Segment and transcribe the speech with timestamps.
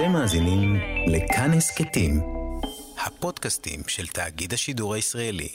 [0.00, 0.76] אתם מאזינים
[1.06, 2.20] לכאן הסכתים,
[3.06, 5.48] הפודקאסטים של תאגיד השידור הישראלי.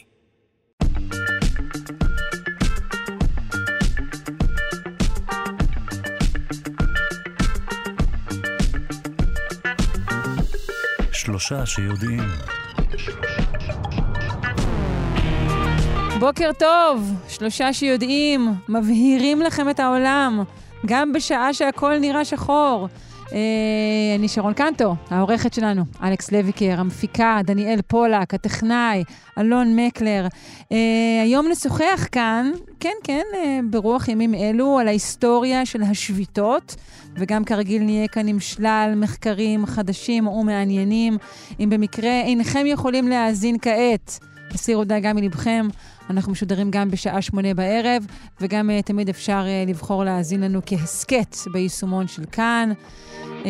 [11.11, 12.23] שלושה שיודעים.
[16.19, 20.43] בוקר טוב, שלושה שיודעים, מבהירים לכם את העולם,
[20.85, 22.87] גם בשעה שהכל נראה שחור.
[23.35, 29.03] אה, אני שרון קנטו, העורכת שלנו, אלכס לויקר, המפיקה, דניאל פולק, הטכנאי,
[29.37, 30.27] אלון מקלר.
[30.71, 30.77] אה,
[31.23, 36.75] היום נשוחח כאן, כן, כן, אה, ברוח ימים אלו, על ההיסטוריה של השביתות,
[37.15, 41.17] וגם כרגיל נהיה כאן עם שלל מחקרים חדשים ומעניינים.
[41.59, 44.19] אם במקרה אינכם יכולים להאזין כעת,
[44.51, 45.67] הסירו דאגה מלבכם.
[46.09, 48.05] אנחנו משודרים גם בשעה שמונה בערב,
[48.41, 52.71] וגם uh, תמיד אפשר uh, לבחור להאזין לנו כהסכת ביישומון של כאן.
[53.43, 53.45] Uh,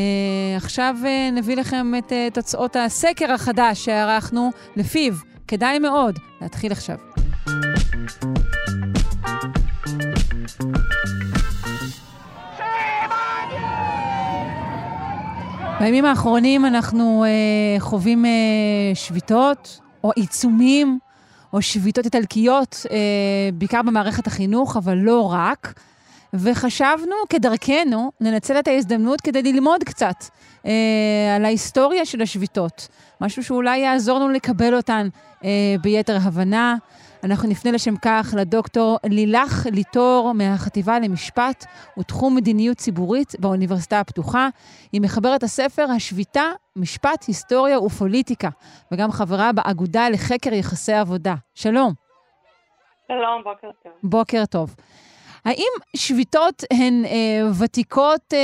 [0.58, 5.14] עכשיו uh, נביא לכם את uh, תוצאות הסקר החדש שערכנו, לפיו
[5.48, 6.98] כדאי מאוד להתחיל עכשיו.
[15.80, 18.28] בימים האחרונים אנחנו uh, חווים uh,
[18.96, 21.00] שביתות או עיצומים
[21.56, 22.98] או שביתות איטלקיות, אה,
[23.54, 25.74] בעיקר במערכת החינוך, אבל לא רק.
[26.34, 30.16] וחשבנו, כדרכנו, לנצל את ההזדמנות כדי ללמוד קצת
[30.66, 32.88] אה, על ההיסטוריה של השביתות.
[33.22, 35.08] משהו שאולי יעזור לנו לקבל אותן
[35.44, 36.76] אה, ביתר הבנה.
[37.26, 41.66] אנחנו נפנה לשם כך לדוקטור לילך ליטור מהחטיבה למשפט
[42.00, 44.50] ותחום מדיניות ציבורית באוניברסיטה הפתוחה.
[44.92, 46.44] היא מחברת הספר השביתה,
[46.76, 48.50] משפט, היסטוריה ופוליטיקה,
[48.92, 51.36] וגם חברה באגודה לחקר יחסי עבודה.
[51.54, 51.94] שלום.
[53.08, 53.92] שלום, בוקר טוב.
[54.04, 54.76] בוקר טוב.
[55.46, 58.40] האם שביתות הן אה, ותיקות אה,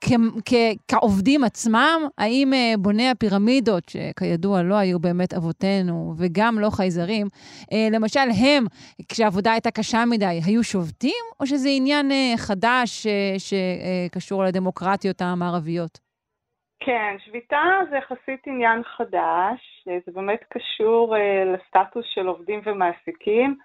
[0.00, 2.00] כ- כ- כעובדים עצמם?
[2.18, 7.26] האם אה, בוני הפירמידות, שכידוע לא היו באמת אבותינו וגם לא חייזרים,
[7.72, 8.64] אה, למשל הם,
[9.08, 11.24] כשהעבודה הייתה קשה מדי, היו שובתים?
[11.40, 15.98] או שזה עניין אה, חדש אה, שקשור אה, לדמוקרטיות המערביות?
[16.80, 23.56] כן, שביתה זה יחסית עניין חדש, אה, זה באמת קשור אה, לסטטוס של עובדים ומעסיקים.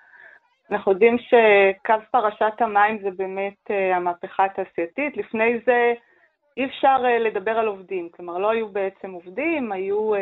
[0.72, 5.18] אנחנו יודעים שקו פרשת המים זה באמת uh, המהפכה התעשייתית.
[5.18, 5.94] לפני זה
[6.57, 10.19] אי אפשר uh, לדבר על עובדים, כלומר לא היו בעצם עובדים, היו, uh,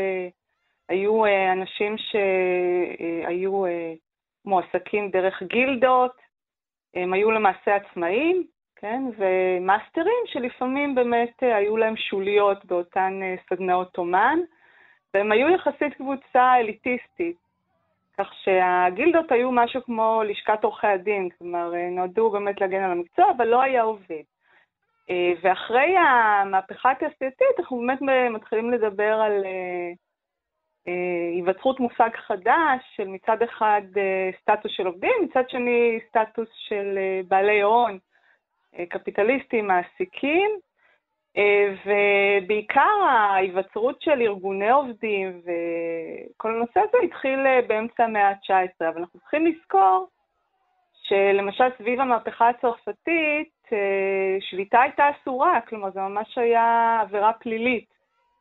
[0.89, 3.63] היו אנשים שהיו
[4.45, 6.15] מועסקים דרך גילדות,
[6.93, 8.43] הם היו למעשה עצמאים,
[8.75, 13.19] כן, ומאסטרים שלפעמים באמת היו להם שוליות באותן
[13.49, 14.39] סדנאות אומן,
[15.13, 17.46] והם היו יחסית קבוצה אליטיסטית.
[18.17, 23.25] כך שהגילדות היו משהו כמו לשכת עורכי הדין, כלומר, אה, נועדו באמת להגן על המקצוע,
[23.37, 24.23] אבל לא היה עובד.
[25.09, 28.01] אה, ואחרי המהפכה התעשייתית, אנחנו באמת
[28.31, 29.91] מתחילים לדבר על אה,
[31.35, 33.81] היווצרות מושג חדש של מצד אחד
[34.41, 37.97] סטטוס של עובדים, מצד שני סטטוס של בעלי הון,
[38.89, 40.51] קפיטליסטים, מעסיקים,
[41.85, 49.19] ובעיקר ההיווצרות של ארגוני עובדים וכל הנושא הזה התחיל אה, באמצע המאה ה-19, אבל אנחנו
[49.19, 50.07] צריכים לזכור
[51.03, 57.93] שלמשל סביב המהפכה הצרפתית, אה, שביתה הייתה אסורה, כלומר זה ממש היה עבירה פלילית.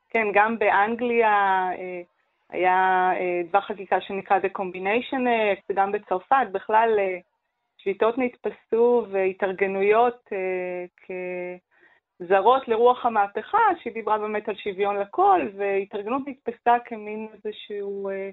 [0.09, 1.69] כן, גם באנגליה
[2.49, 3.11] היה
[3.49, 6.99] דבר חקיקה שנקרא The Combination Act, וגם בצרפת בכלל
[7.77, 10.29] שביתות נתפסו והתארגנויות
[10.97, 11.11] כ...
[12.19, 18.29] זרות לרוח המהפכה, שהיא דיברה באמת על שוויון לכל, והתארגנות נתפסה כמין איזשהו אה,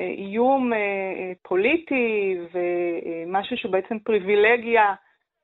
[0.00, 4.94] אה, איום אה, פוליטי ומשהו שהוא בעצם פריבילגיה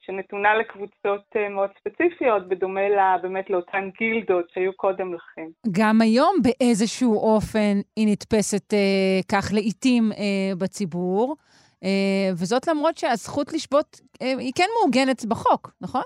[0.01, 5.47] שנתונה לקבוצות מאוד ספציפיות, בדומה לה, באמת לאותן גילדות שהיו קודם לכן.
[5.71, 11.37] גם היום באיזשהו אופן היא נתפסת אה, כך לעיתים אה, בציבור,
[11.85, 16.03] אה, וזאת למרות שהזכות לשבות אה, היא כן מעוגנת בחוק, נכון?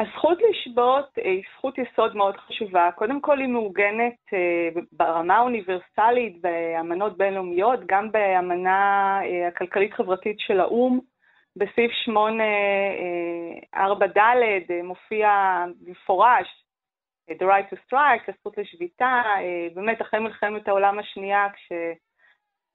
[0.00, 2.90] הזכות לשבות היא זכות יסוד מאוד חשובה.
[2.94, 11.00] קודם כל היא מעוגנת אה, ברמה האוניברסלית באמנות בינלאומיות, גם באמנה אה, הכלכלית-חברתית של האו"ם.
[11.56, 15.30] בסעיף 8.4ד' אה, מופיע
[15.80, 16.62] במפורש
[17.30, 19.22] The right to strike, הזכות לשביתה.
[19.74, 21.72] באמת, אחרי מלחמת העולם השנייה, כש...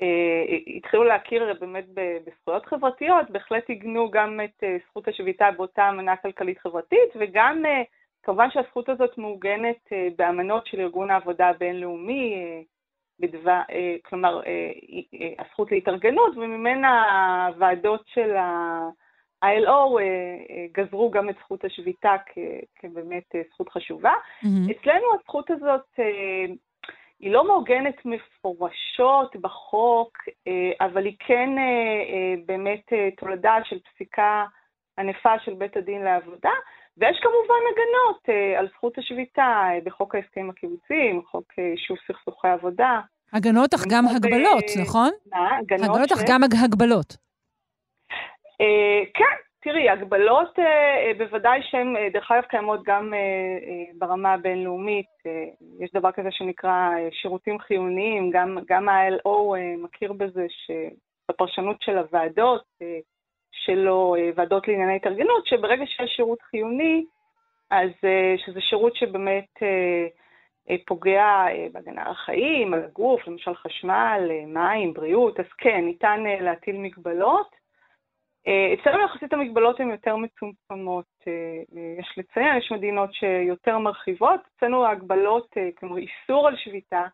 [0.02, 6.16] אה, התחילו להכיר באמת בזכויות חברתיות, בהחלט עיגנו גם את אה, זכות השביתה באותה אמנה
[6.16, 7.82] כלכלית-חברתית, וגם אה,
[8.24, 12.36] כמובן שהזכות הזאת מעוגנת באמנות של ארגון העבודה הבינלאומי,
[13.20, 13.62] בדבר,
[14.06, 14.42] כלומר,
[15.40, 20.00] הזכות להתארגנות, וממנה הוועדות של ה-ILO
[20.72, 22.16] גזרו גם את זכות השביתה
[22.76, 24.12] כבאמת זכות חשובה.
[24.12, 24.72] Mm-hmm.
[24.72, 26.00] אצלנו הזכות הזאת
[27.22, 30.18] היא לא מעוגנת מפורשות בחוק,
[30.82, 31.50] אבל היא כן
[32.46, 34.46] באמת תולדה של פסיקה
[35.00, 36.50] ענפה של בית הדין לעבודה,
[36.98, 43.00] ויש כמובן הגנות על זכות השביתה בחוק ההסכמים הקיבוציים, חוק יישוב סכסוכי עבודה.
[43.34, 45.10] הגנות אך גם הגבלות, נכון?
[45.32, 45.58] מה?
[45.58, 47.18] הגנות אך גם הגבלות.
[49.14, 50.60] כן, תראי, הגבלות
[51.18, 53.14] בוודאי שהן, דרך אגב, קיימות גם
[53.98, 55.06] ברמה הבינלאומית.
[55.80, 62.64] יש דבר כזה שנקרא שירותים חיוניים, גם, גם ה-LO מכיר בזה שבפרשנות של הוועדות
[63.52, 67.06] שלו, ועדות לענייני התארגנות, שברגע שיש שירות חיוני,
[67.72, 67.90] אז
[68.38, 69.50] שזה שירות שבאמת
[70.88, 77.61] פוגע בהגנה על החיים, על הגוף, למשל חשמל, מים, בריאות, אז כן, ניתן להטיל מגבלות.
[78.48, 81.06] אצלנו יחסית המגבלות הן יותר מצומצמות,
[82.00, 87.06] יש לציין, יש מדינות שיותר מרחיבות, אצלנו ההגבלות, כלומר איסור על שביתה,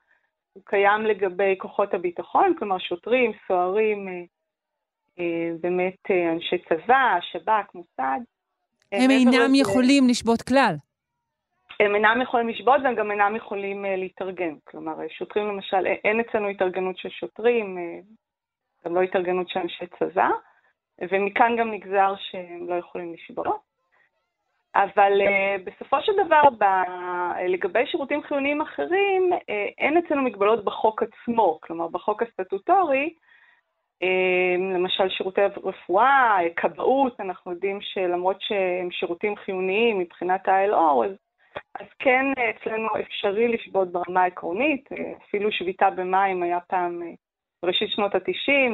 [0.54, 4.28] הוא קיים לגבי כוחות הביטחון, כלומר שוטרים, סוהרים,
[5.62, 8.20] באמת אנשי צבא, שב"כ, מוסד.
[8.92, 10.76] הם אינם יכולים לשבות כלל.
[11.80, 14.54] הם אינם יכולים לשבות והם גם אינם יכולים להתארגן.
[14.64, 17.78] כלומר, שוטרים למשל, אין אצלנו התארגנות של שוטרים,
[18.86, 20.30] גם לא התארגנות של אנשי צבא.
[21.02, 23.60] ומכאן גם נגזר שהם לא יכולים לשבור.
[24.76, 26.64] אבל uh, בסופו של דבר, ב...
[27.48, 33.14] לגבי שירותים חיוניים אחרים, uh, אין אצלנו מגבלות בחוק עצמו, כלומר בחוק הסטטוטורי,
[34.04, 41.12] uh, למשל שירותי רפואה, כבאות, אנחנו יודעים שלמרות שהם שירותים חיוניים מבחינת ה-ILO, אז,
[41.80, 44.90] אז כן אצלנו אפשרי לשבות ברמה העקרונית,
[45.24, 47.02] אפילו שביתה במים היה פעם
[47.64, 48.72] בראשית שנות ה-90,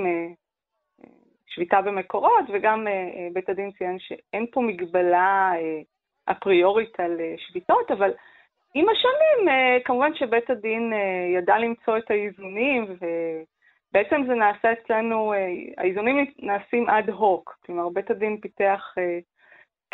[1.56, 8.14] שביתה במקורות, וגם uh, בית הדין ציין שאין פה מגבלה uh, אפריורית על שביתות, אבל
[8.76, 9.56] עם השנים,
[9.86, 10.94] כמובן שבית הדין
[11.38, 15.34] ידע למצוא את האיזונים, ובעצם זה נעשה אצלנו,
[15.78, 18.96] האיזונים נעשים אד הוק, כלומר בית הדין פיתח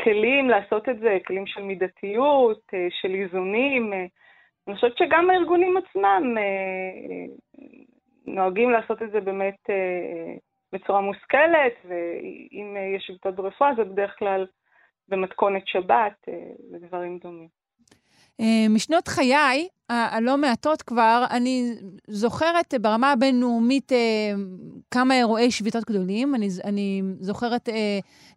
[0.03, 3.93] כלים לעשות את זה, כלים של מידתיות, של איזונים.
[4.67, 6.35] אני חושבת שגם הארגונים עצמם
[8.27, 9.69] נוהגים לעשות את זה באמת
[10.73, 14.45] בצורה מושכלת, ואם יש שביתות ברפואה זה בדרך כלל
[15.07, 16.25] במתכונת שבת
[16.73, 17.47] ודברים דומים.
[18.69, 21.71] משנות חיי, הלא מעטות כבר, אני
[22.07, 23.91] זוכרת ברמה הבינלאומית
[24.91, 26.35] כמה אירועי שביתות גדולים.
[26.35, 27.69] אני, אני זוכרת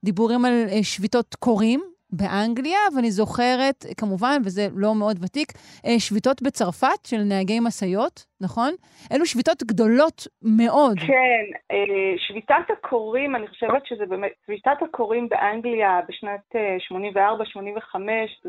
[0.05, 5.53] דיבורים על שביתות קורים, באנגליה, ואני זוכרת, כמובן, וזה לא מאוד ותיק,
[5.99, 8.73] שביתות בצרפת של נהגי משאיות, נכון?
[9.13, 10.99] אלו שביתות גדולות מאוד.
[10.99, 11.75] כן,
[12.17, 16.57] שביתת הקורים, אני חושבת שזה באמת, שביתת הקורים באנגליה בשנת
[16.93, 17.97] 84-85,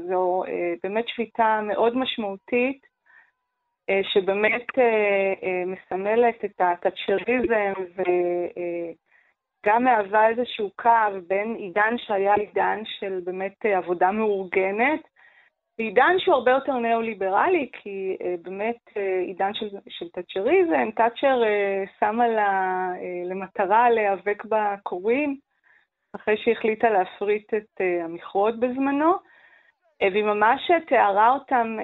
[0.10, 0.44] זו
[0.84, 2.94] באמת שביתה מאוד משמעותית,
[4.14, 4.68] שבאמת
[5.66, 8.02] מסמלת את התאצ'ריזם ו...
[9.66, 10.90] גם מהווה איזשהו קו
[11.28, 15.00] בין עידן שהיה עידן של באמת עבודה מאורגנת,
[15.80, 21.42] ועידן שהוא הרבה יותר ניאו-ליברלי, כי uh, באמת uh, עידן של, של תאצ'ריזם, תאצ'ר
[22.00, 22.90] שמה לה
[23.26, 25.38] למטרה להיאבק בקוראים,
[26.16, 29.14] אחרי שהחליטה להפריט את המכרות בזמנו,
[30.02, 31.78] והיא ממש תיארה אותם,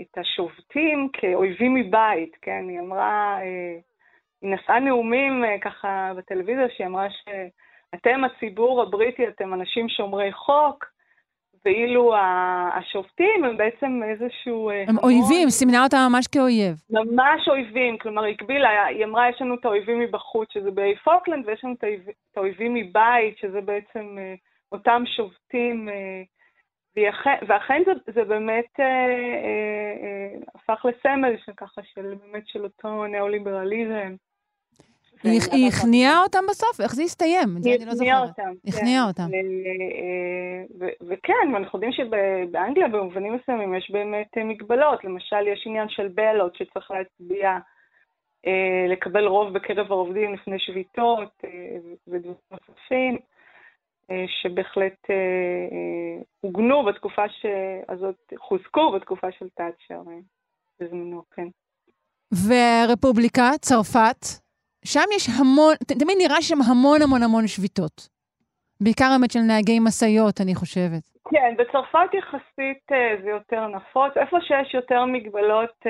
[0.00, 2.64] את השובתים, כאויבים מבית, כן?
[2.68, 3.38] היא אמרה...
[4.42, 10.84] היא נשאה נאומים ככה בטלוויזיה, שהיא אמרה שאתם הציבור הבריטי, אתם אנשים שומרי חוק,
[11.64, 12.14] ואילו
[12.74, 14.70] השופטים הם בעצם איזשהו...
[14.70, 16.74] הם המון, אויבים, סימנה אותם ממש כאויב.
[16.90, 21.46] ממש אויבים, כלומר היא הקבילה, היא אמרה, יש לנו את האויבים מבחוץ, שזה באי פוקלנד,
[21.46, 21.84] ויש לנו את
[22.36, 24.18] האויבים מבית, שזה בעצם
[24.72, 25.88] אותם שופטים.
[27.48, 34.14] ואכן זה, זה באמת אה, אה, אה, הפך לסמל שככה של באמת של אותו ניאו-ליברליזם.
[35.22, 36.80] היא הכניעה אותם בסוף?
[36.80, 37.48] איך זה הסתיים?
[37.64, 38.52] היא הכניעה אותם.
[38.66, 39.28] הכניעה אותם.
[41.08, 45.04] וכן, ואנחנו יודעים שבאנגליה במובנים מסוימים יש באמת מגבלות.
[45.04, 47.58] למשל, יש עניין של בלוט שצריך להצביע,
[48.92, 51.42] לקבל רוב בקרב העובדים לפני שביתות
[52.08, 53.18] ודברים נוספים,
[54.26, 55.06] שבהחלט
[56.40, 57.22] עוגנו בתקופה
[57.88, 60.02] הזאת, חוזקו בתקופה של תאצ'ר
[60.80, 61.46] בזמנו, כן.
[62.32, 64.26] והרפובליקה, צרפת,
[64.84, 68.08] שם יש המון, תמיד נראה שם המון המון המון שביתות.
[68.80, 71.02] בעיקר האמת של נהגי משאיות, אני חושבת.
[71.30, 72.84] כן, בצרפת יחסית
[73.22, 74.16] זה יותר נפוץ.
[74.16, 75.86] איפה שיש יותר מגבלות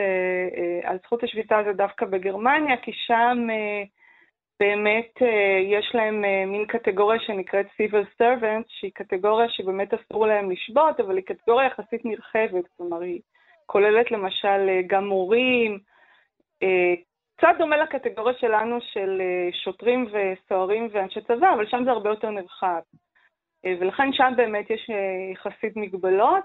[0.85, 3.47] על זכות השביתה זה דווקא בגרמניה, כי שם
[4.61, 5.13] באמת
[5.71, 11.25] יש להם מין קטגוריה שנקראת civil servants, שהיא קטגוריה שבאמת אסור להם לשבות, אבל היא
[11.25, 13.21] קטגוריה יחסית נרחבת, כלומר היא
[13.67, 15.79] כוללת למשל גם מורים,
[17.41, 19.23] קצת דומה לקטגוריה שלנו של
[19.65, 22.81] שוטרים וסוהרים ואנשי צבא, אבל שם זה הרבה יותר נרחב.
[23.65, 24.91] ולכן שם באמת יש
[25.33, 26.45] יחסית מגבלות.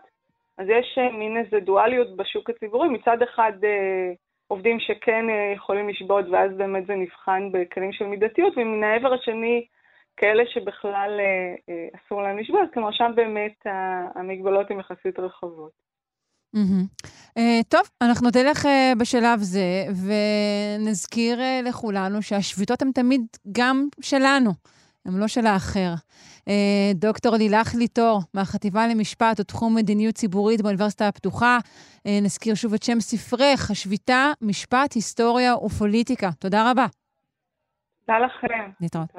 [0.57, 2.89] אז יש מין איזה דואליות בשוק הציבורי.
[2.89, 3.51] מצד אחד
[4.47, 5.25] עובדים שכן
[5.55, 9.65] יכולים לשבות, ואז באמת זה נבחן בכלים של מידתיות, ומן העבר השני,
[10.17, 11.19] כאלה שבכלל
[11.95, 13.55] אסור להם לשבות, כלומר שם באמת
[14.15, 15.84] המגבלות הן יחסית רחבות.
[16.55, 17.07] Mm-hmm.
[17.39, 19.85] Uh, טוב, אנחנו נלך uh, בשלב זה,
[20.79, 23.21] ונזכיר uh, לכולנו שהשביתות הן תמיד
[23.51, 24.53] גם שלנו,
[25.05, 25.93] הן לא של האחר.
[26.39, 26.49] Uh,
[26.95, 31.57] דוקטור לילך ליטור, מהחטיבה למשפט ותחום מדיניות ציבורית באוניברסיטה הפתוחה.
[31.63, 36.29] Uh, נזכיר שוב את שם ספרך, השביתה, משפט, היסטוריה ופוליטיקה.
[36.39, 36.85] תודה רבה.
[38.05, 38.71] תודה לכם.
[38.81, 39.09] להתראות.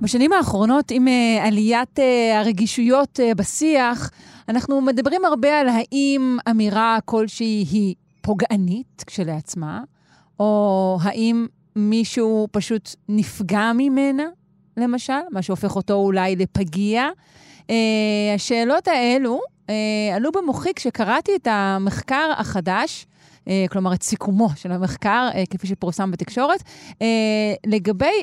[0.00, 2.02] בשנים האחרונות, עם uh, עליית uh,
[2.36, 4.10] הרגישויות uh, בשיח,
[4.48, 9.80] אנחנו מדברים הרבה על האם אמירה כלשהי היא פוגענית כשלעצמה,
[10.40, 14.24] או האם מישהו פשוט נפגע ממנה,
[14.76, 17.08] למשל, מה שהופך אותו אולי לפגיע.
[18.34, 19.40] השאלות האלו
[20.14, 23.06] עלו במוחי כשקראתי את המחקר החדש,
[23.70, 26.62] כלומר את סיכומו של המחקר, כפי שפורסם בתקשורת,
[27.66, 28.22] לגבי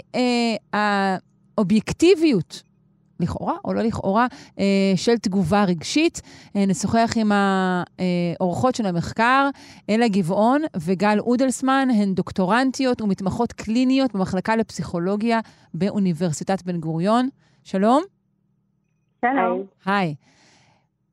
[1.58, 2.64] האובייקטיביות
[3.20, 4.28] לכאורה או לא לכאורה,
[4.60, 6.22] אה, של תגובה רגשית.
[6.56, 9.50] אה, נשוחח עם האורחות של המחקר,
[9.90, 15.40] אלה גבעון וגל אודלסמן, הן דוקטורנטיות ומתמחות קליניות במחלקה לפסיכולוגיה
[15.74, 17.30] באוניברסיטת בן גוריון.
[17.64, 18.04] שלום.
[19.22, 19.64] שלום.
[19.86, 20.16] היי.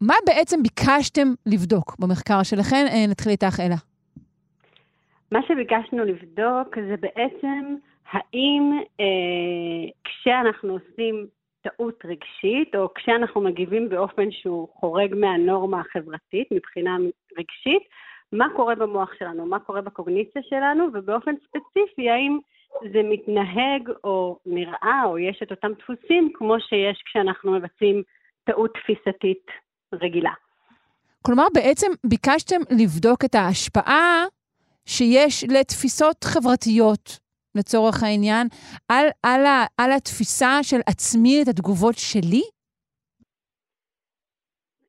[0.00, 2.84] מה בעצם ביקשתם לבדוק במחקר שלכם?
[2.88, 3.76] אה, נתחיל איתך, אלה.
[5.32, 7.76] מה שביקשנו לבדוק זה בעצם
[8.10, 11.26] האם אה, כשאנחנו עושים
[11.62, 16.96] טעות רגשית, או כשאנחנו מגיבים באופן שהוא חורג מהנורמה החברתית מבחינה
[17.38, 17.82] רגשית,
[18.32, 22.38] מה קורה במוח שלנו, מה קורה בקוגניציה שלנו, ובאופן ספציפי, האם
[22.92, 28.02] זה מתנהג או נראה או יש את אותם דפוסים כמו שיש כשאנחנו מבצעים
[28.44, 29.46] טעות תפיסתית
[29.92, 30.32] רגילה.
[31.22, 34.24] כלומר, בעצם ביקשתם לבדוק את ההשפעה
[34.86, 37.18] שיש לתפיסות חברתיות
[37.54, 38.46] לצורך העניין,
[38.88, 42.42] על, על, ה, על התפיסה של עצמי את התגובות שלי?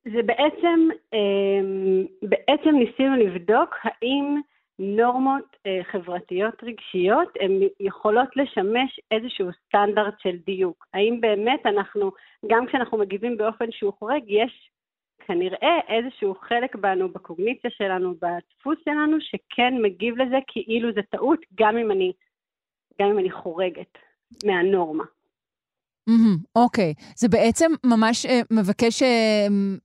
[0.05, 4.41] זה בעצם, אמ, בעצם ניסינו לבדוק האם
[4.79, 10.85] נורמות אה, חברתיות רגשיות הן יכולות לשמש איזשהו סטנדרט של דיוק.
[10.93, 12.11] האם באמת אנחנו,
[12.47, 14.69] גם כשאנחנו מגיבים באופן שהוא חורג, יש
[15.27, 21.77] כנראה איזשהו חלק בנו, בקוגניציה שלנו, בדפוס שלנו, שכן מגיב לזה כאילו זה טעות, גם
[21.77, 22.11] אם אני
[23.01, 23.97] גם אם אני חורגת
[24.45, 25.03] מהנורמה.
[26.55, 26.93] אוקיי.
[26.97, 27.13] Mm-hmm, okay.
[27.15, 29.05] זה בעצם ממש uh, מבקש uh,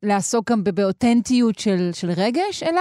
[0.02, 2.80] לעסוק גם באותנטיות של, של רגש, אלא?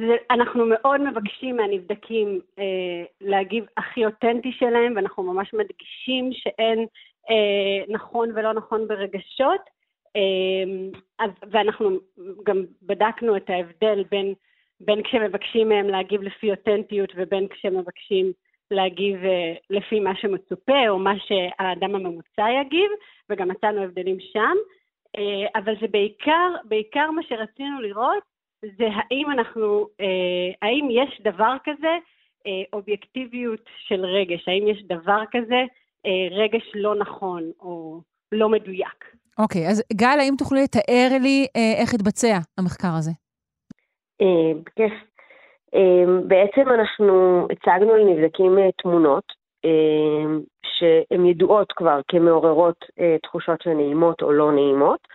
[0.00, 6.78] זה, אנחנו מאוד מבקשים מהנבדקים אה, להגיב הכי אותנטי שלהם, ואנחנו ממש מדגישים שאין
[7.30, 9.60] אה, נכון ולא נכון ברגשות,
[10.16, 11.98] אה, ואנחנו
[12.42, 14.34] גם בדקנו את ההבדל בין
[14.84, 18.32] בין כשמבקשים מהם להגיב לפי אותנטיות ובין כשמבקשים
[18.70, 22.90] להגיב uh, לפי מה שמצופה או מה שהאדם הממוצע יגיב,
[23.30, 24.56] וגם מצאנו הבדלים שם.
[25.16, 25.20] Uh,
[25.54, 28.22] אבל זה בעיקר, בעיקר מה שרצינו לראות
[28.62, 31.96] זה האם אנחנו, uh, האם יש דבר כזה
[32.72, 35.64] אובייקטיביות של רגש, האם יש דבר כזה
[36.30, 38.00] רגש לא נכון או
[38.32, 39.04] לא מדויק.
[39.38, 41.46] אוקיי, okay, אז גל, האם תוכלי לתאר לי
[41.80, 43.10] איך התבצע המחקר הזה?
[44.20, 44.92] אה, בכיף.
[45.74, 49.42] אה, בעצם אנחנו הצגנו לנבדקים אה, תמונות
[50.64, 52.84] שהן ידועות כבר כמעוררות
[53.22, 55.08] תחושות של נעימות או לא נעימות,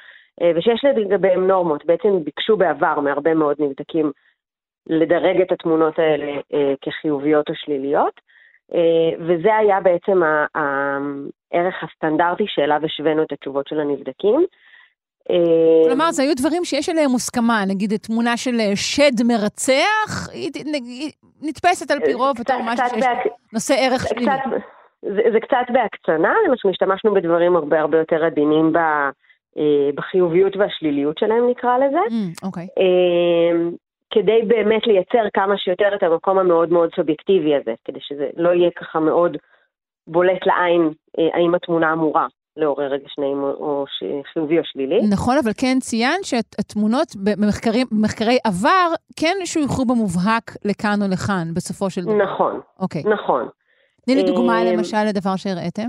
[0.55, 1.85] ושיש לגביהן נורמות.
[1.85, 4.11] בעצם ביקשו בעבר מהרבה מאוד נבדקים
[4.87, 6.41] לדרג את התמונות האלה
[6.81, 8.21] כחיוביות או שליליות,
[9.19, 10.21] וזה היה בעצם
[10.55, 14.45] הערך הסטנדרטי שאליו השווינו את התשובות של הנבדקים.
[15.87, 21.91] כלומר, זה היו דברים שיש עליהם מוסכמה, נגיד תמונה של אה, שד מרצח, היא נתפסת
[21.91, 23.05] על פי רוב בתור משהו שיש
[23.53, 24.31] נושא ערך שלילי.
[25.01, 28.77] זה, זה קצת בהקצנה, אנחנו השתמשנו בדברים הרבה הרבה יותר עדינים ב,
[29.57, 31.97] אה, בחיוביות והשליליות שלהם, נקרא לזה.
[31.97, 32.63] Mm, אוקיי.
[32.63, 32.81] Okay.
[32.81, 33.69] אה,
[34.13, 38.71] כדי באמת לייצר כמה שיותר את המקום המאוד מאוד סובייקטיבי הזה, כדי שזה לא יהיה
[38.71, 39.37] ככה מאוד
[40.07, 40.89] בולט לעין
[41.33, 43.85] האם התמונה אמורה לעורר רגש נעים או,
[44.33, 44.99] חיובי או שלילי.
[45.11, 47.07] נכון, אבל כן ציינת שהתמונות
[47.91, 48.87] במחקרי עבר
[49.19, 52.13] כן שויכו במובהק לכאן או לכאן, בסופו של דבר.
[52.13, 53.03] נכון, אוקיי.
[53.05, 53.47] נכון.
[54.05, 55.87] תני לי דוגמה, למשל, לדבר שהראיתם.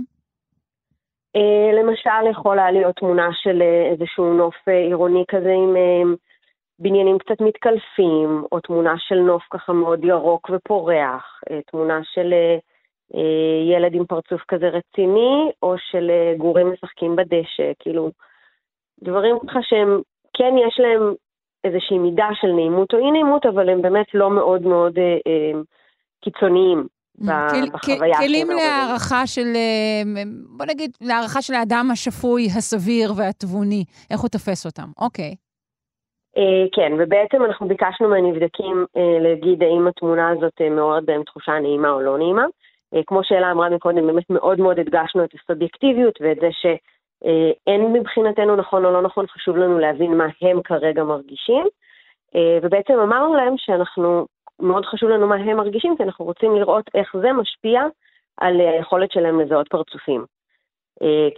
[1.79, 4.55] למשל, יכולה להיות תמונה של איזשהו נוף
[4.89, 5.75] עירוני כזה עם
[6.79, 12.35] בניינים קצת מתקלפים, או תמונה של נוף ככה מאוד ירוק ופורח, תמונה של
[13.73, 18.11] ילד עם פרצוף כזה רציני, או של גורים משחקים בדשא, כאילו,
[19.03, 20.01] דברים ככה שהם,
[20.37, 21.15] כן יש להם
[21.65, 25.61] איזושהי מידה של נעימות או אי נעימות, אבל הם באמת לא מאוד מאוד אה, אה,
[26.25, 26.87] קיצוניים.
[27.73, 29.47] בחוויה כלים להערכה של,
[30.57, 35.35] בוא נגיד, להערכה של האדם השפוי, הסביר והתבוני, איך הוא תופס אותם, אוקיי.
[36.73, 38.87] כן, ובעצם אנחנו ביקשנו מהנבדקים
[39.21, 42.45] להגיד האם התמונה הזאת מעוררת בהם תחושה נעימה או לא נעימה.
[43.07, 48.85] כמו שאלה אמרה מקודם, באמת מאוד מאוד הדגשנו את הסובייקטיביות ואת זה שאין מבחינתנו נכון
[48.85, 51.67] או לא נכון, חשוב לנו להבין מה הם כרגע מרגישים.
[52.63, 54.27] ובעצם אמרנו להם שאנחנו
[54.61, 57.83] מאוד חשוב לנו מה הם מרגישים, כי אנחנו רוצים לראות איך זה משפיע
[58.37, 60.25] על היכולת שלהם לזהות פרצופים.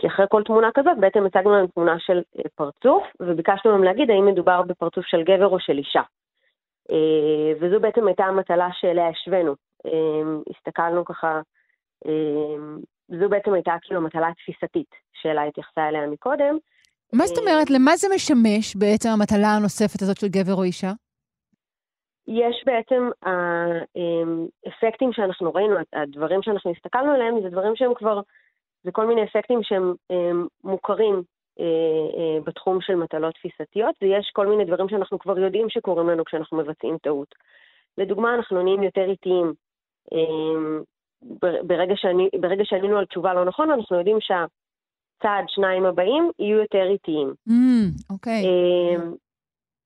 [0.00, 2.22] כי אחרי כל תמונה כזאת, בעצם הצגנו להם תמונה של
[2.54, 6.02] פרצוף, וביקשנו להם להגיד האם מדובר בפרצוף של גבר או של אישה.
[7.60, 9.54] וזו בעצם הייתה המטלה שאליה השווינו.
[10.50, 11.40] הסתכלנו ככה,
[13.08, 16.58] זו בעצם הייתה כאילו המטלה התפיסתית שאלה התייחסה אליה מקודם.
[17.12, 17.70] מה זאת אומרת?
[17.70, 20.92] למה זה משמש בעצם המטלה הנוספת הזאת של גבר או אישה?
[22.28, 28.20] יש בעצם האפקטים שאנחנו ראינו, הדברים שאנחנו הסתכלנו עליהם, זה דברים שהם כבר,
[28.84, 29.94] זה כל מיני אפקטים שהם
[30.64, 31.22] מוכרים
[32.44, 36.98] בתחום של מטלות תפיסתיות, ויש כל מיני דברים שאנחנו כבר יודעים שקורים לנו כשאנחנו מבצעים
[36.98, 37.34] טעות.
[37.98, 39.52] לדוגמה, אנחנו נהיים יותר איטיים.
[41.62, 46.86] ברגע, שאני, ברגע שענינו על תשובה לא נכון, אנחנו יודעים שהצעד שניים הבאים יהיו יותר
[46.90, 47.34] איטיים.
[48.10, 48.42] אוקיי.
[48.42, 49.16] Mm, okay.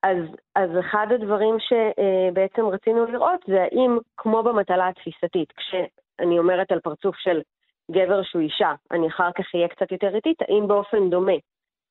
[0.03, 0.17] אז,
[0.55, 7.17] אז אחד הדברים שבעצם רצינו לראות זה האם, כמו במטלה התפיסתית, כשאני אומרת על פרצוף
[7.17, 7.41] של
[7.91, 11.33] גבר שהוא אישה, אני אחר כך אהיה קצת יותר איטית, האם באופן דומה,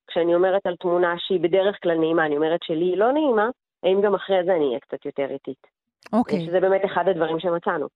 [0.08, 3.50] כשאני אומרת על תמונה שהיא בדרך כלל נעימה, אני אומרת שלי היא לא נעימה,
[3.84, 5.68] האם גם אחרי זה אני אהיה קצת יותר איטית.
[6.14, 6.40] אוקיי.
[6.40, 6.42] Okay.
[6.46, 7.88] שזה באמת אחד הדברים שמצאנו.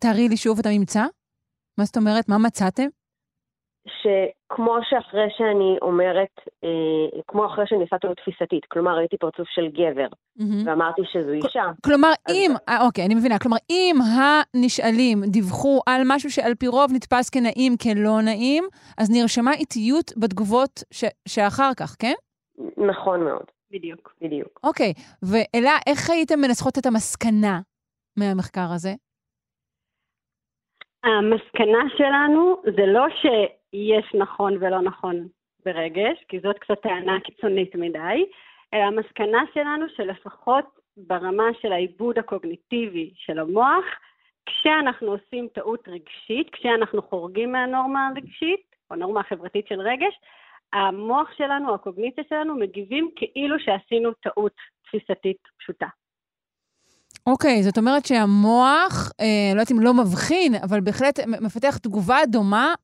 [0.00, 1.04] תארי לי שוב את הממצא.
[1.78, 2.28] מה זאת אומרת?
[2.28, 2.86] מה מצאתם?
[3.88, 9.68] שכמו שאחרי שאני אומרת, אה, כמו אחרי שאני עושה טעות תפיסתית, כלומר ראיתי פרצוף של
[9.68, 10.66] גבר, mm-hmm.
[10.68, 11.64] ואמרתי שזו אישה.
[11.84, 12.34] כלומר, אז...
[12.34, 17.30] אם, אה, אוקיי, אני מבינה, כלומר, אם הנשאלים דיווחו על משהו שעל פי רוב נתפס
[17.30, 18.64] כנעים כלא נעים,
[18.98, 21.04] אז נרשמה איטיות בתגובות ש...
[21.28, 22.14] שאחר כך, כן?
[22.76, 23.44] נכון מאוד.
[23.70, 24.14] בדיוק.
[24.22, 24.60] בדיוק.
[24.64, 27.60] אוקיי, ואלה, איך הייתם מנסחות את המסקנה
[28.16, 28.94] מהמחקר הזה?
[31.04, 35.28] המסקנה שלנו זה לא שיש נכון ולא נכון
[35.64, 38.24] ברגש, כי זאת קצת טענה קיצונית מדי,
[38.74, 40.64] אלא המסקנה שלנו שלפחות
[40.96, 43.84] ברמה של העיבוד הקוגניטיבי של המוח,
[44.46, 50.14] כשאנחנו עושים טעות רגשית, כשאנחנו חורגים מהנורמה הרגשית, או נורמה החברתית של רגש,
[50.72, 54.52] המוח שלנו, הקוגניציה שלנו, מגיבים כאילו שעשינו טעות
[54.84, 55.86] תפיסתית פשוטה.
[57.26, 62.74] אוקיי, זאת אומרת שהמוח, אה, לא יודעת אם לא מבחין, אבל בהחלט מפתח תגובה דומה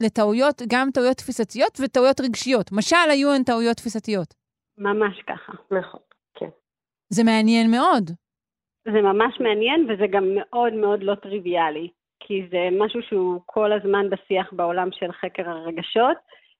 [0.00, 2.72] לטעויות, גם טעויות תפיסתיות וטעויות רגשיות.
[2.72, 4.34] משל היו הן טעויות תפיסתיות.
[4.78, 5.52] ממש ככה.
[5.70, 6.00] נכון,
[6.34, 6.48] כן.
[7.08, 8.04] זה מעניין מאוד.
[8.84, 11.88] זה ממש מעניין, וזה גם מאוד מאוד לא טריוויאלי,
[12.20, 16.16] כי זה משהו שהוא כל הזמן בשיח בעולם של חקר הרגשות,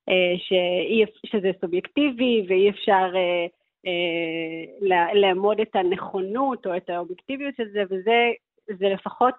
[0.09, 3.07] אה, שאי, שזה סובייקטיבי ואי אפשר...
[3.15, 3.47] אה, אה,
[5.15, 9.35] לאמוד את הנכונות או את האובייקטיביות של זה, וזה לפחות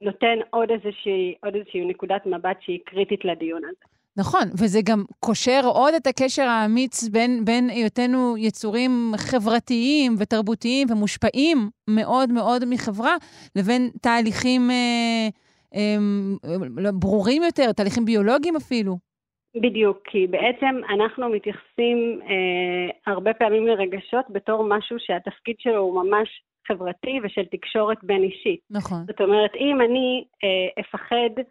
[0.00, 3.94] נותן עוד איזושהי, עוד איזושהי נקודת מבט שהיא קריטית לדיון הזה.
[4.16, 11.70] נכון, וזה גם קושר עוד את הקשר האמיץ בין, בין היותנו יצורים חברתיים ותרבותיים ומושפעים
[11.88, 13.16] מאוד מאוד מחברה,
[13.56, 15.28] לבין תהליכים אה,
[15.74, 18.98] אה, ברורים יותר, תהליכים ביולוגיים אפילו.
[19.54, 26.28] בדיוק, כי בעצם אנחנו מתייחסים אה, הרבה פעמים לרגשות בתור משהו שהתפקיד שלו הוא ממש
[26.68, 28.60] חברתי ושל תקשורת בין אישית.
[28.70, 28.98] נכון.
[29.06, 31.42] זאת אומרת, אם אני אה, אפחד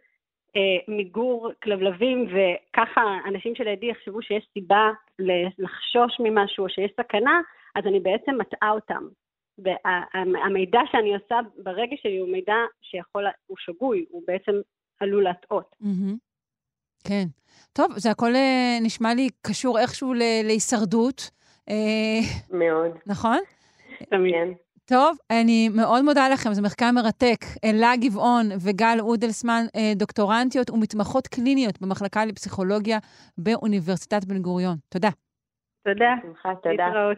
[0.55, 4.91] אה, מיגור כלבלבים וככה אנשים שלידי יחשבו שיש סיבה
[5.59, 7.41] לחשוש ממשהו או שיש סכנה,
[7.75, 9.07] אז אני בעצם מטעה אותם.
[9.57, 14.51] והמידע שאני עושה ברגע שלי הוא מידע שיכול, הוא שגוי, הוא בעצם
[14.99, 15.75] עלול להטעות.
[15.81, 16.32] Mm-hmm.
[17.03, 17.25] כן.
[17.73, 20.13] טוב, זה הכל אה, נשמע לי קשור איכשהו
[20.43, 21.29] להישרדות.
[21.69, 22.19] אה,
[22.51, 22.91] מאוד.
[23.05, 23.39] נכון?
[24.09, 24.33] תמיד.
[24.33, 24.53] כן.
[24.85, 27.45] טוב, אני מאוד מודה לכם, זה מחקר מרתק.
[27.63, 32.99] אלה גבעון וגל אודלסמן, אה, דוקטורנטיות ומתמחות קליניות במחלקה לפסיכולוגיה
[33.37, 34.77] באוניברסיטת בן גוריון.
[34.89, 35.09] תודה.
[35.83, 36.15] תודה.
[36.21, 36.87] שמחה, תודה.
[36.87, 37.17] להתראות.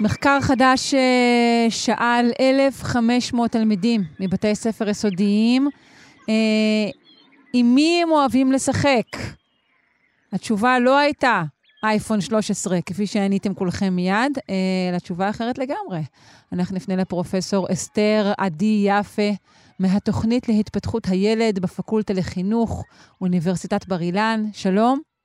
[0.00, 5.68] מחקר חדש אה, שאל 1,500 תלמידים מבתי ספר יסודיים
[6.28, 6.34] אה,
[7.52, 9.06] עם מי הם אוהבים לשחק.
[10.32, 11.42] התשובה לא הייתה
[11.84, 14.54] אייפון 13, כפי שעניתם כולכם מיד, אה,
[14.90, 16.00] אלא תשובה אחרת לגמרי.
[16.52, 19.30] אנחנו נפנה לפרופסור אסתר עדי יפה
[19.78, 22.84] מהתוכנית להתפתחות הילד בפקולטה לחינוך,
[23.20, 24.44] אוניברסיטת בר אילן.
[24.52, 25.15] שלום.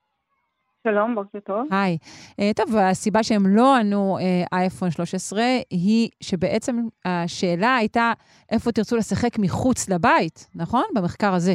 [0.87, 1.67] שלום, בוקר טוב.
[1.71, 1.97] היי.
[2.41, 4.21] Uh, טוב, הסיבה שהם לא ענו uh,
[4.53, 8.13] אייפון 13 היא שבעצם השאלה הייתה
[8.51, 10.83] איפה תרצו לשחק מחוץ לבית, נכון?
[10.95, 11.53] במחקר הזה.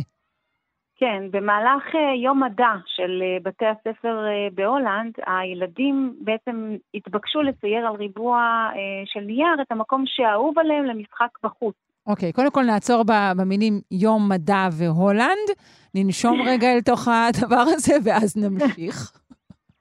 [0.96, 4.18] כן, במהלך uh, יום מדע של uh, בתי הספר
[4.54, 8.68] בהולנד, הילדים בעצם התבקשו לצייר על ריבוע
[9.04, 11.85] של נייר את המקום שאהוב עליהם למשחק בחוץ.
[12.06, 13.04] אוקיי, קודם כל נעצור
[13.36, 15.48] במילים יום מדע והולנד,
[15.94, 19.12] ננשום רגע אל תוך הדבר הזה ואז נמשיך.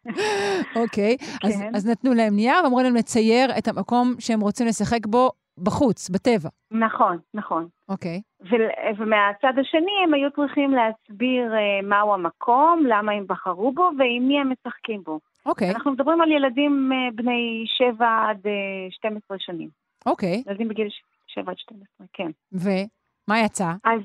[0.82, 1.76] אוקיי, okay, אז, כן.
[1.76, 5.30] אז נתנו להם נייר ואמרו להם לצייר את המקום שהם רוצים לשחק בו
[5.64, 6.50] בחוץ, בטבע.
[6.72, 7.68] נכון, נכון.
[7.90, 8.22] אוקיי.
[8.42, 14.28] ו- ומהצד השני הם היו צריכים להסביר uh, מהו המקום, למה הם בחרו בו ועם
[14.28, 15.20] מי הם משחקים בו.
[15.46, 19.70] אוקיי, אנחנו מדברים על ילדים uh, בני 7 עד uh, 12 שנים.
[20.06, 20.44] אוקיי.
[20.48, 20.88] ילדים בגיל
[21.36, 22.32] 7 עד 12, כן.
[22.52, 23.72] ומה יצא?
[23.84, 24.02] אז,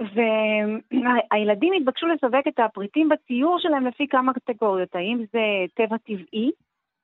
[0.00, 5.40] והילדים התבקשו לסווג את הפריטים בציור שלהם לפי כמה קטגוריות, האם זה
[5.74, 6.50] טבע טבעי,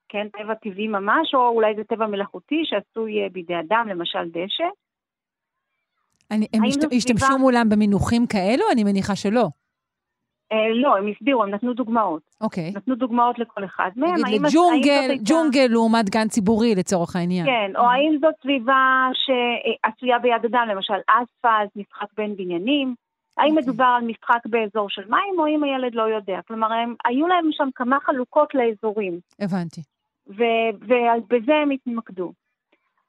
[0.08, 4.68] כן, טבע טבעי ממש, או אולי זה טבע מלאכותי שעשוי אה, בידי אדם, למשל דשא.
[6.30, 8.64] אני, הם השת, השתמשו מולם במינוחים כאלו?
[8.72, 9.48] אני מניחה שלא.
[10.52, 12.22] אה, לא, הם הסבירו, הם נתנו דוגמאות.
[12.40, 12.72] אוקיי.
[12.76, 14.14] נתנו דוגמאות לכל אחד מהם.
[14.14, 17.46] נגיד לג'ונגל, ג'ונגל לעומת גן ציבורי לצורך העניין.
[17.46, 22.94] כן, או האם זאת סביבה שעשויה ביד אדם, למשל אספלט, משחק בין בניינים?
[23.38, 23.62] האם אוקיי.
[23.62, 26.40] מדובר על משחק באזור של מים, או אם הילד לא יודע?
[26.46, 29.18] כלומר, הם, היו להם שם כמה חלוקות לאזורים.
[29.40, 29.80] הבנתי.
[30.26, 32.32] ובזה הם התמקדו.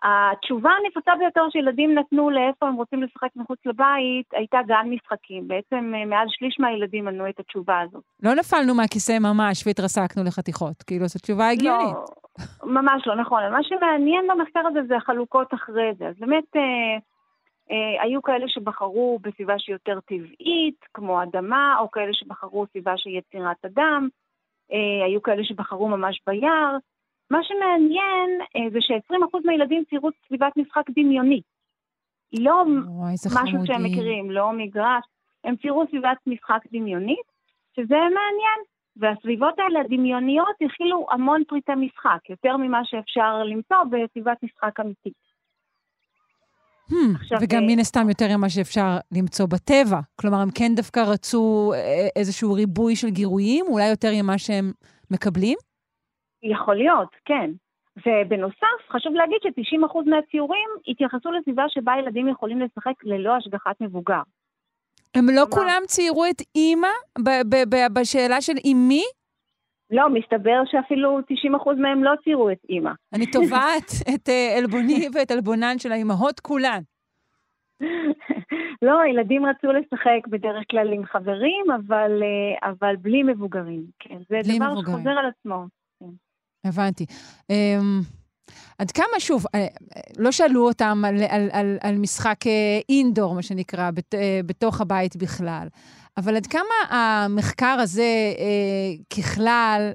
[0.06, 5.48] התשובה הנפוצה ביותר שילדים נתנו לאיפה הם רוצים לשחק מחוץ לבית הייתה גן משחקים.
[5.48, 8.04] בעצם אה, מעל שליש מהילדים ענו את התשובה הזאת.
[8.24, 10.84] לא נפלנו מהכיסא ממש והתרסקנו לחתיכות.
[10.84, 11.96] כאילו, זו תשובה הגיונית.
[11.96, 13.52] לא, ממש לא נכון.
[13.52, 16.08] מה שמעניין במחקר הזה זה החלוקות אחרי זה.
[16.08, 16.62] אז באמת אה,
[17.72, 23.20] אה, היו כאלה שבחרו בסביבה שהיא יותר טבעית, כמו אדמה, או כאלה שבחרו סביבה שהיא
[23.20, 24.08] יצירת אדם,
[24.72, 26.78] אה, היו כאלה שבחרו ממש ביער.
[27.32, 31.42] מה שמעניין אה, זה ש-20% מהילדים ציירו סביבת משחק דמיוני.
[32.34, 33.92] לא וואי, משהו שהם חמודים.
[33.92, 35.04] מכירים, לא מגרש.
[35.44, 37.28] הם ציירו סביבת משחק דמיונית,
[37.76, 38.60] שזה מעניין.
[38.98, 45.14] והסביבות האלה הדמיוניות הכילו המון פריטי משחק, יותר ממה שאפשר למצוא בסביבת משחק אמיתית.
[46.90, 50.00] Hmm, עכשיו, וגם אה, מן הסתם יותר ממה שאפשר למצוא בטבע.
[50.16, 54.72] כלומר, הם כן דווקא רצו אה, איזשהו ריבוי של גירויים, אולי יותר ממה שהם
[55.12, 55.58] מקבלים?
[56.52, 57.52] יכול להיות, כן.
[57.98, 64.22] ובנוסף, חשוב להגיד ש-90% מהציורים התייחסו לסביבה שבה ילדים יכולים לשחק ללא השגחת מבוגר.
[65.16, 66.88] הם לא כלומר- כולם ציירו את אימא
[67.20, 69.04] ב- ב- ב- בשאלה של עם מי?
[69.92, 72.92] לא, מסתבר שאפילו 90% מהם לא ציירו את אימא.
[73.14, 76.82] אני תובעת את אה, עלבוני ואת עלבונן של האימהות כולן.
[78.82, 83.84] לא, ילדים רצו לשחק בדרך כלל עם חברים, אבל, אה, אבל בלי מבוגרים.
[84.00, 84.96] כן, זה דבר מבוגרים.
[84.98, 85.66] שחוזר על עצמו.
[86.66, 87.06] הבנתי.
[87.52, 87.54] Um,
[88.78, 89.68] עד כמה, שוב, אה, אה,
[90.18, 92.40] לא שאלו אותם על, על, על, על משחק
[92.90, 95.68] אינדור, מה שנקרא, בת, אה, בתוך הבית בכלל,
[96.18, 99.92] אבל עד כמה המחקר הזה אה, ככלל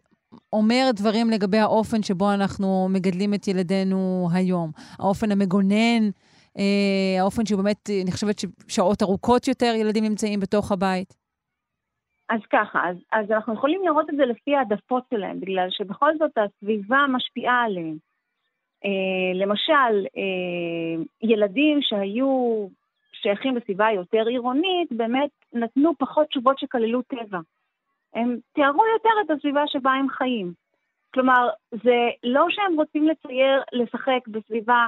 [0.52, 4.70] אומר דברים לגבי האופן שבו אנחנו מגדלים את ילדינו היום?
[4.98, 6.10] האופן המגונן,
[6.58, 11.19] אה, האופן שהוא באמת, אה, אני חושבת ששעות ארוכות יותר ילדים נמצאים בתוך הבית.
[12.30, 16.38] אז ככה, אז, אז אנחנו יכולים לראות את זה לפי העדפות שלהם, בגלל שבכל זאת
[16.38, 17.96] הסביבה משפיעה עליהם.
[18.84, 22.66] אה, למשל, אה, ילדים שהיו
[23.12, 27.38] שייכים לסביבה יותר עירונית, באמת נתנו פחות תשובות שכללו טבע.
[28.14, 30.52] הם תיארו יותר את הסביבה שבה הם חיים.
[31.14, 34.86] כלומר, זה לא שהם רוצים לצייר, לשחק בסביבה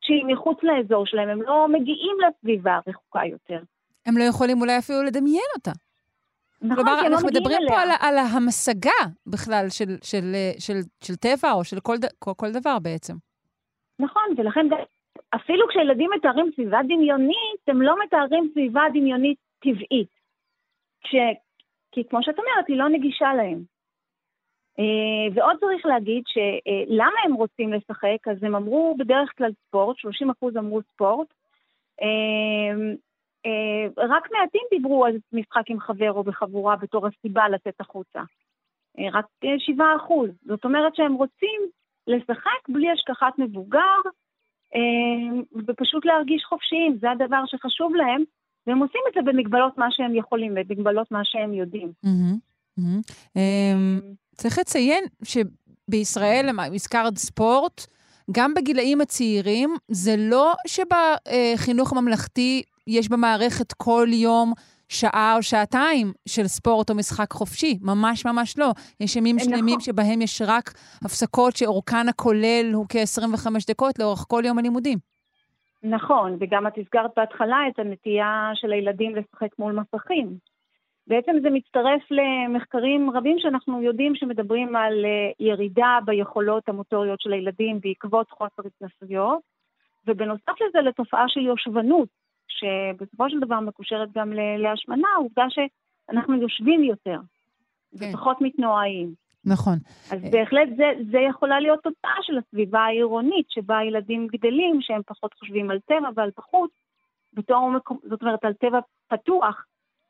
[0.00, 3.60] שהיא מחוץ לאזור שלהם, הם לא מגיעים לסביבה הרחוקה יותר.
[4.06, 5.72] הם לא יכולים אולי אפילו לדמיין אותה.
[6.62, 7.68] נכון, כלומר, לא אנחנו מגיעים מדברים אליה.
[7.68, 12.32] פה על, על ההמשגה בכלל של, של, אה, של, של טבע או של כל, כל,
[12.36, 13.14] כל דבר בעצם.
[13.98, 14.66] נכון, ולכן
[15.34, 20.14] אפילו כשילדים מתארים סביבה דמיונית, הם לא מתארים סביבה דמיונית טבעית.
[21.04, 21.14] כש,
[21.92, 23.62] כי כמו שאת אומרת, היא לא נגישה להם.
[24.78, 30.58] אה, ועוד צריך להגיד שלמה הם רוצים לשחק, אז הם אמרו בדרך כלל ספורט, 30%
[30.58, 31.28] אמרו ספורט.
[33.46, 33.50] אה,
[33.98, 38.20] אה, רק מעטים דיברו על משחק עם חבר או בחבורה בתור הסיבה לצאת החוצה.
[39.12, 39.80] רק 7%.
[40.46, 41.60] זאת אומרת שהם רוצים
[42.06, 44.00] לשחק בלי השכחת מבוגר,
[45.66, 48.22] ופשוט להרגיש חופשיים, זה הדבר שחשוב להם,
[48.66, 51.92] והם עושים את זה במגבלות מה שהם יכולים, במגבלות מה שהם יודעים.
[54.34, 57.86] צריך לציין שבישראל, הזכרת ספורט,
[58.32, 64.52] גם בגילאים הצעירים, זה לא שבחינוך הממלכתי יש במערכת כל יום
[64.88, 68.70] שעה או שעתיים של ספורט או משחק חופשי, ממש ממש לא.
[69.00, 69.50] יש ימים נכון.
[69.50, 70.72] שלמים שבהם יש רק
[71.04, 74.98] הפסקות שאורכן הכולל הוא כ-25 דקות לאורך כל יום הלימודים.
[75.82, 80.53] נכון, וגם את הזכרת בהתחלה את הנטייה של הילדים לשחק מול מסכים.
[81.06, 87.80] בעצם זה מצטרף למחקרים רבים שאנחנו יודעים שמדברים על אה, ירידה ביכולות המוטוריות של הילדים
[87.80, 89.40] בעקבות חוסר התנסויות,
[90.06, 92.08] ובנוסף לזה לתופעה של יושבנות,
[92.48, 97.18] שבסופו של דבר מקושרת גם להשמנה, העובדה שאנחנו יושבים יותר,
[97.98, 98.10] כן.
[98.10, 99.14] ופחות מתנועעים.
[99.44, 99.74] נכון.
[100.12, 105.34] אז בהחלט זה, זה יכולה להיות תוצאה של הסביבה העירונית, שבה הילדים גדלים, שהם פחות
[105.34, 106.70] חושבים על טבע ועל בחוץ,
[107.32, 109.64] בתור מקום, זאת אומרת, על טבע פתוח,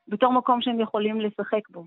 [0.09, 1.85] בתור מקום שהם יכולים לשחק בו.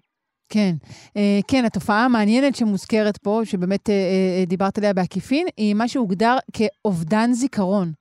[0.49, 0.75] כן,
[1.17, 6.37] אה, כן, התופעה המעניינת שמוזכרת פה, שבאמת אה, אה, דיברת עליה בעקיפין, היא מה שהוגדר
[6.53, 7.91] כאובדן זיכרון.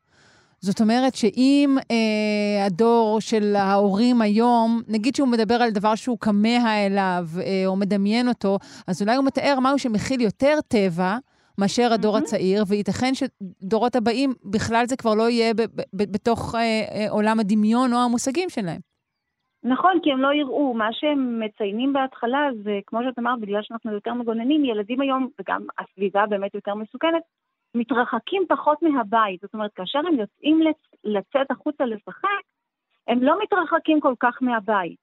[0.61, 6.87] זאת אומרת שאם אה, הדור של ההורים היום, נגיד שהוא מדבר על דבר שהוא כמה
[6.87, 11.18] אליו אה, או מדמיין אותו, אז אולי הוא מתאר משהו שמכיל יותר טבע
[11.59, 12.20] מאשר הדור mm-hmm.
[12.20, 17.11] הצעיר, וייתכן שדורות הבאים, בכלל זה כבר לא יהיה ב- ב- ב- בתוך אה, אה,
[17.11, 18.81] עולם הדמיון או המושגים שלהם.
[19.66, 20.74] נכון, כי הם לא יראו.
[20.74, 25.66] מה שהם מציינים בהתחלה זה, כמו שאת אמרת, בגלל שאנחנו יותר מגוננים, ילדים היום, וגם
[25.79, 27.22] הסביבה באמת יותר מסוכנת,
[27.74, 29.40] מתרחקים פחות מהבית.
[29.40, 30.61] זאת אומרת, כאשר הם יוצאים
[31.05, 32.42] לצאת החוצה לשחק,
[33.09, 34.98] הם לא מתרחקים כל כך מהבית.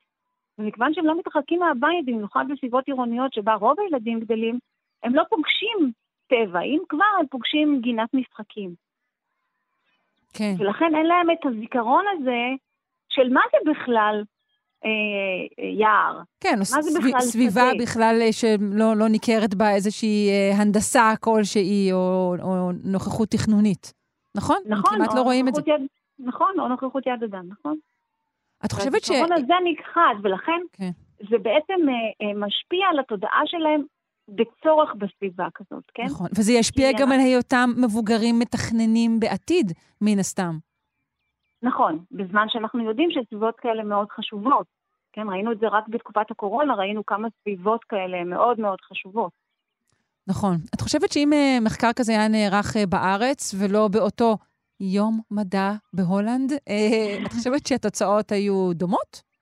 [0.58, 4.60] ומכיוון שהם לא מתרחקים מהבית, במיוחד בסביבות עירוניות שבה רוב הילדים גדלים,
[5.04, 5.92] הם לא פוגשים
[6.28, 6.62] טבע.
[6.62, 8.74] אם כבר, הם פוגשים גינת משחקים.
[10.34, 10.54] כן.
[10.60, 12.50] ולכן אין להם את הזיכרון הזה
[13.10, 14.24] של מה זה בכלל
[15.80, 16.22] יער.
[16.40, 17.84] כן, מה זה בכלל סביבה שדה?
[17.84, 23.94] בכלל אה, שלא לא ניכרת בה איזושהי אה, הנדסה כלשהי או, או נוכחות תכנונית.
[24.36, 24.58] נכון?
[24.66, 24.96] נכון.
[24.96, 25.62] כמעט לא רואים את זה.
[25.66, 25.82] יד,
[26.20, 27.78] נכון, או נוכחות יד אדם, נכון.
[28.66, 29.10] את חושבת ש...
[29.10, 30.92] הזיכרון הזה נכחד, ולכן כן.
[31.30, 31.80] זה בעצם
[32.36, 33.82] משפיע על התודעה שלהם
[34.30, 36.04] בצורך בסביבה כזאת, כן?
[36.04, 40.58] נכון, וזה ישפיע גם על היותם מבוגרים מתכננים בעתיד, מן הסתם.
[41.64, 44.68] נכון, בזמן שאנחנו יודעים שסביבות כאלה מאוד חשובות.
[45.14, 49.32] כן, ראינו את זה רק בתקופת הקורונה, ראינו כמה סביבות כאלה מאוד מאוד חשובות.
[50.28, 50.56] נכון.
[50.76, 54.38] את חושבת שאם אה, מחקר כזה היה נערך אה, בארץ ולא באותו
[54.80, 59.34] יום מדע בהולנד, אה, את חושבת שהתוצאות היו דומות?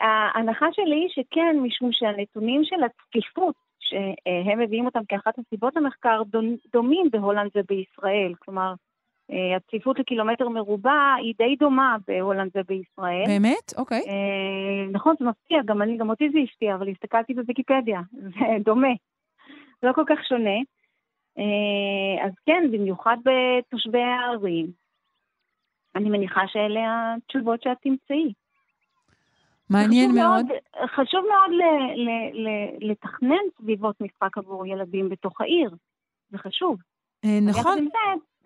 [0.00, 6.22] ההנחה שלי היא שכן, משום שהנתונים של הצפיפות שהם מביאים אותם כאחת הסיבות למחקר
[6.72, 8.32] דומים בהולנד ובישראל.
[8.38, 8.74] כלומר,
[9.56, 13.24] הצפיפות לקילומטר מרובע היא די דומה בהולנד ובישראל.
[13.26, 13.74] באמת?
[13.76, 14.00] אוקיי.
[14.08, 18.00] אה, נכון, זה מפתיע, גם אני, גם אותי זה הפתיע, אבל הסתכלתי בוויקיפדיה,
[18.34, 18.92] זה דומה.
[19.82, 20.58] לא כל כך שונה.
[21.38, 24.66] אה, אז כן, במיוחד בתושבי הערים,
[25.96, 28.32] אני מניחה שאלה התשובות שאת תמצאי.
[29.70, 30.44] מעניין מאוד.
[30.46, 30.58] מאוד.
[30.94, 31.62] חשוב מאוד ל,
[32.00, 32.10] ל,
[32.46, 32.48] ל,
[32.90, 35.70] לתכנן סביבות משחק עבור ילדים בתוך העיר,
[36.30, 36.76] זה חשוב.
[37.24, 37.78] נכון.
[37.78, 37.90] זה,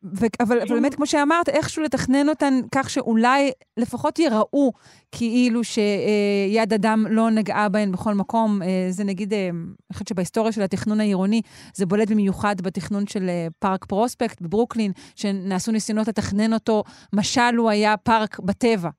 [0.05, 4.73] ו- אבל, אבל באמת, כמו שאמרת, איכשהו לתכנן אותן כך שאולי לפחות ייראו
[5.13, 8.63] כאילו שיד אדם לא נגעה בהן בכל מקום.
[8.63, 11.43] אה, זה נגיד, אה, אני חושבת שבהיסטוריה של התכנון העירוני,
[11.75, 16.83] זה בולט במיוחד בתכנון של אה, פארק פרוספקט בברוקלין, שנעשו ניסיונות לתכנן אותו,
[17.15, 18.91] משל הוא היה פארק בטבע.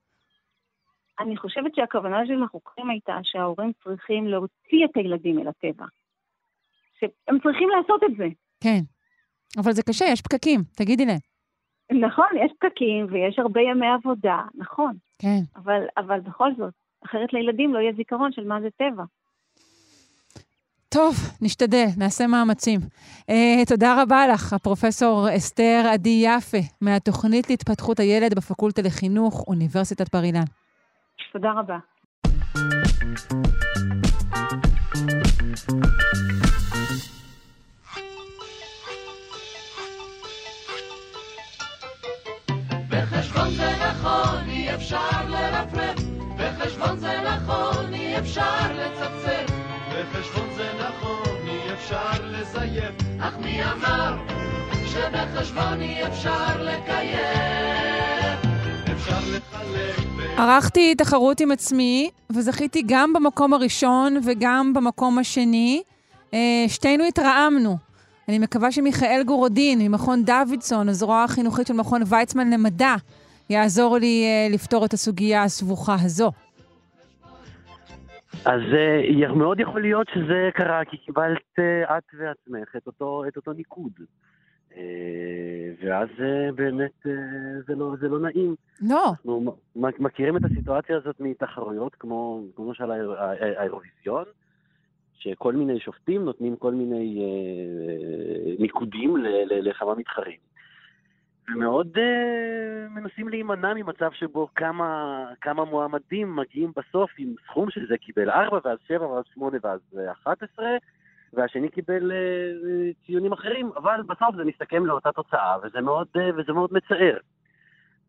[1.20, 5.86] אני חושבת שהכוונה של החוקרים הייתה שההורים צריכים להוציא את הילדים אל הטבע.
[7.00, 8.28] שהם צריכים לעשות את זה.
[8.64, 8.82] כן.
[9.58, 11.20] אבל זה קשה, יש פקקים, תגידי להם.
[11.92, 14.94] נכון, יש פקקים ויש הרבה ימי עבודה, נכון.
[15.20, 15.42] כן.
[15.56, 16.74] אבל, אבל בכל זאת,
[17.06, 19.04] אחרת לילדים לא יהיה זיכרון של מה זה טבע.
[20.90, 22.80] טוב, נשתדל, נעשה מאמצים.
[23.22, 30.24] Uh, תודה רבה לך, הפרופסור אסתר עדי יפה, מהתוכנית להתפתחות הילד בפקולטה לחינוך, אוניברסיטת בר
[30.24, 30.44] אילן.
[31.34, 31.78] תודה רבה.
[43.42, 46.00] בחשבון זה נכון, אי אפשר לרפרף,
[46.38, 48.42] בחשבון זה נכון, אי אפשר...
[48.74, 49.54] לצפצף.
[49.90, 52.96] בחשבון זה נכון, אי אפשר לזייף.
[53.20, 54.18] אך מי אמר
[54.86, 57.18] שבחשבון אי אפשר לקיים?
[60.38, 65.82] ערכתי תחרות עם עצמי, וזכיתי גם במקום הראשון וגם במקום השני.
[66.34, 67.78] אה, שתינו התרעמנו.
[68.28, 72.96] אני מקווה שמיכאל גורודין ממכון דוידסון, הזרוע החינוכית של מכון ויצמן למדע,
[73.52, 76.32] יעזור לי אה, לפתור את הסוגיה הסבוכה הזו.
[78.46, 83.38] אז uh, מאוד יכול להיות שזה קרה כי קיבלת uh, את ועצמך את אותו, את
[83.38, 83.92] אותו ניקוד.
[85.84, 86.08] ואז
[86.56, 86.92] באמת
[87.68, 88.56] זה, לא, זה לא נעים.
[88.82, 89.12] לא.
[89.26, 89.56] אנחנו
[90.00, 92.92] מכירים את הסיטואציה הזאת מתחרויות, כמו למשל
[93.58, 94.24] האירוויזיון,
[95.18, 97.22] שכל מיני שופטים נותנים כל מיני
[98.60, 99.18] ניקודים
[99.50, 100.51] לכמה מתחרים.
[101.50, 108.30] ומאוד uh, מנסים להימנע ממצב שבו כמה, כמה מועמדים מגיעים בסוף עם סכום שזה קיבל
[108.30, 109.80] 4 ואז 7 ואז 8 ואז
[110.12, 110.66] 11,
[111.34, 116.54] והשני קיבל uh, ציונים אחרים, אבל בסוף זה מסתכם לאותה תוצאה, וזה מאוד, uh, וזה
[116.54, 117.18] מאוד מצער.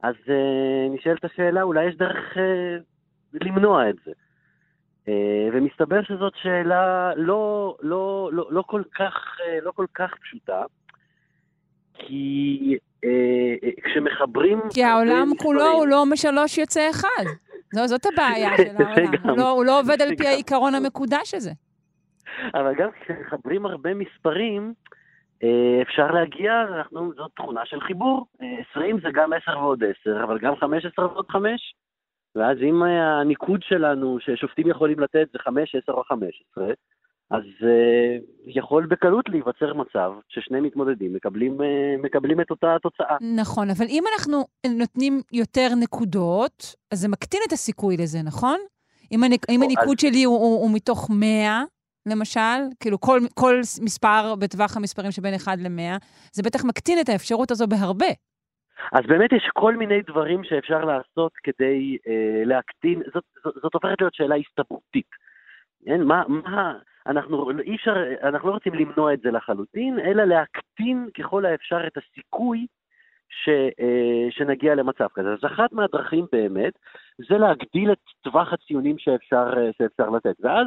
[0.02, 4.12] אז uh, נשאלת השאלה, אולי יש דרך uh, למנוע את זה.
[5.06, 5.10] Uh,
[5.52, 10.62] ומסתבר שזאת שאלה לא, לא, לא, לא, כל כך, uh, לא כל כך פשוטה,
[11.94, 13.08] כי אה,
[13.64, 14.60] אה, כשמחברים...
[14.74, 17.24] כי העולם כולו הוא לא משלוש יוצא אחד.
[17.74, 19.14] זו, זאת הבעיה של העולם.
[19.24, 21.50] הוא לא, הוא לא עובד על פי העיקרון המקודש הזה.
[22.54, 24.72] אבל גם כשמחברים הרבה מספרים,
[25.42, 28.26] אה, אפשר להגיע, אנחנו, זאת תכונה של חיבור.
[28.70, 31.74] 20 זה גם 10 ועוד 10, אבל גם 15 ועוד 5.
[32.34, 36.64] ואז אם הניקוד שלנו, ששופטים יכולים לתת, זה 5, 10 או 15,
[37.32, 43.16] אז uh, יכול בקלות להיווצר מצב ששני מתמודדים מקבלים, uh, מקבלים את אותה התוצאה.
[43.40, 44.44] נכון, אבל אם אנחנו
[44.78, 48.58] נותנים יותר נקודות, אז זה מקטין את הסיכוי לזה, נכון?
[49.12, 50.00] אם, הנק, אם הניקוד אז...
[50.00, 51.62] שלי הוא, הוא, הוא מתוך 100,
[52.06, 55.98] למשל, כאילו כל, כל מספר בטווח המספרים שבין 1 ל-100,
[56.32, 58.12] זה בטח מקטין את האפשרות הזו בהרבה.
[58.92, 64.00] אז באמת יש כל מיני דברים שאפשר לעשות כדי uh, להקטין, זאת, זאת, זאת הופכת
[64.00, 65.10] להיות שאלה הסתברותית.
[65.84, 66.02] כן?
[66.02, 66.72] מה, מה,
[67.06, 71.96] אנחנו, אי אפשר, אנחנו לא רוצים למנוע את זה לחלוטין, אלא להקטין ככל האפשר את
[71.96, 72.66] הסיכוי
[73.28, 73.48] ש,
[73.80, 75.32] אה, שנגיע למצב כזה.
[75.32, 76.72] אז אחת מהדרכים באמת
[77.28, 80.66] זה להגדיל את טווח הציונים שאפשר, אה, שאפשר לתת, ואז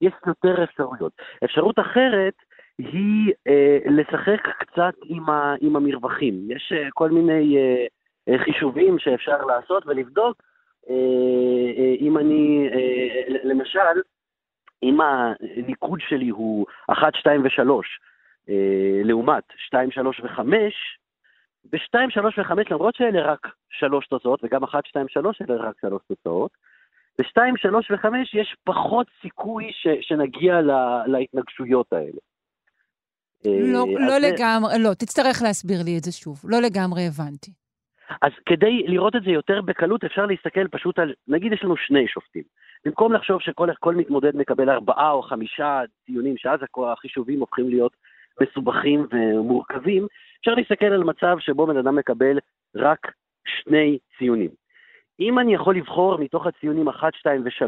[0.00, 1.12] יש יותר אפשרויות.
[1.44, 2.34] אפשרות אחרת
[2.78, 6.50] היא אה, לשחק קצת עם, ה, עם המרווחים.
[6.50, 7.86] יש אה, כל מיני אה,
[8.28, 10.42] אה חישובים שאפשר לעשות ולבדוק
[10.90, 10.94] אה,
[11.78, 14.00] אה, אם אני, אה, למשל,
[14.84, 17.60] אם הניקוד שלי הוא 1, 2 ו-3,
[18.48, 18.54] אה,
[19.04, 20.40] לעומת 2, 3 ו-5,
[21.72, 26.02] ב-2, 3 ו-5, למרות שאלה רק 3 תוצאות, וגם 1, 2, 3 אלה רק 3
[26.08, 26.50] תוצאות,
[27.18, 32.20] ב-2, 3 ו-5 יש פחות סיכוי ש- שנגיע לה- להתנגשויות האלה.
[33.44, 34.78] לא, אה, לא לגמרי, זה...
[34.78, 36.40] לא, תצטרך להסביר לי את זה שוב.
[36.44, 37.50] לא לגמרי הבנתי.
[38.22, 42.08] אז כדי לראות את זה יותר בקלות, אפשר להסתכל פשוט על, נגיד יש לנו שני
[42.08, 42.42] שופטים.
[42.84, 46.60] במקום לחשוב שכל מתמודד מקבל ארבעה או חמישה ציונים, שאז
[46.92, 47.96] החישובים הופכים להיות
[48.40, 50.06] מסובכים ומורכבים,
[50.40, 52.38] אפשר להסתכל על מצב שבו בן אדם מקבל
[52.74, 53.12] רק
[53.46, 54.50] שני ציונים.
[55.20, 57.64] אם אני יכול לבחור מתוך הציונים 1, 2 ו-3,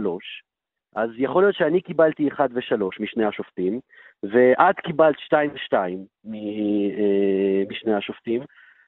[0.96, 3.81] אז יכול להיות שאני קיבלתי 1 ו-3 משני השופטים,
[4.22, 5.76] ואת קיבלת 2 ו-2
[7.70, 8.42] משני השופטים,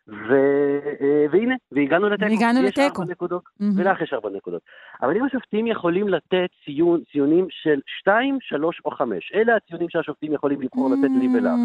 [0.09, 0.33] ו,
[1.01, 2.31] אה, והנה, והגענו לתיקו.
[2.31, 2.81] והגענו לתיקו.
[2.81, 3.65] יש ארבע נקודות, mm-hmm.
[3.77, 4.63] ולך יש ארבע נקודות.
[5.03, 10.33] אבל אם השופטים יכולים לתת ציון, ציונים של שתיים, שלוש או חמש, אלה הציונים שהשופטים
[10.33, 11.59] יכולים לבחור לתת לי ולך.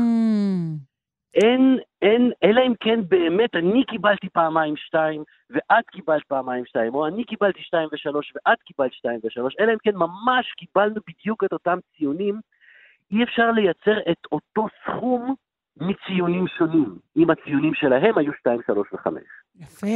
[1.34, 7.08] אין, אין, אלא אם כן באמת אני קיבלתי פעמיים שתיים, ואת קיבלת פעמיים שתיים, או
[7.08, 11.54] אני קיבלתי שתיים ושלוש, ואת קיבלת שתיים ושלוש, אלא אם כן ממש קיבלנו בדיוק את
[11.54, 12.40] אותם ציונים,
[13.12, 15.36] אי אפשר לייצר את אותו סכום
[15.78, 19.10] מציונים שונים, אם הציונים שלהם היו 2, 3 ו-5.
[19.56, 19.88] יפה.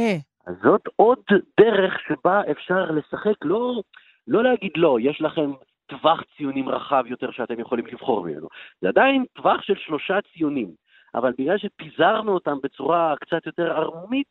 [0.46, 1.18] אז זאת עוד
[1.60, 3.82] דרך שבה אפשר לשחק, לא,
[4.26, 5.50] לא להגיד לא, יש לכם
[5.86, 8.48] טווח ציונים רחב יותר שאתם יכולים לבחור ממנו.
[8.80, 10.74] זה עדיין טווח של שלושה ציונים,
[11.14, 14.26] אבל בגלל שפיזרנו אותם בצורה קצת יותר ערמומית,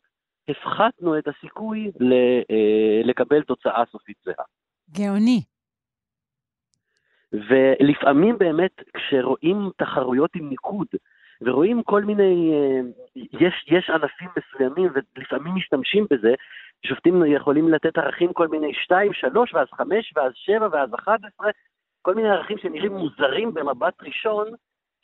[0.48, 2.12] הפחתנו את הסיכוי ל,
[2.50, 4.44] אה, לקבל תוצאה סופית זהה.
[4.90, 5.40] גאוני.
[7.32, 10.86] ולפעמים באמת כשרואים תחרויות עם ניקוד,
[11.40, 12.80] ורואים כל מיני, אה,
[13.16, 16.34] יש, יש ענפים מסוימים ולפעמים משתמשים בזה,
[16.86, 21.50] שופטים יכולים לתת ערכים כל מיני 2, 3 ואז 5 ואז 7 ואז 11,
[22.02, 24.48] כל מיני ערכים שנראים מוזרים במבט ראשון,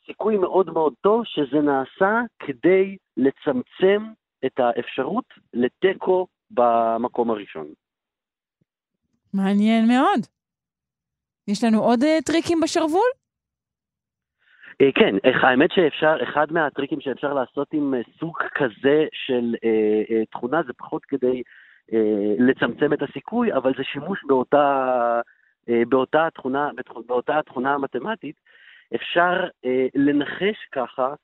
[0.06, 4.02] סיכוי מאוד מאוד טוב שזה נעשה כדי לצמצם
[4.46, 5.24] את האפשרות
[5.54, 7.66] לתיקו במקום הראשון.
[9.34, 10.20] מעניין מאוד.
[11.48, 13.10] יש לנו עוד uh, טריקים בשרוול?
[14.80, 20.24] אה, כן, האמת שאפשר, אחד מהטריקים שאפשר לעשות עם אה, סוג כזה של אה, אה,
[20.24, 21.42] תכונה זה פחות כדי
[21.92, 25.20] אה, לצמצם את הסיכוי, אבל זה שימוש באותה,
[25.68, 26.70] אה, באותה, תכונה,
[27.06, 28.36] באותה תכונה המתמטית.
[28.94, 31.14] אפשר אה, לנחש ככה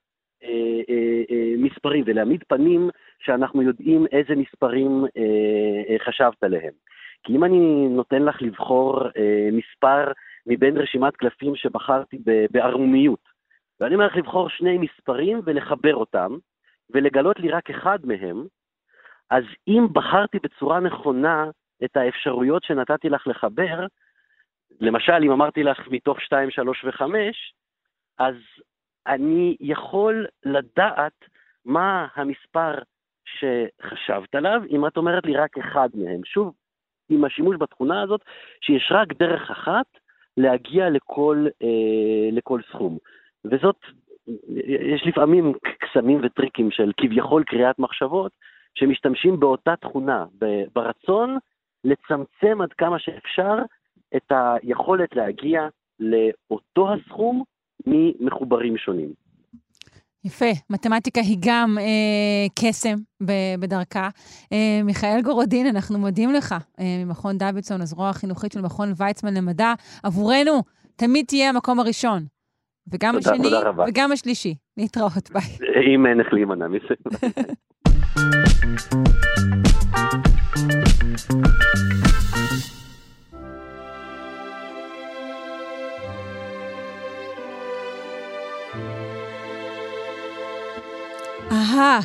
[0.44, 6.72] אה, אה, אה, מספרים ולהעמיד פנים שאנחנו יודעים איזה מספרים אה, אה, חשבת עליהם.
[7.24, 10.12] כי אם אני נותן לך לבחור אה, מספר
[10.46, 12.18] מבין רשימת קלפים שבחרתי
[12.50, 13.29] בערמומיות,
[13.80, 16.36] ואני אומר לך לבחור שני מספרים ולחבר אותם,
[16.90, 18.46] ולגלות לי רק אחד מהם,
[19.30, 21.50] אז אם בחרתי בצורה נכונה
[21.84, 23.86] את האפשרויות שנתתי לך לחבר,
[24.80, 27.02] למשל, אם אמרתי לך מתוך 2, 3 ו-5,
[28.18, 28.34] אז
[29.06, 31.24] אני יכול לדעת
[31.64, 32.74] מה המספר
[33.24, 36.20] שחשבת עליו, אם את אומרת לי רק אחד מהם.
[36.24, 36.54] שוב,
[37.08, 38.20] עם השימוש בתכונה הזאת,
[38.60, 39.86] שיש רק דרך אחת
[40.36, 42.98] להגיע לכל, אה, לכל סכום.
[43.44, 43.76] וזאת,
[44.66, 48.32] יש לפעמים קסמים וטריקים של כביכול קריאת מחשבות,
[48.74, 50.24] שמשתמשים באותה תכונה,
[50.74, 51.38] ברצון
[51.84, 53.54] לצמצם עד כמה שאפשר
[54.16, 55.68] את היכולת להגיע
[56.00, 57.42] לאותו הסכום
[57.86, 59.12] ממחוברים שונים.
[60.24, 62.96] יפה, מתמטיקה היא גם אה, קסם
[63.60, 64.08] בדרכה.
[64.52, 69.72] אה, מיכאל גורודין, אנחנו מודים לך אה, ממכון דוידסון, הזרוע החינוכית של מכון ויצמן למדע.
[70.02, 70.62] עבורנו,
[70.96, 72.39] תמיד תהיה המקום הראשון.
[72.92, 73.84] וגם תודה, השני תודה רבה.
[73.88, 74.54] וגם השלישי.
[74.76, 75.68] להתראות, ביי.
[75.94, 76.94] אם אין איך להימנע מזה.
[91.52, 92.00] אהה,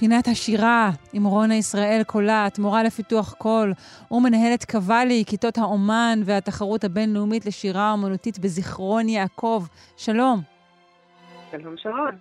[0.00, 3.72] פינת השירה עם רונה ישראל קולט, מורה לפיתוח קול
[4.10, 9.62] ומנהלת קוואלי, כיתות האומן והתחרות הבינלאומית לשירה אומנותית בזיכרון יעקב.
[9.96, 10.38] שלום.
[11.50, 12.14] שלום שרון.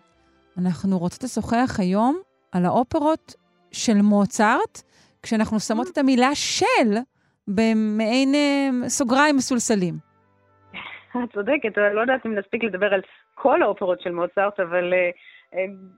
[0.58, 2.20] אנחנו רוצות לשוחח היום
[2.52, 3.36] על האופרות
[3.72, 4.82] של מוצרט,
[5.24, 6.90] כשאנחנו שמות את המילה של
[7.48, 9.94] במעין אה, סוגריים מסולסלים.
[11.12, 13.02] את צודקת, אני לא יודעת אם נספיק לדבר על
[13.36, 15.16] כל האופרות של מוצרט, אבל uh,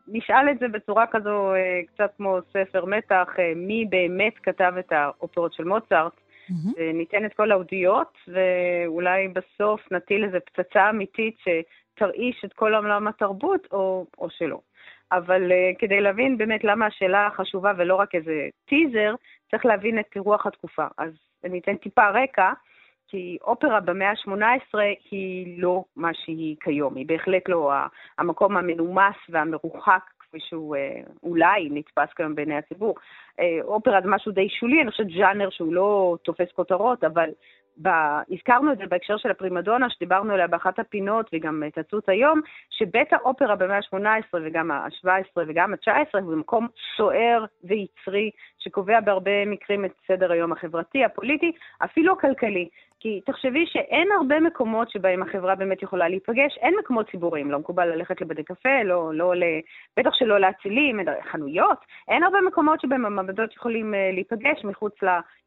[0.08, 4.92] נשאל את זה בצורה כזו, אה, קצת כמו ספר מתח, אה, מי באמת כתב את
[4.92, 6.14] האופרות של מוצרט.
[6.50, 6.82] Mm-hmm.
[6.94, 13.68] ניתן את כל העדויות, ואולי בסוף נטיל איזו פצצה אמיתית שתרעיש את כל עולם התרבות,
[13.72, 14.60] או, או שלא.
[15.12, 19.16] אבל uh, כדי להבין באמת למה השאלה חשובה ולא רק איזה טיזר,
[19.52, 20.86] צריך להבין את רוח התקופה.
[20.98, 21.12] אז
[21.44, 22.52] אני אתן טיפה רקע.
[23.12, 24.80] כי אופרה במאה ה-18
[25.12, 27.72] היא לא מה שהיא כיום, היא בהחלט לא
[28.18, 32.96] המקום המנומס והמרוחק כפי שהוא אה, אולי נתפס כיום בעיני הציבור.
[33.40, 37.30] אה, אופרה זה משהו די שולי, אני חושבת ז'אנר שהוא לא תופס כותרות, אבל
[37.82, 37.90] ב...
[38.32, 43.56] הזכרנו את זה בהקשר של הפרימדונה, שדיברנו עליה באחת הפינות וגם תצוץ היום, שבית האופרה
[43.56, 50.32] במאה ה-18 וגם ה-17 וגם ה-19 הוא מקום סוער ויצרי, שקובע בהרבה מקרים את סדר
[50.32, 51.52] היום החברתי, הפוליטי,
[51.84, 52.70] אפילו הכלכלי.
[53.02, 57.86] כי תחשבי שאין הרבה מקומות שבהם החברה באמת יכולה להיפגש, אין מקומות ציבוריים, לא מקובל
[57.86, 59.44] ללכת לבתי קפה, לא, לא ל...
[59.98, 61.00] בטח שלא לאצילים,
[61.32, 61.78] חנויות,
[62.08, 64.94] אין הרבה מקומות שבהם המעמדות יכולים אה, להיפגש מחוץ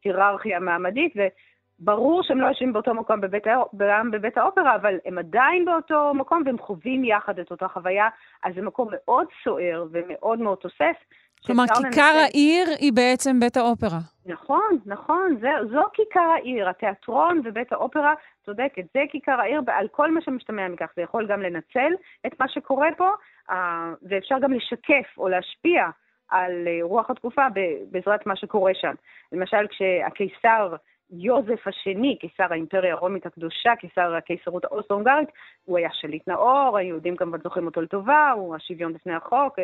[0.05, 3.43] להיררכיה המעמדית, וברור שהם לא יושבים באותו מקום בבית,
[3.77, 8.07] גם בבית האופרה, אבל הם עדיין באותו מקום והם חווים יחד את אותה חוויה,
[8.43, 10.97] אז זה מקום מאוד סוער ומאוד מאוד תוסס.
[11.45, 12.01] כלומר, כיכר לנצל...
[12.01, 13.99] העיר היא בעצם בית האופרה.
[14.25, 16.69] נכון, נכון, זה, זו כיכר העיר.
[16.69, 18.13] התיאטרון ובית האופרה,
[18.45, 20.89] צודקת, זה כיכר העיר על כל מה שמשתמע מכך.
[20.95, 21.93] זה יכול גם לנצל
[22.27, 23.09] את מה שקורה פה,
[23.49, 25.85] אה, ואפשר גם לשקף או להשפיע
[26.29, 27.47] על אה, רוח התקופה
[27.91, 28.93] בעזרת מה שקורה שם.
[29.31, 30.75] למשל, כשהקיסר
[31.11, 35.29] יוזף השני, קיסר האימפריה הרומית הקדושה, קיסר הקיסרות האוסטרו-הונגרית,
[35.65, 39.59] הוא היה שליט נאור, היהודים כמובן זוכרים אותו לטובה, הוא השוויון בפני החוק,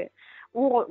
[0.52, 0.84] הוא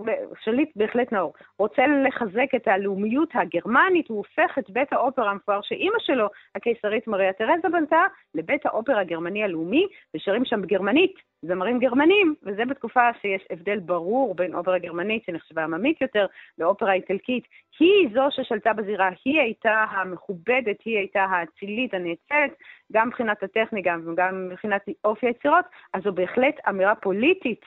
[0.44, 5.98] שליט בהחלט נאור, רוצה לחזק את הלאומיות הגרמנית, הוא הופך את בית האופרה המפואר שאימא
[5.98, 8.04] שלו, הקיסרית מריה תרזה בנתה,
[8.34, 14.54] לבית האופרה הגרמני הלאומי, ושרים שם בגרמנית, זמרים גרמנים, וזה בתקופה שיש הבדל ברור בין
[14.54, 16.26] אופרה גרמנית, שנחשבה עממית יותר,
[16.58, 17.44] לאופרה איטלקית.
[17.78, 22.52] היא זו ששלטה בזירה, היא הייתה המכובדת, היא הייתה האצילית, הנאצלת,
[22.92, 27.64] גם מבחינת הטכניקה וגם מבחינת אופי היצירות, אז זו בהחלט אמירה פוליטית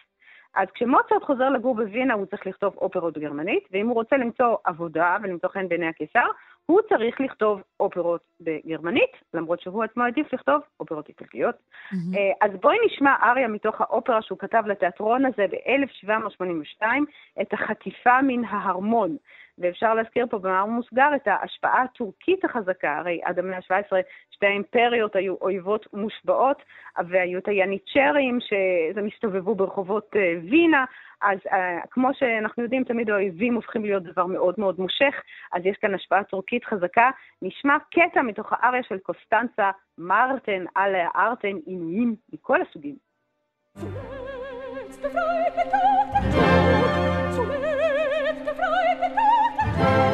[0.56, 5.18] אז כשמוצרט חוזר לגור בווינה הוא צריך לכתוב אופרות גרמנית, ואם הוא רוצה למצוא עבודה
[5.24, 6.26] ולמצוא חן בעיני הקיסר,
[6.66, 11.56] הוא צריך לכתוב אופרות בגרמנית, למרות שהוא עצמו עדיף לכתוב אופרות איטלקיות.
[11.56, 12.18] Mm-hmm.
[12.42, 16.84] אז בואי נשמע אריה מתוך האופרה שהוא כתב לתיאטרון הזה ב-1782,
[17.42, 19.18] את החטיפה מן ההרמון.
[19.58, 23.96] ואפשר להזכיר פה במאמר מוסגר את ההשפעה הטורקית החזקה, הרי עד המאה ה-17
[24.32, 26.58] שתי האימפריות היו אויבות מושבעות,
[27.10, 30.86] והיו את היאניצ'רים שמסתובבו ברחובות אה, וינה,
[31.22, 35.22] אז uh, כמו שאנחנו יודעים, תמיד האויבים הופכים להיות דבר מאוד מאוד מושך,
[35.54, 37.10] אז יש כאן השפעה טורקית חזקה.
[37.42, 42.96] נשמע קטע מתוך האריה של קוסטנצה, מרטן על הארטן, עינויים מכל הסוגים.
[45.04, 46.43] Befreit Tod,
[49.84, 50.13] Thank you.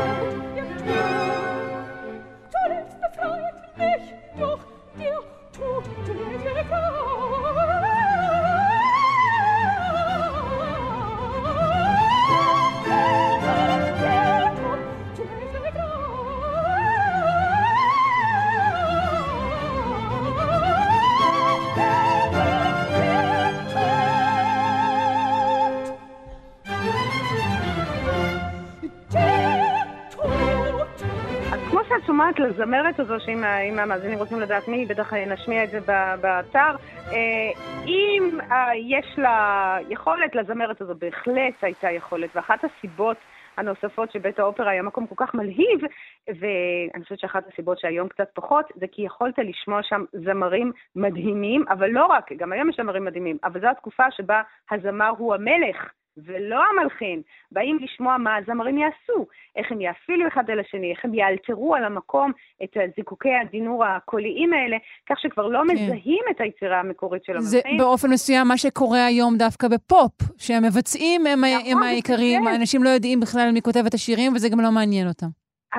[32.50, 35.80] לזמרת הזו, שאם המאזינים רוצים לדעת מי, בטח נשמיע את זה
[36.22, 36.76] באתר.
[37.08, 37.52] אה,
[37.86, 43.18] אם אה, יש לה יכולת, לזמרת הזו בהחלט הייתה יכולת, ואחת הסיבות
[43.58, 45.80] הנוספות שבית האופרה היה מקום כל כך מלהיב,
[46.28, 51.89] ואני חושבת שאחת הסיבות שהיום קצת פחות, זה כי יכולת לשמוע שם זמרים מדהימים, אבל
[51.89, 54.41] לא רק, גם היום יש זמרים מדהימים, אבל זו התקופה שבה
[54.72, 55.91] הזמר הוא המלך.
[56.26, 61.13] ולא המלחין, באים לשמוע מה הזמרים יעשו, איך הם יאפילו אחד על השני, איך הם
[61.13, 62.32] יאלתרו על המקום
[62.63, 64.78] את זיקוקי הדינור הקוליים האלה,
[65.09, 65.74] כך שכבר לא כן.
[65.74, 67.49] מזהים את היצירה המקורית של המלחין.
[67.49, 72.89] זה באופן מסוים מה שקורה היום דווקא בפופ, שהמבצעים הם, נכון, הם העיקריים, האנשים לא
[72.89, 75.28] יודעים בכלל מי כותב את השירים, וזה גם לא מעניין אותם.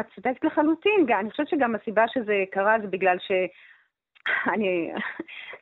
[0.01, 3.32] את צודקת לחלוטין, אני חושבת שגם הסיבה שזה קרה זה בגלל ש...
[4.55, 4.91] אני,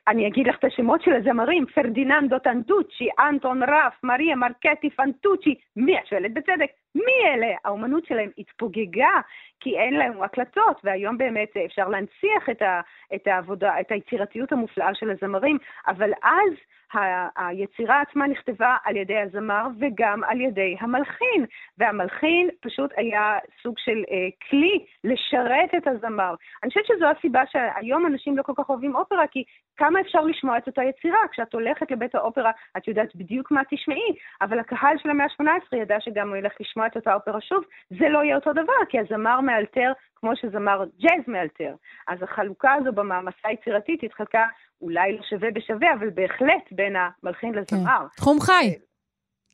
[0.07, 5.99] אני אגיד לך את השמות של הזמרים, פרדיננדו טנדוצ'י, אנטון רף, מריה מרקטי פנטוצי, מי
[5.99, 6.69] את שואלת בצדק?
[6.95, 7.47] מי אלה?
[7.65, 9.19] האומנות שלהם התפוגגה
[9.59, 12.81] כי אין להם הקלטות, והיום באמת אפשר להנציח את, ה,
[13.15, 15.57] את העבודה, את היצירתיות המופלאה של הזמרים,
[15.87, 16.53] אבל אז
[16.93, 21.45] ה- היצירה עצמה נכתבה על ידי הזמר וגם על ידי המלחין,
[21.77, 26.35] והמלחין פשוט היה סוג של אה, כלי לשרת את הזמר.
[26.63, 29.43] אני חושבת שזו הסיבה שהיום אנשים לא כל כך אוהבים אופרה, כי
[29.77, 31.19] כמה אפשר לשמוע את אותה יצירה?
[31.31, 35.99] כשאת הולכת לבית האופרה, את יודעת בדיוק מה תשמעי, אבל הקהל של המאה ה-18 ידע
[35.99, 39.41] שגם הוא ילך לשמוע את אותה אופרה שוב, זה לא יהיה אותו דבר, כי הזמר
[39.49, 41.75] מאלתר כמו שזמר ג'אז מאלתר.
[42.07, 44.45] אז החלוקה הזו במעמסה היצירתית התחלקה
[44.81, 47.99] אולי לא שווה בשווה, אבל בהחלט בין המלחין לזמר.
[47.99, 48.15] כן.
[48.15, 48.75] תחום חי.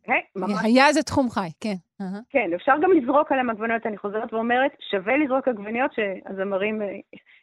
[0.10, 0.16] אה,
[0.64, 1.76] היה זה תחום חי, כן.
[2.30, 6.88] כן, אפשר גם לזרוק עליהם עגבניות, אני חוזרת ואומרת, שווה לזרוק עגבניות שהזמרים אה,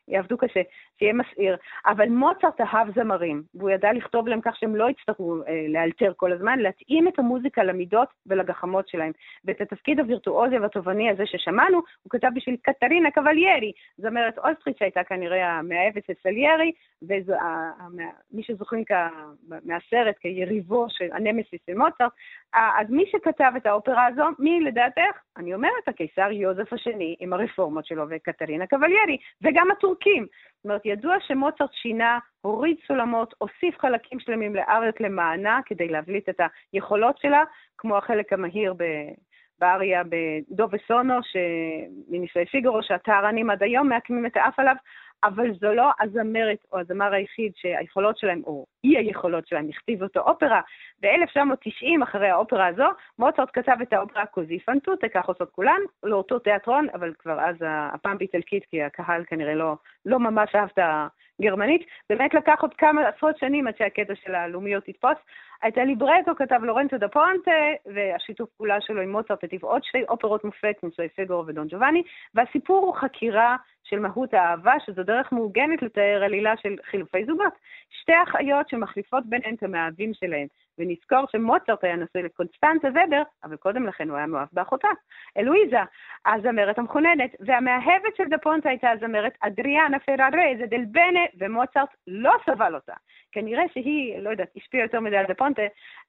[0.09, 0.61] יעבדו קשה,
[0.99, 1.57] שיהיה מסעיר.
[1.87, 6.33] אבל מוצרט אהב זמרים, והוא ידע לכתוב להם כך שהם לא יצטרכו אה, לאלתר כל
[6.33, 9.13] הזמן, להתאים את המוזיקה למידות ולגחמות שלהם.
[9.45, 15.51] ואת התפקיד הווירטואוזי והתובעני הזה ששמענו, הוא כתב בשביל קטרינה קבליירי, זמרת אוסטרית שהייתה כנראה
[15.51, 16.73] המאהבת של סליירי,
[17.03, 18.85] ומי שזוכרים
[19.65, 22.13] מהסרט כיריבו של הנמסיס של מוצרט,
[22.53, 25.19] אז מי שכתב את האופרה הזו, מי לדעתך?
[25.37, 30.26] אני אומרת, הקיסר יוזף השני עם הרפורמות שלו וקטרינה קבליירי, וגם הטורקים.
[30.57, 36.40] זאת אומרת, ידוע שמוצרט שינה, הוריד סולמות, הוסיף חלקים שלמים לארץ למענה כדי להבליט את
[36.72, 37.43] היכולות שלה,
[37.78, 38.84] כמו החלק המהיר ב...
[39.59, 41.14] באריה בדו וסונו,
[42.09, 44.74] מנישואי פיגורו, שהטהרנים עד היום מעקמים את האף עליו,
[45.25, 50.20] אבל זו לא הזמרת או הזמר היחיד שהיכולות שלהם, או אי היכולות שלהם, הכתיבו אותו
[50.20, 50.61] אופרה.
[51.01, 52.87] ב-1990, אחרי האופרה הזו,
[53.18, 58.18] מוצרט כתב את האופרה קוזי פנטוטה, כך עושות כולן, לאותו תיאטרון, אבל כבר אז הפעם
[58.18, 59.75] באיטלקית, כי הקהל כנראה לא,
[60.07, 60.79] לא ממש אהב את
[61.41, 61.87] הגרמנית.
[62.11, 65.18] באמת לקח עוד כמה עשרות שנים עד שהקטע של הלאומיות יתפוס.
[65.68, 67.51] את הליברטו כתב לורנצו דה פונטה,
[67.87, 72.03] והשיתוף פעולה שלו עם מוצרט הטיב עוד שתי אופרות מופת, נישואי פגורו ודון ג'ובאני,
[72.35, 77.53] והסיפור הוא חקירה של מהות האהבה, שזו דרך מעוגנת לתאר עלילה של חילופי זוגות.
[77.91, 80.47] שתי אחיות שמחליפות ביניהן את המאהבים שלהן.
[80.78, 84.89] ונזכור שמוצרט היה נשוי לקונסטנטה ובר, אבל קודם לכן הוא היה מאוהב באחותה,
[85.39, 85.78] אלואיזה,
[86.26, 92.74] הזמרת המכוננת, והמאהבת של דה פונטה הייתה הזמרת אדריאנה פררזה דל בנה, ומוצרט לא סבל
[92.74, 92.93] אותה.
[93.33, 95.62] כנראה שהיא, לא יודעת, השפיעה יותר מדי על דה פונטה,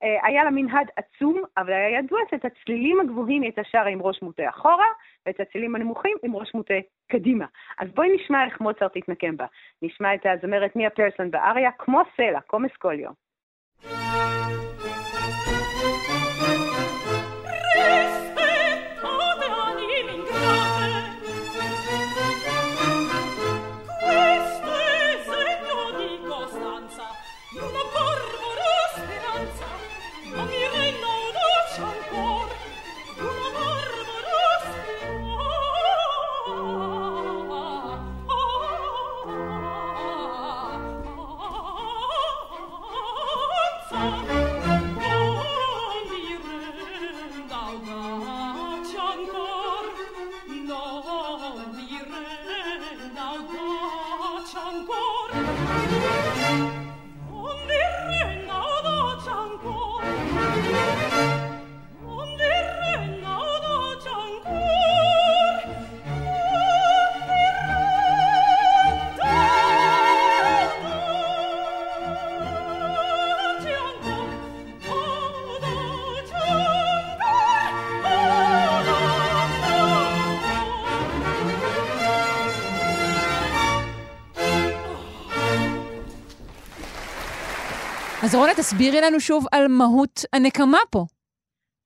[0.03, 4.01] אה, היה לה מנהד עצום, אבל היה ידוע שאת הצלילים הגבוהים היא הייתה שרה עם
[4.01, 4.88] ראש מוטה אחורה,
[5.26, 6.74] ואת הצלילים הנמוכים עם ראש מוטה
[7.12, 7.45] קדימה.
[7.78, 9.45] אז בואי נשמע איך מוצרט התנקם בה.
[9.82, 13.12] נשמע את הזמרת מיה פרסון באריה, כמו סלע, כמו מסקוליו.
[88.34, 91.05] אז רונה, תסבירי לנו שוב על מהות הנקמה פה.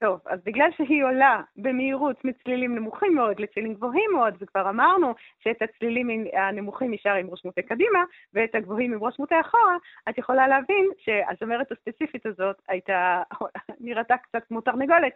[0.03, 5.61] טוב, אז בגלל שהיא עולה במהירות מצלילים נמוכים מאוד לצלילים גבוהים מאוד, וכבר אמרנו שאת
[5.61, 7.99] הצלילים הנמוכים נשאר עם ראש מוטה קדימה,
[8.33, 9.75] ואת הגבוהים עם ראש מוטה אחורה,
[10.09, 13.21] את יכולה להבין שהזמרת הספציפית הזאת הייתה,
[13.85, 15.13] נראתה קצת כמו תרנגולת.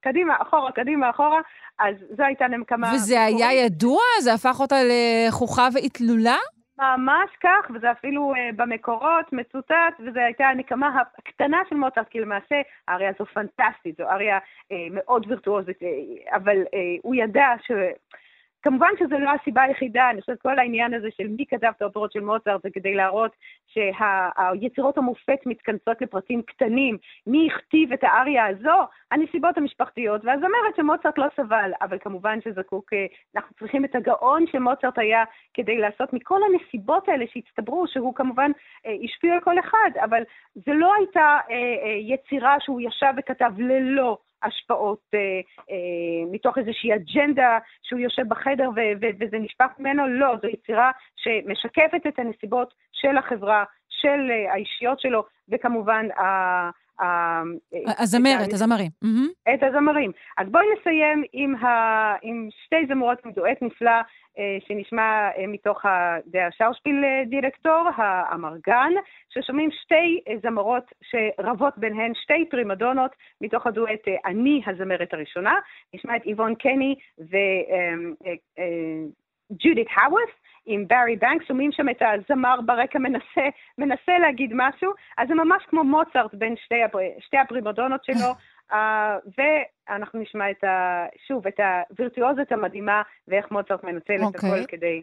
[0.00, 1.40] קדימה, אחורה, קדימה, אחורה,
[1.78, 2.92] אז זו הייתה נמקמה...
[2.94, 4.02] וזה היה ידוע?
[4.20, 6.36] זה הפך אותה לחוכה ואיתלולה?
[6.78, 12.60] ממש כך, וזה אפילו uh, במקורות מצוטט, וזו הייתה הנקמה הקטנה של מוצרט, כי למעשה
[12.88, 16.68] האריה הזו פנטסטית, זו אריה uh, מאוד וירטואוזית, uh, אבל uh,
[17.02, 17.70] הוא ידע ש...
[18.64, 22.12] כמובן שזו לא הסיבה היחידה, אני חושבת כל העניין הזה של מי כתב את האופרות
[22.12, 23.32] של מוצרט זה כדי להראות
[23.66, 28.78] שהיצירות המופת מתכנסות לפרטים קטנים, מי הכתיב את האריה הזו,
[29.10, 33.06] הנסיבות המשפחתיות, והזמרת שמוצרט לא סבל, אבל כמובן שזקוק, אה,
[33.36, 38.50] אנחנו צריכים את הגאון שמוצרט היה כדי לעשות מכל הנסיבות האלה שהצטברו, שהוא כמובן
[38.86, 40.22] אה, השפיע על כל אחד, אבל
[40.54, 41.56] זה לא הייתה אה,
[42.00, 45.18] יצירה שהוא ישב וכתב ללא השפעות אה,
[45.70, 48.70] אה, מתוך איזושהי אג'נדה שהוא יושב בחדר
[49.20, 55.24] וזה נשפך ממנו, לא, זו יצירה שמשקפת את הנסיבות של החברה, של אה, האישיות שלו,
[55.48, 56.06] וכמובן.
[57.98, 58.90] הזמרת, הזמרים.
[59.54, 60.12] את הזמרים.
[60.38, 61.66] אז בואי נסיים עם, ה...
[62.22, 64.00] עם שתי זמורות עם דואט נפלא
[64.38, 65.84] אה, שנשמע אה, מתוך
[66.48, 68.92] השאושפיל דירקטור, האמרגן,
[69.28, 75.54] ששומעים שתי אה, זמרות שרבות ביניהן, שתי פרימדונות מתוך הדואט אני הזמרת הראשונה.
[75.94, 76.94] נשמע את איבון קני
[79.50, 80.43] וג'ודית האווס.
[80.66, 83.48] עם ברי בנק, שומעים שם את הזמר ברקע מנסה,
[83.78, 86.74] מנסה להגיד משהו, אז זה ממש כמו מוצרט בין שתי,
[87.20, 88.30] שתי הפרימודונות שלו,
[88.72, 88.74] uh,
[89.88, 91.60] ואנחנו נשמע את ה, שוב את
[91.90, 94.28] הווירטואוזית המדהימה ואיך מוצרט מנצל okay.
[94.30, 94.66] את הכל אוקיי.
[94.68, 95.00] כדי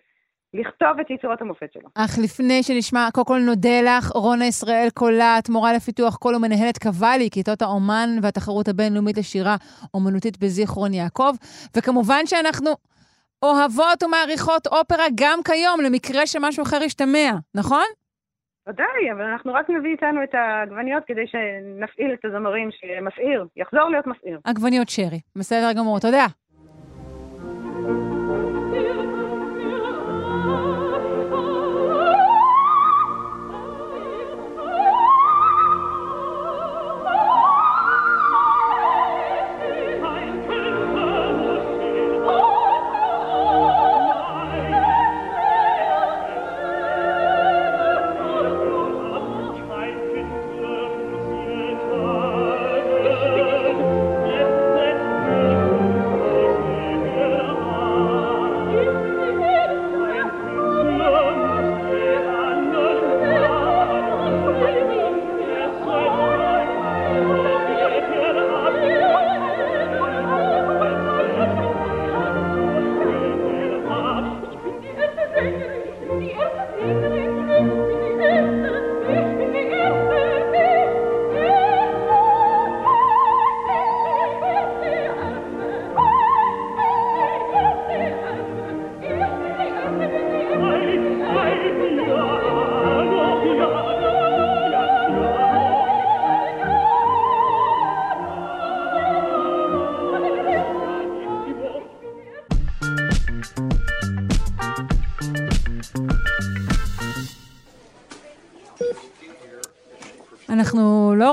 [0.54, 1.90] לכתוב את יצירות המופת שלו.
[1.96, 7.30] אך לפני שנשמע, קודם כל נודה לך, רונה ישראל קולט, מורה לפיתוח קול ומנהלת קוואלי,
[7.30, 9.56] כיתות האומן והתחרות הבינלאומית לשירה
[9.94, 11.34] אומנותית בזיכרון יעקב.
[11.78, 12.72] וכמובן שאנחנו
[13.44, 17.86] אוהבות ומעריכות אופרה גם כיום, למקרה שמשהו אחר ישתמע, נכון?
[18.68, 24.08] ודאי, אבל אנחנו רק נביא איתנו את העגבניות כדי שנפעיל את הזמרים שמסעיר, יחזור להיות
[24.08, 24.40] מסעיר.
[24.44, 26.26] עגבניות שרי, בסדר גמור, תודה.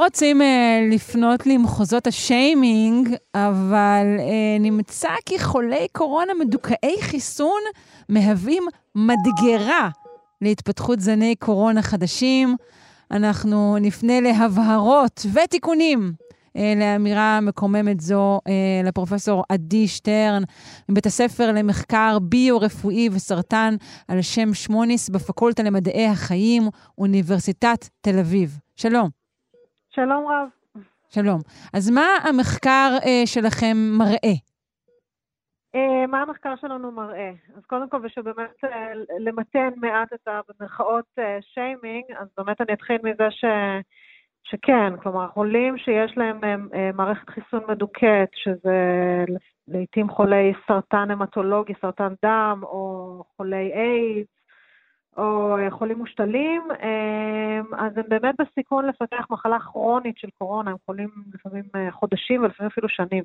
[0.09, 0.45] רוצים uh,
[0.95, 7.61] לפנות למחוזות השיימינג, אבל uh, נמצא כי חולי קורונה מדוכאי חיסון
[8.09, 8.63] מהווים
[8.95, 9.89] מדגרה
[10.43, 12.57] להתפתחות זני קורונה חדשים.
[13.11, 16.13] אנחנו נפנה להבהרות ותיקונים
[16.57, 18.53] אה, לאמירה מקוממת זו אה,
[18.85, 20.43] לפרופסור עדי שטרן
[20.89, 23.77] מבית הספר למחקר ביו-רפואי וסרטן
[24.09, 28.59] על שם שמוניס בפקולטה למדעי החיים, אוניברסיטת תל אביב.
[28.77, 29.28] שלום.
[29.99, 30.49] שלום רב.
[31.09, 31.41] שלום.
[31.75, 34.35] אז מה המחקר אה, שלכם מראה?
[35.75, 37.31] אה, מה המחקר שלנו מראה?
[37.57, 42.73] אז קודם כל, בשביל באמת אה, למתן מעט את המרכאות אה, שיימינג, אז באמת אני
[42.73, 43.45] אתחיל מזה ש...
[44.43, 46.41] שכן, כלומר, חולים שיש להם
[46.75, 48.79] אה, מערכת חיסון מדוכאת, שזה
[49.69, 54.38] לעיתים חולי סרטן המטולוגי, סרטן דם, או חולי איידס,
[55.19, 60.77] או אה, חולים מושתלים, אה, אז הם באמת בסיכון לפתח מחלה כרונית של קורונה, הם
[60.87, 63.25] חולים לפעמים אה, חודשים ולפעמים אפילו שנים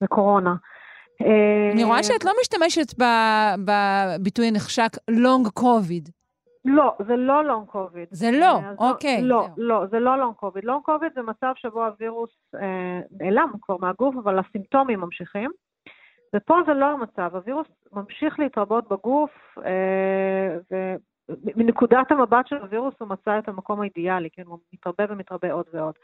[0.00, 0.54] בקורונה.
[1.72, 2.94] אני רואה שאת לא משתמשת
[3.64, 6.10] בביטוי הנחשק long covid.
[6.64, 8.08] לא, זה לא לונג קוביד.
[8.10, 9.46] זה לא, אה, אז אוקיי, לא.
[9.56, 10.64] לא, זה לא לונג קוביד.
[10.64, 15.50] לונג קוביד זה מצב שבו הווירוס אה, נעלם כבר מהגוף, אבל הסימפטומים ממשיכים.
[16.34, 20.56] ופה זה לא המצב, הווירוס ממשיך להתרבות בגוף, אה,
[21.28, 25.94] ומנקודת המבט של הווירוס הוא מצא את המקום האידיאלי, כן, הוא מתרבה ומתרבה עוד ועוד.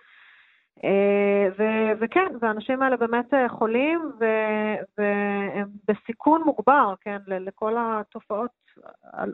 [0.85, 8.51] אה, ו- וכן, והאנשים האלה באמת אה, חולים, ו- והם בסיכון מוגבר, כן, לכל התופעות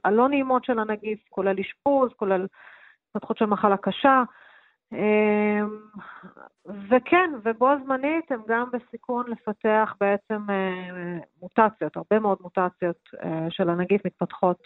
[0.05, 2.47] הלא נעימות של הנגיף, כולל אשפוז, כולל
[3.07, 4.23] התפתחות של מחלה קשה.
[4.93, 5.61] אה,
[6.91, 13.71] וכן, ובו זמנית הם גם בסיכון לפתח בעצם אה, מוטציות, הרבה מאוד מוטציות אה, של
[13.71, 14.63] הנגיף מתפתחות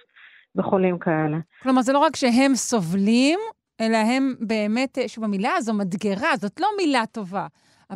[0.54, 1.36] בחולים כאלה.
[1.62, 3.38] כלומר, זה לא רק שהם סובלים,
[3.80, 7.46] אלא הם באמת, אה, שוב, המילה הזו מדגרה, זאת לא מילה טובה.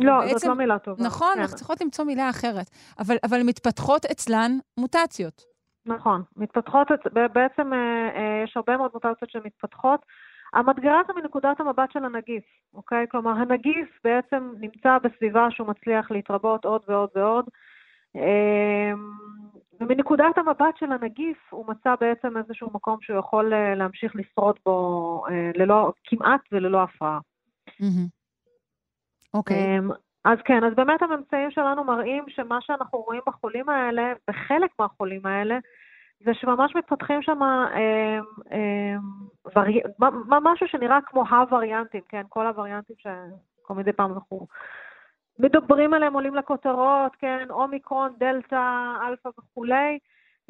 [0.01, 1.05] לא, בעצם, זאת לא מילה טובה.
[1.05, 1.41] נכון, כן.
[1.41, 2.71] אנחנו צריכות למצוא מילה אחרת.
[2.99, 5.43] אבל, אבל מתפתחות אצלן מוטציות.
[5.87, 7.73] נכון, מתפתחות, בעצם
[8.45, 10.01] יש הרבה מאוד מוטציות שמתפתחות.
[10.53, 12.45] המדגרה זה מנקודת המבט של הנגיף,
[12.75, 13.07] אוקיי?
[13.11, 17.45] כלומר, הנגיף בעצם נמצא בסביבה שהוא מצליח להתרבות עוד ועוד ועוד.
[18.17, 18.93] אה,
[19.81, 25.23] ומנקודת המבט של הנגיף הוא מצא בעצם איזשהו מקום שהוא יכול אה, להמשיך לשרוד בו
[25.31, 27.19] אה, ללא, כמעט וללא הפרעה.
[29.35, 29.79] אוקיי.
[29.79, 29.91] אמ,
[30.25, 35.59] אז כן, אז באמת הממצאים שלנו מראים שמה שאנחנו רואים בחולים האלה, בחלק מהחולים האלה,
[36.21, 38.19] זה שממש מתפתחים שם אה,
[38.53, 38.97] אה,
[39.57, 39.81] ורי...
[40.29, 42.23] משהו שנראה כמו הווריאנטים, כן?
[42.29, 44.47] כל הווריאנטים שכל מדי פעם אנחנו
[45.39, 47.47] מדברים עליהם, עולים לכותרות, כן?
[47.51, 48.63] אומיקרון, דלתא,
[49.09, 49.99] אלפא וכולי.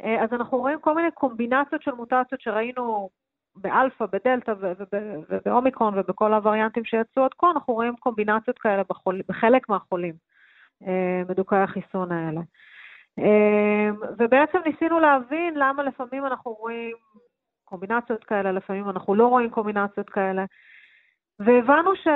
[0.04, 3.08] אה, אז אנחנו רואים כל מיני קומבינציות של מוטציות שראינו
[3.56, 4.54] באלפא, בדלתא
[5.30, 10.14] ובאומיקרון ובכל הווריאנטים שיצאו עד כה, אנחנו רואים קומבינציות כאלה בחול, בחלק מהחולים,
[10.86, 12.40] אה, מדוכאי החיסון האלה.
[13.18, 16.96] אה, ובעצם ניסינו להבין למה לפעמים אנחנו רואים
[17.64, 20.44] קומבינציות כאלה, לפעמים אנחנו לא רואים קומבינציות כאלה.
[21.38, 22.08] והבנו ש,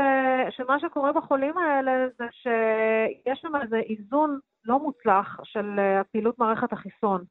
[0.50, 6.72] שמה שקורה בחולים האלה זה שיש שם איזה איזון לא מוצלח של אה, פעילות מערכת
[6.72, 7.24] החיסון.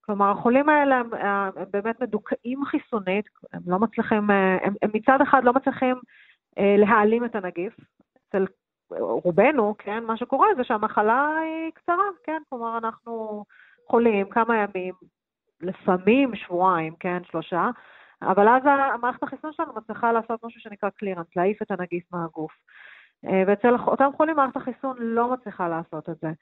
[0.00, 1.10] כלומר, החולים האלה הם,
[1.56, 5.96] הם באמת מדוכאים חיסונית, הם לא מצליחים, הם, הם מצד אחד לא מצליחים
[6.58, 7.76] אה, להעלים את הנגיף.
[8.28, 8.46] אצל
[8.90, 13.44] רובנו, כן, מה שקורה זה שהמחלה היא קצרה, כן, כלומר, אנחנו
[13.88, 14.94] חולים כמה ימים,
[15.60, 17.70] לפעמים שבועיים, כן, שלושה,
[18.22, 18.62] אבל אז
[18.94, 22.52] המערכת החיסון שלנו מצליחה לעשות משהו שנקרא קלירנס, להעיף את הנגיף מהגוף.
[23.26, 26.32] אה, ואצל אותם חולים מערכת החיסון לא מצליחה לעשות את זה.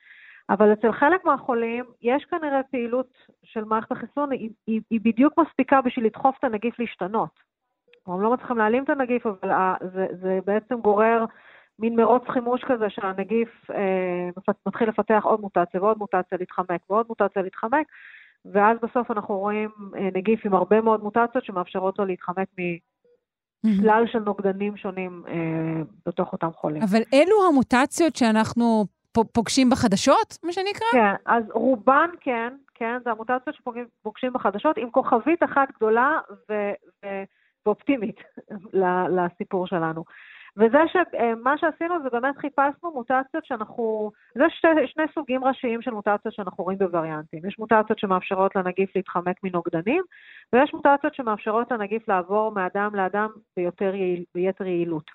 [0.51, 5.81] אבל אצל חלק מהחולים יש כנראה פעילות של מערכת החיסון, היא, היא, היא בדיוק מספיקה
[5.81, 7.41] בשביל לדחוף את הנגיף להשתנות.
[8.07, 9.51] הם לא מצליחים להעלים את הנגיף, אבל
[9.95, 11.25] זה, זה בעצם גורר
[11.79, 14.29] מין מרוץ חימוש כזה שהנגיף אה,
[14.67, 17.87] מתחיל לפתח עוד מוטציה ועוד מוטציה להתחמק ועוד מוטציה להתחמק,
[18.45, 22.49] ואז בסוף אנחנו רואים אה, נגיף עם הרבה מאוד מוטציות שמאפשרות לו להתחמק
[23.65, 26.83] משלל של נוגדנים שונים אה, בתוך אותם חולים.
[26.83, 28.85] אבל אלו המוטציות שאנחנו
[29.33, 30.87] פוגשים בחדשות, מה שנקרא?
[30.93, 36.19] כן, אז רובן כן, כן, זה המוטציות שפוגשים בחדשות, עם כוכבית אחת גדולה
[36.51, 36.73] ו-
[37.05, 37.23] ו-
[37.67, 38.17] ואופטימית
[39.17, 40.05] לסיפור שלנו.
[40.57, 46.35] וזה שמה שעשינו זה באמת חיפשנו מוטציות שאנחנו, זה שתי, שני סוגים ראשיים של מוטציות
[46.35, 47.47] שאנחנו רואים בווריאנטים.
[47.47, 50.03] יש מוטציות שמאפשרות לנגיף להתחמק מנוגדנים,
[50.53, 55.11] ויש מוטציות שמאפשרות לנגיף לעבור מאדם לאדם ביותר יעיל, ביתר יעילות.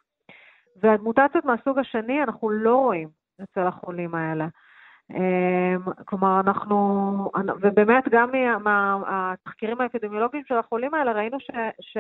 [0.84, 3.08] ומוטציות מהסוג השני אנחנו לא רואים
[3.44, 4.48] אצל החולים האלה.
[6.06, 6.76] כלומר, אנחנו,
[7.62, 8.32] ובאמת גם
[8.64, 11.98] מהתחקירים האפידמיולוגיים של החולים האלה ראינו ש, ש,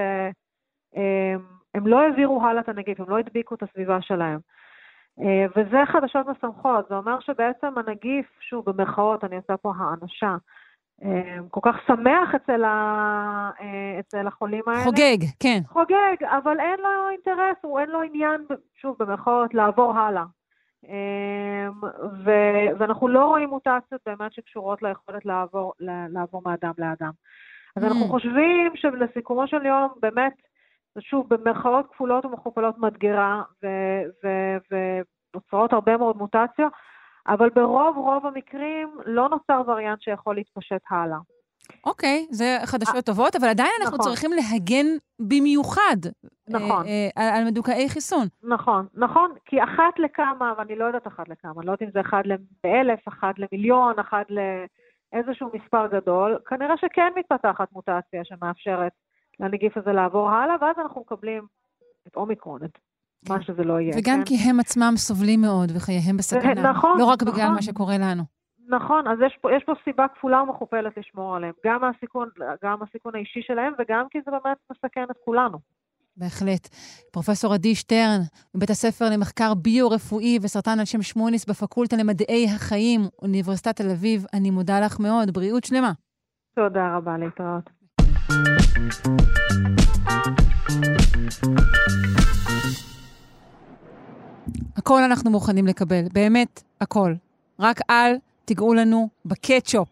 [1.73, 4.39] הם לא העבירו הלאה את הנגיף, הם לא הדביקו את הסביבה שלהם.
[5.55, 10.35] וזה חדשות משמחות, זה אומר שבעצם הנגיף, שוב, במרכאות, אני עושה פה האנשה,
[11.49, 13.51] כל כך שמח אצל, ה...
[13.99, 14.83] אצל החולים האלה.
[14.83, 15.59] חוגג, כן.
[15.67, 18.45] חוגג, אבל אין לו אינטרס, הוא אין לו עניין,
[18.81, 20.23] שוב, במרכאות, לעבור הלאה.
[22.25, 22.31] ו...
[22.77, 25.73] ואנחנו לא רואים מוטציות באמת שקשורות ליכולת לעבור,
[26.09, 27.11] לעבור מאדם לאדם.
[27.75, 30.33] אז אנחנו חושבים שלסיכומו של יום, באמת,
[30.95, 33.43] זה שוב, במרכאות כפולות ומכופלות מדגרה,
[35.33, 36.73] ונוצרות הרבה מאוד מוטציות,
[37.27, 41.17] אבל ברוב רוב המקרים לא נוצר וריאנט שיכול להתפשט הלאה.
[41.85, 44.11] אוקיי, זה חדשות טובות, אבל עדיין אנחנו נכון.
[44.11, 44.85] צריכים להגן
[45.19, 45.97] במיוחד
[46.49, 46.85] נכון.
[46.85, 48.27] אה, אה, על מדוכאי חיסון.
[48.43, 52.01] נכון, נכון, כי אחת לכמה, ואני לא יודעת אחת לכמה, אני לא יודעת אם זה
[52.01, 52.23] אחד
[52.63, 58.91] לאלף, אחד למיליון, אחד לאיזשהו מספר גדול, כנראה שכן מתפתחת מוטציה שמאפשרת
[59.39, 61.43] לנגיף הזה לעבור הלאה, ואז אנחנו מקבלים
[62.07, 62.79] את אומיקרון, את
[63.29, 63.93] מה שזה לא יהיה.
[63.97, 64.25] וגם כן?
[64.25, 66.71] כי הם עצמם סובלים מאוד וחייהם בסכנה.
[66.71, 67.55] נכון, לא רק בגלל נכון.
[67.55, 68.23] מה שקורה לנו.
[68.69, 71.53] נכון, אז יש פה, יש פה סיבה כפולה ומכופלת לשמור עליהם.
[71.65, 72.29] גם הסיכון,
[72.63, 75.57] גם הסיכון האישי שלהם, וגם כי זה באמת מסכן את כולנו.
[76.17, 76.67] בהחלט.
[77.11, 78.19] פרופסור עדי שטרן,
[78.55, 84.51] מבית הספר למחקר ביו-רפואי וסרטן על שם שמוניס בפקולטה למדעי החיים, אוניברסיטת תל אביב, אני
[84.51, 85.31] מודה לך מאוד.
[85.31, 85.91] בריאות שלמה.
[86.55, 87.69] תודה רבה, להתראות.
[94.77, 97.13] הכל אנחנו מוכנים לקבל, באמת, הכל.
[97.59, 98.15] רק אל
[98.45, 99.87] תיגעו לנו בקטשופ.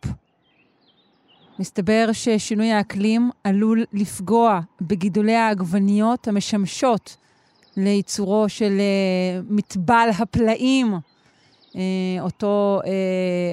[1.59, 7.17] מסתבר ששינוי האקלים עלול לפגוע בגידולי העגבניות המשמשות
[7.77, 10.93] לייצורו של uh, מטבל הפלאים,
[12.21, 12.87] אותו uh,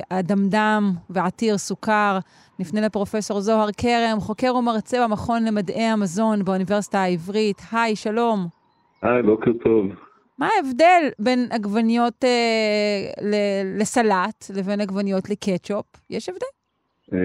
[0.09, 2.19] אדמדם ועתיר סוכר.
[2.59, 7.63] נפנה לפרופסור זוהר כרם, חוקר ומרצה במכון למדעי המזון באוניברסיטה העברית.
[7.73, 8.47] היי, שלום.
[9.03, 9.87] היי, בוקר טוב.
[10.39, 13.29] מה ההבדל בין עגבניות אה,
[13.79, 15.87] לסלט לבין עגבניות לקטשופ?
[16.11, 16.47] יש הבדל?
[17.13, 17.19] אה,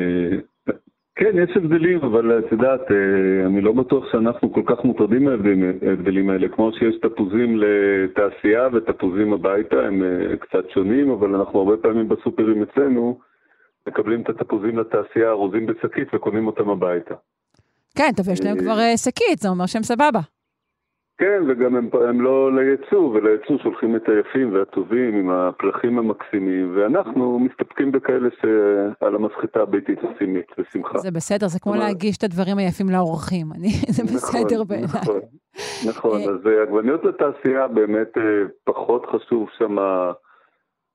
[1.17, 6.29] כן, יש הבדלים, אבל את יודעת, אה, אני לא בטוח שאנחנו כל כך מוטרדים מההבדלים
[6.29, 6.47] האלה.
[6.47, 12.63] כמו שיש תפוזים לתעשייה ותפוזים הביתה, הם אה, קצת שונים, אבל אנחנו הרבה פעמים בסופרים
[12.63, 13.19] אצלנו
[13.87, 17.15] מקבלים את התפוזים לתעשייה ארוזים בשקית וקונים אותם הביתה.
[17.97, 20.36] כן, טוב, יש להם כבר שקית, זה אומר שהם סבבה.
[21.17, 27.39] כן, וגם הם, הם לא ליצוא, וליצוא שולחים את היפים והטובים עם הפרחים המקסימים, ואנחנו
[27.39, 30.97] מסתפקים בכאלה שעל המסחטה הביתית עושים בשמחה.
[30.97, 34.87] זה בסדר, זה כמו להגיש את הדברים היפים לאורחים, אני, זה נכון, בסדר בעיניי.
[35.01, 35.19] נכון,
[35.87, 38.23] נכון, אז עגבניות לתעשייה באמת אה,
[38.63, 39.77] פחות חשוב שם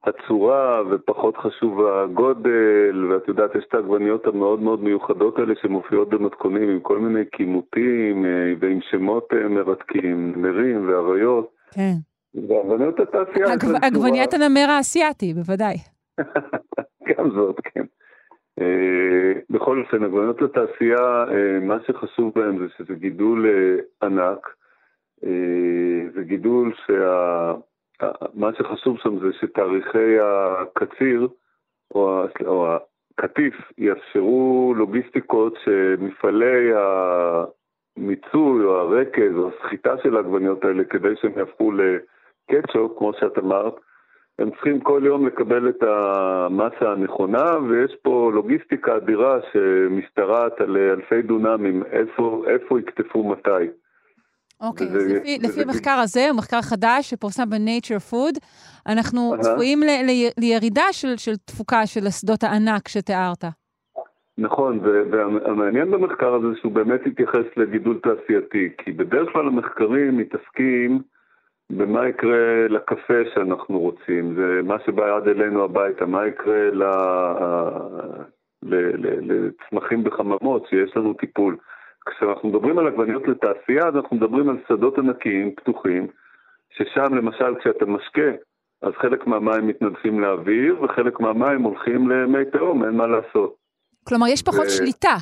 [0.05, 6.68] הצורה ופחות חשוב הגודל, ואת יודעת, יש את העגבניות המאוד מאוד מיוחדות האלה שמופיעות במתכונים
[6.68, 11.50] עם כל מיני כימותים אה, ועם שמות אה, מרתקים, נמרים ואריות.
[11.74, 11.94] כן.
[12.34, 13.46] ועגבניות התעשייה...
[13.82, 15.76] עגבניית הנמר האסייתי, בוודאי.
[17.09, 17.84] גם זאת, כן.
[18.61, 18.64] Uh,
[19.50, 21.24] בכל אופן, עגבניות לתעשייה,
[21.62, 23.46] מה שחשוב בהם זה שזה גידול
[24.03, 24.48] ענק.
[26.14, 27.55] זה גידול שה...
[28.34, 31.28] מה שחשוב שם זה שתאריכי הקציר
[31.94, 32.76] או, או
[33.18, 41.72] הקטיף יאפשרו לוגיסטיקות שמפעלי המיצוי או הרקז או הסחיטה של העגבניות האלה כדי שהם יהפכו
[41.72, 43.74] לקטשופ, כמו שאת אמרת,
[44.38, 51.22] הם צריכים כל יום לקבל את המסה הנכונה, ויש פה לוגיסטיקה אדירה שמשתרעת על אלפי
[51.22, 53.82] דונמים, איפה, איפה יקטפו מתי.
[54.62, 58.38] אוקיי, אז לפי, לפי המחקר הזה, הוא מחקר חדש שפורסם ב-Nature Food,
[58.86, 59.40] אנחנו uh-huh.
[59.40, 63.44] צפויים ל, ל, לירידה של, של תפוקה של אסדות הענק שתיארת.
[64.38, 71.02] נכון, והמעניין במחקר הזה שהוא באמת התייחס לגידול תעשייתי, כי בדרך כלל המחקרים מתעסקים
[71.70, 76.70] במה יקרה לקפה שאנחנו רוצים, זה מה שבא עד אלינו הביתה, מה יקרה
[78.62, 81.56] לצמחים בחממות שיש לנו טיפול.
[82.09, 86.07] כשאנחנו מדברים על עגבניות לתעשייה, אז אנחנו מדברים על שדות ענקיים, פתוחים,
[86.70, 88.30] ששם למשל כשאתה משקה,
[88.82, 93.55] אז חלק מהמים מתנדפים לאוויר, וחלק מהמים הולכים למי תהום, אין מה לעשות.
[94.05, 94.70] כלומר, יש פחות ו...
[94.70, 95.16] שליטה,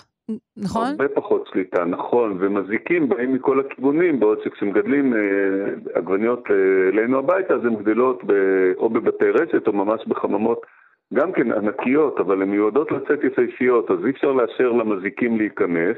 [0.57, 0.87] נכון?
[0.87, 5.18] הרבה פחות שליטה, נכון, ומזיקים באים מכל הכיוונים, בעוד שכשמגדלים אה,
[5.95, 8.33] עגבניות אה, אלינו הביתה, אז הן גדלות ב...
[8.76, 10.66] או בבתי רשת או ממש בחממות
[11.14, 15.97] גם כן ענקיות, אבל הן מיועדות לצאת יפהפיות, אז אי אפשר לאשר למזיקים להיכנס.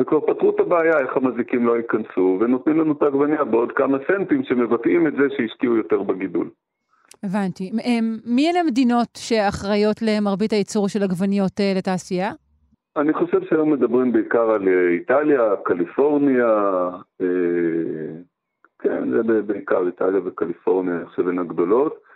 [0.00, 4.44] וכבר פתרו את הבעיה, איך המזיקים לא ייכנסו, ונותנים לנו את העגבניה בעוד כמה סנטים
[4.44, 6.50] שמבטאים את זה שהשקיעו יותר בגידול.
[7.22, 7.70] הבנתי.
[8.26, 12.30] מי אלה המדינות שאחראיות למרבית הייצור של עגבניות אה, לתעשייה?
[12.96, 16.46] אני חושב שהיום מדברים בעיקר על אה, איטליה, קליפורניה,
[17.20, 17.26] אה,
[18.78, 22.09] כן, זה בעיקר איטליה וקליפורניה, אני חושב, הן הגדולות.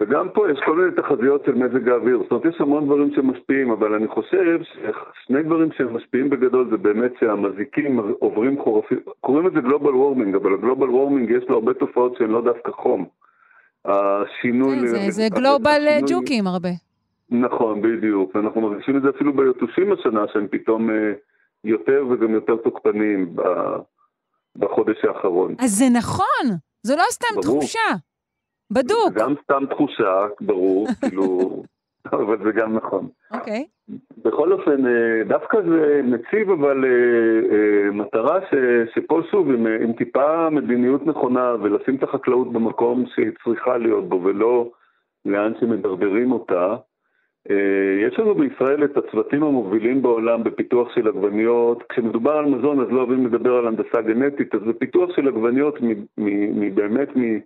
[0.00, 3.70] וגם פה יש כל מיני תחזיות של מזג האוויר, זאת אומרת יש המון דברים שמשפיעים,
[3.70, 9.94] אבל אני חושב ששני דברים שמשפיעים בגדול זה באמת שהמזיקים עוברים חורפים, קוראים לזה גלובל
[9.94, 13.06] וורמינג, אבל הגלובל וורמינג יש לו הרבה תופעות שהן לא דווקא חום.
[13.84, 14.76] השינוי...
[14.76, 16.68] כן, זה, זה גלובל ג'וקים הרבה.
[17.30, 21.12] נכון, בדיוק, ואנחנו מרגישים את זה אפילו ביתושים השנה, שהם פתאום אה,
[21.64, 23.36] יותר וגם יותר תוקפניים
[24.56, 25.54] בחודש האחרון.
[25.58, 26.46] אז זה נכון,
[26.82, 27.60] זו לא סתם ברור.
[27.60, 27.80] תחושה.
[28.70, 29.12] בדוק.
[29.12, 31.62] זה גם סתם תחושה, ברור, כאילו,
[32.12, 33.08] אבל זה גם נכון.
[33.32, 33.64] אוקיי.
[34.24, 38.54] בכל אופן, אה, דווקא זה מציב אבל אה, אה, מטרה ש,
[38.94, 44.20] שפה שוב, עם, עם טיפה מדיניות נכונה ולשים את החקלאות במקום שהיא צריכה להיות בו
[44.24, 44.70] ולא
[45.24, 46.76] לאן שמדרדרים אותה.
[48.08, 51.82] יש לנו בישראל את הצוותים המובילים בעולם בפיתוח של עגבניות.
[51.88, 55.78] כשמדובר על מזון אז לא אוהבים לדבר על הנדסה גנטית, אז בפיתוח של עגבניות
[56.18, 57.38] מבאמת מ...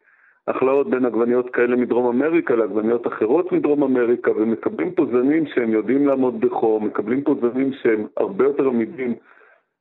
[0.48, 6.06] הכלאות בין עגבניות כאלה מדרום אמריקה לעגבניות אחרות מדרום אמריקה, ומקבלים פה זנים שהם יודעים
[6.06, 9.14] לעמוד בחום, מקבלים פה זנים שהם הרבה יותר עמידים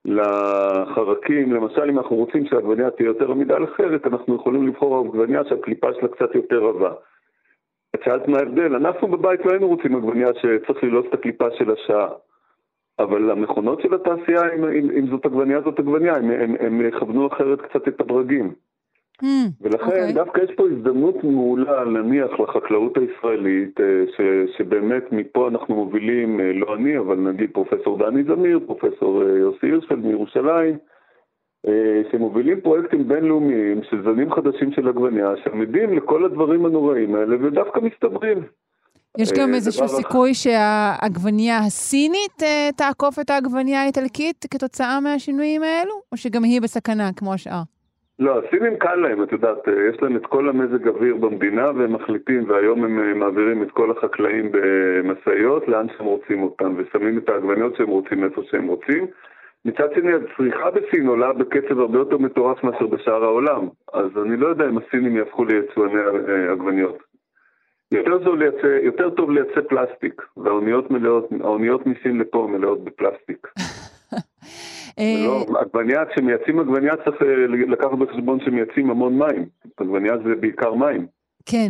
[0.05, 1.53] לחרקים.
[1.53, 6.07] למשל, אם אנחנו רוצים שהעגבניה תהיה יותר עמידה לחרת, אנחנו יכולים לבחור עגבניה שהקליפה שלה
[6.07, 6.93] קצת יותר רבה.
[7.95, 11.71] את שאלת מה ההבדל, אנחנו בבית לא היינו רוצים עגבניה שצריך ללעוס את הקליפה של
[11.71, 12.09] השעה.
[12.99, 17.27] אבל המכונות של התעשייה, אם, אם, אם זאת עגבניה, זאת עגבניה, הם, הם, הם יכוונו
[17.27, 18.53] אחרת קצת את הברגים.
[19.23, 19.25] Mm,
[19.61, 20.13] ולכן אוקיי.
[20.13, 23.85] דווקא יש פה הזדמנות מעולה להניח לחקלאות הישראלית, אה,
[24.17, 24.21] ש,
[24.57, 29.65] שבאמת מפה אנחנו מובילים, אה, לא אני, אבל נגיד פרופסור דני זמיר, פרופסור אה, יוסי
[29.65, 30.77] הירשפלד מירושלים,
[32.11, 38.43] שמובילים פרויקטים בינלאומיים של זנים חדשים של עגבניה, שעמידים לכל הדברים הנוראים האלה, ודווקא מסתברים.
[39.17, 42.43] יש גם איזשהו סיכוי שהעגבנייה הסינית
[42.77, 45.93] תעקוף את העגבנייה האיטלקית כתוצאה מהשינויים האלו?
[46.11, 47.61] או שגם היא בסכנה כמו השאר?
[48.19, 51.93] לא, הסינים קל להם, את יודעת, אה, יש להם את כל המזג אוויר במדינה והם
[51.93, 57.29] מחליטים, והיום הם אה, מעבירים את כל החקלאים במשאיות לאן שהם רוצים אותם, ושמים את
[57.29, 59.07] העגבניות שהם רוצים איפה שהם רוצים.
[59.65, 64.47] מצד שני, הצריכה בסין עולה בקצב הרבה יותר מטורף מאשר בשאר העולם, אז אני לא
[64.47, 66.97] יודע אם הסינים יהפכו ליצואני אה, עגבניות.
[67.91, 71.31] יותר, לייצא, יותר טוב לייצא פלסטיק, והאוניות מלאות,
[71.85, 73.47] מסין לפה מלאות בפלסטיק.
[74.99, 79.45] אה, לא, עגבניה, כשמייצאים עגבניה צריך אה, לקחת בחשבון שמייצאים המון מים.
[79.77, 81.07] עגבניה זה בעיקר מים.
[81.45, 81.67] כן.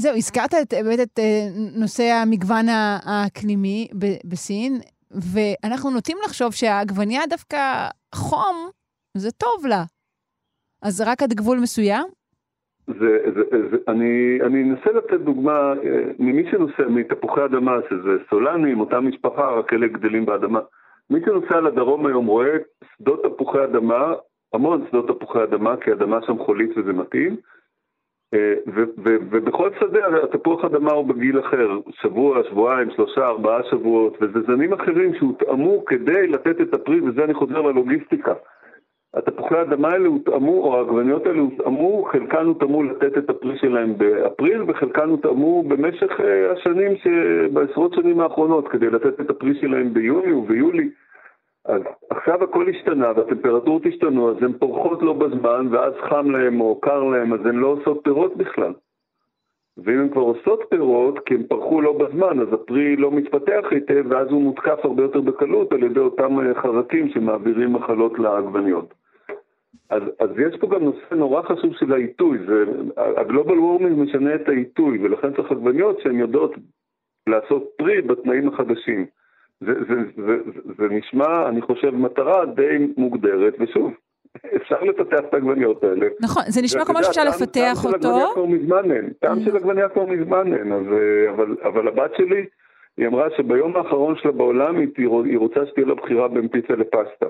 [0.00, 1.46] זהו, הזכרת את, באמת את אה,
[1.80, 2.66] נושא המגוון
[3.06, 3.88] האקלימי
[4.24, 4.72] בסין,
[5.10, 8.70] ואנחנו נוטים לחשוב שהעגבנייה דווקא חום,
[9.16, 9.84] זה טוב לה.
[10.82, 12.04] אז רק עד גבול מסוים?
[12.86, 18.80] זה, זה, זה, אני, אני אנסה לתת דוגמה אה, ממי שנוסע מתפוחי אדמה, שזה סולנים,
[18.80, 20.60] אותה משפחה, רק אלה גדלים באדמה.
[21.10, 22.56] מי שנוסע לדרום היום רואה
[22.96, 24.12] שדות תפוחי אדמה,
[24.54, 27.36] המון שדות תפוחי אדמה, כי האדמה שם חולית וזה מתאים.
[28.34, 34.40] אה, ו- ובכל שדה התפוח אדמה הוא בגיל אחר, שבוע, שבועיים, שלושה, ארבעה שבועות, וזה
[34.46, 38.34] זנים אחרים שהותאמו כדי לתת את הפרי, וזה אני חוזר ללוגיסטיקה.
[39.14, 44.62] התפוחי האדמה האלה הותאמו, או העגבניות האלה הותאמו, חלקן הותאמו לתת את הפרי שלהם באפריל,
[44.66, 47.06] וחלקן הותאמו במשך אה, השנים, ש...
[47.52, 50.90] בעשרות שנים האחרונות, כדי לתת את הפרי שלהם ביוני וביולי.
[51.64, 56.80] אז עכשיו הכל השתנה והטמפרטורות השתנו, אז הן פורחות לא בזמן, ואז חם להם או
[56.80, 58.72] קר להם, אז הן לא עושות פירות בכלל.
[59.84, 64.04] ואם הן כבר עושות פירות, כי הן פרחו לא בזמן, אז הפרי לא מתפתח היטב,
[64.08, 68.94] ואז הוא מותקף הרבה יותר בקלות על ידי אותם אה, חרקים שמעבירים מחלות לעגבניות.
[69.90, 72.38] אז, אז יש פה גם נושא נורא חשוב של העיתוי,
[72.96, 76.54] הגלובל וורמינג משנה את העיתוי, ולכן צריך עגבניות שהן יודעות
[77.26, 79.06] לעשות פרי בתנאים החדשים.
[79.60, 83.92] זה, זה, זה, זה, זה נשמע, אני חושב, מטרה די מוגדרת, ושוב,
[84.56, 86.06] אפשר לפתח את העגבניות האלה.
[86.20, 88.08] נכון, זה נשמע כמו שאפשר לפתח טעם של אותו.
[88.08, 92.10] עגבניה כבר מזמן אין, טעם של עגבניה כבר מזמן אין, אז, אה, אבל, אבל הבת
[92.16, 92.46] שלי,
[92.96, 94.88] היא אמרה שביום האחרון שלה בעולם היא,
[95.24, 97.26] היא רוצה שתהיה לה בחירה בין פיצה לפסטה.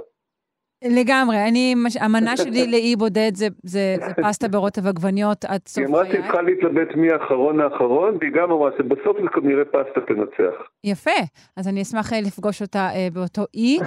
[0.85, 5.87] לגמרי, אני, המנה שלי לאי בודד זה, זה, זה פסטה ברוטב עגבניות עד סוף היא
[5.87, 6.13] אמרה חיי.
[6.13, 10.55] שהיא צריכה להתלבט מי האחרון האחרון, והיא גם אמרה שבסוף כנראה פסטה תנצח.
[10.85, 11.21] יפה,
[11.57, 13.79] אז אני אשמח אה, לפגוש אותה אה, באותו אי.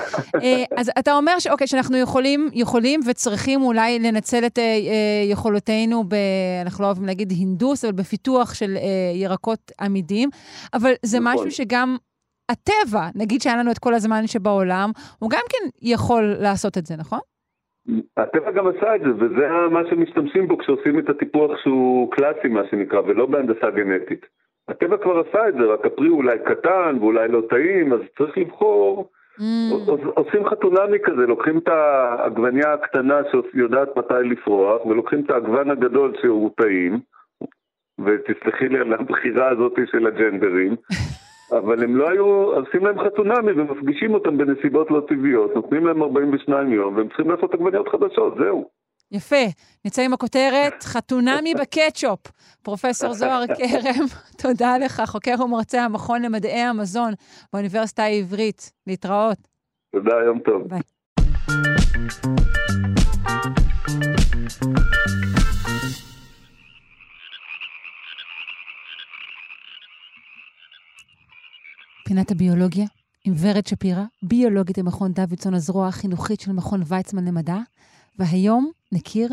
[0.43, 6.03] אה, אז אתה אומר שאוקיי, שאנחנו יכולים, יכולים וצריכים אולי לנצל את אה, אה, יכולותינו,
[6.03, 6.15] ב,
[6.65, 8.81] אנחנו לא אוהבים להגיד הינדוס, אבל בפיתוח של אה,
[9.15, 10.29] ירקות עמידים,
[10.73, 11.33] אבל זה נכון.
[11.33, 11.97] משהו שגם
[12.51, 14.89] הטבע, נגיד שהיה לנו את כל הזמן שבעולם,
[15.19, 17.19] הוא גם כן יכול לעשות את זה, נכון?
[18.17, 22.61] הטבע גם עשה את זה, וזה מה שמשתמשים בו כשעושים את הטיפוח שהוא קלאסי, מה
[22.71, 24.25] שנקרא, ולא בהנדסה גנטית.
[24.67, 29.09] הטבע כבר עשה את זה, רק הפרי אולי קטן ואולי לא טעים, אז צריך לבחור.
[29.87, 33.15] עוש- עושים חתונמי כזה, לוקחים את העגבניה הקטנה
[33.51, 36.99] שיודעת מתי לפרוח, ולוקחים את העגבן הגדול שהוא טעים,
[38.05, 40.75] ותסלחי לי על הבחירה הזאת של הג'נדרים,
[41.51, 46.73] אבל הם לא היו, עושים להם חתונמי ומפגישים אותם בנסיבות לא טבעיות, נותנים להם 42
[46.73, 48.69] יום, והם צריכים לעשות עגבניות חדשות, זהו.
[49.11, 49.45] יפה,
[49.85, 52.19] נצא עם הכותרת, חתונמי בקטשופ.
[52.63, 54.05] פרופסור זוהר כרם,
[54.41, 57.13] תודה לך, חוקר ומרצה המכון למדעי המזון
[57.53, 58.71] באוניברסיטה העברית.
[58.87, 59.37] להתראות.
[59.91, 60.67] תודה, יום טוב.
[60.67, 60.81] ביי.
[72.13, 72.85] פינת הביולוגיה
[73.25, 77.57] עם ורד שפירא, ביולוגית במכון דוידסון, הזרוע החינוכית של מכון ויצמן למדע,
[78.19, 79.29] והיום נכיר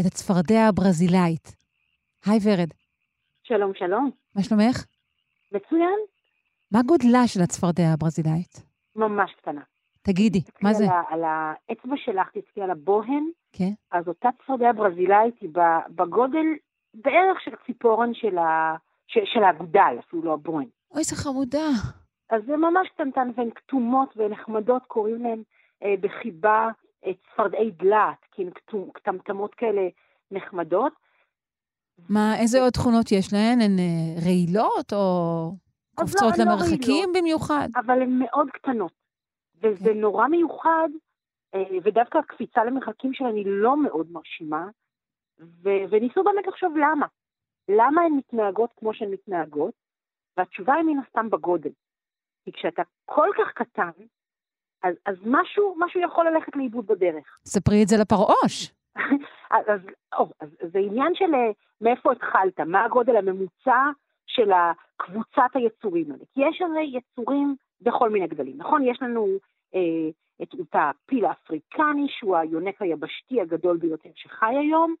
[0.00, 1.56] את הצפרדע הברזילאית.
[2.26, 2.68] היי ורד,
[3.42, 4.10] שלום, שלום.
[4.36, 4.84] מה שלומך?
[5.52, 5.98] מצוין.
[6.72, 8.62] מה גודלה של הצפרדע הברזילאית?
[8.96, 9.62] ממש קטנה.
[10.02, 10.84] תגידי, מה זה?
[11.08, 13.72] על, האצבע שלך, תסתכלי על הבוהן, כן.
[13.92, 15.50] אז אותה צפרדע ברזילאית היא
[15.88, 16.46] בגודל
[16.94, 20.66] בערך של ציפורן של, ה, של, של האגודל, אפילו לא הבוהן.
[20.90, 21.68] אוי, איזה חמודה.
[22.30, 25.42] אז זה ממש קטנטן, והן כתומות ונחמדות, קוראים להן
[25.82, 26.68] אה, בחיבה
[27.06, 28.50] אה, צפרדעי דלת, כי הן
[28.92, 29.88] קטמטמות כאלה
[30.30, 30.92] נחמדות.
[32.08, 33.60] מה, איזה עוד תכונות יש להן?
[33.60, 35.50] הן אה, רעילות או
[35.94, 37.68] קופצות לא, לא למרחקים רעילות, במיוחד?
[37.76, 38.92] אבל הן מאוד קטנות.
[39.62, 39.94] וזה okay.
[39.94, 40.88] נורא מיוחד,
[41.54, 44.68] אה, ודווקא הקפיצה למרחקים שלהן היא לא מאוד מרשימה,
[45.40, 47.06] ו- וניסו באמת לחשוב למה.
[47.68, 49.74] למה הן מתנהגות כמו שהן מתנהגות?
[50.36, 51.70] והתשובה היא מן הסתם בגודל.
[52.46, 53.90] כי כשאתה כל כך קטן,
[54.82, 57.38] אז, אז משהו, משהו יכול ללכת לאיבוד בדרך.
[57.44, 58.72] ספרי את זה לפרעוש.
[59.50, 59.80] אז,
[60.18, 63.90] או, אז זה עניין של אה, מאיפה התחלת, מה הגודל הממוצע
[64.26, 64.50] של
[64.96, 66.24] קבוצת היצורים האלה.
[66.34, 68.82] כי יש הרי יצורים בכל מיני גדלים, נכון?
[68.84, 69.26] יש לנו
[69.74, 70.10] אה,
[70.42, 74.94] את, את הפיל האפריקני, שהוא היונק היבשתי הגדול ביותר שחי היום,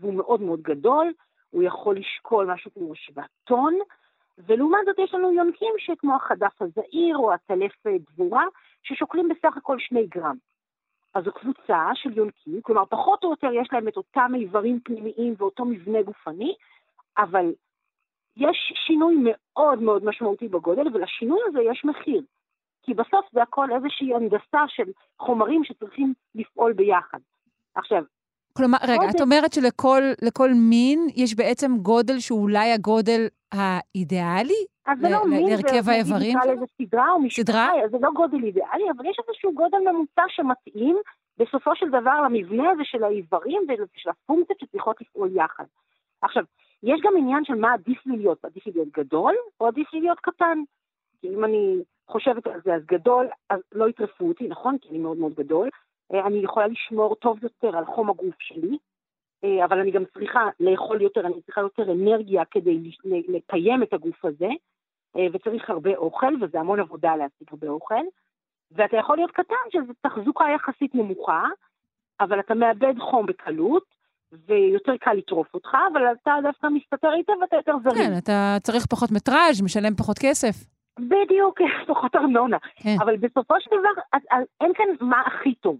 [0.00, 1.12] והוא מאוד מאוד גדול,
[1.50, 3.74] הוא יכול לשקול משהו כמו שבע טון,
[4.46, 7.72] ולעומת זאת יש לנו יונקים שכמו החדף הזעיר או הטלף
[8.10, 8.44] דבורה,
[8.82, 10.36] ששוקלים בסך הכל שני גרם.
[11.14, 15.34] אז זו קבוצה של יונקים, כלומר פחות או יותר יש להם את אותם איברים פנימיים
[15.38, 16.54] ואותו מבנה גופני,
[17.18, 17.52] אבל
[18.36, 22.22] יש שינוי מאוד מאוד משמעותי בגודל, ולשינוי הזה יש מחיר.
[22.82, 27.18] כי בסוף זה הכל איזושהי הנדסה של חומרים שצריכים לפעול ביחד.
[27.74, 28.02] עכשיו,
[28.58, 29.10] כלומר, רגע, גודל...
[29.10, 34.62] את אומרת שלכל מין יש בעצם גודל שהוא אולי הגודל האידיאלי?
[34.86, 36.38] אז זה לא מין, להרכב האיברים?
[36.38, 37.68] נקרא לזה סדרה או משפחה?
[37.90, 40.96] זה לא גודל אידיאלי, אבל יש איזשהו גודל ממוצע שמתאים
[41.38, 45.64] בסופו של דבר למבנה הזה של האיברים ושל הפונקציות שצריכות לפעול יחד.
[46.22, 46.42] עכשיו,
[46.82, 50.00] יש גם עניין של מה עדיף לי להיות, עדיף לי להיות גדול או עדיף לי
[50.00, 50.58] להיות קטן.
[51.20, 54.76] כי אם אני חושבת על זה, אז גדול, אז לא יטרפו אותי, נכון?
[54.80, 55.68] כי אני מאוד מאוד גדול.
[56.14, 58.78] אה, אני יכולה לשמור טוב יותר על חום הגוף שלי,
[59.44, 64.24] אה, אבל אני גם צריכה לאכול יותר, אני צריכה יותר אנרגיה כדי לקיים את הגוף
[64.24, 64.48] הזה,
[65.16, 68.04] אה, וצריך הרבה אוכל, וזה המון עבודה להשיג הרבה אוכל.
[68.70, 71.44] ואתה יכול להיות קטן, שזו תחזוקה יחסית נמוכה,
[72.20, 73.98] אבל אתה מאבד חום בקלות,
[74.46, 77.96] ויותר קל לטרוף אותך, אבל אתה דווקא מסתתר היטב ואתה יותר זרים.
[77.96, 80.66] כן, אתה צריך פחות מטראז', משלם פחות כסף.
[80.98, 82.56] בדיוק, פחות ארנונה.
[82.76, 82.96] כן.
[83.00, 84.18] אבל בסופו של דבר,
[84.60, 85.76] אין כאן מה הכי טוב.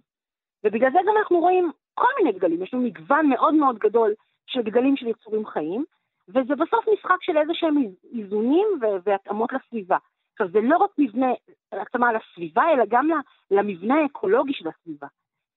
[0.64, 4.14] ובגלל זה גם אנחנו רואים כל מיני גדלים, יש לנו מגוון מאוד מאוד גדול
[4.46, 5.84] של גדלים של יצורים חיים,
[6.28, 7.76] וזה בסוף משחק של איזה שהם
[8.18, 8.66] איזונים
[9.04, 9.96] והתאמות לסביבה.
[10.32, 11.26] עכשיו, זה לא רק מבנה,
[11.72, 13.08] התאמה לסביבה, אלא גם
[13.50, 15.06] למבנה האקולוגי של הסביבה.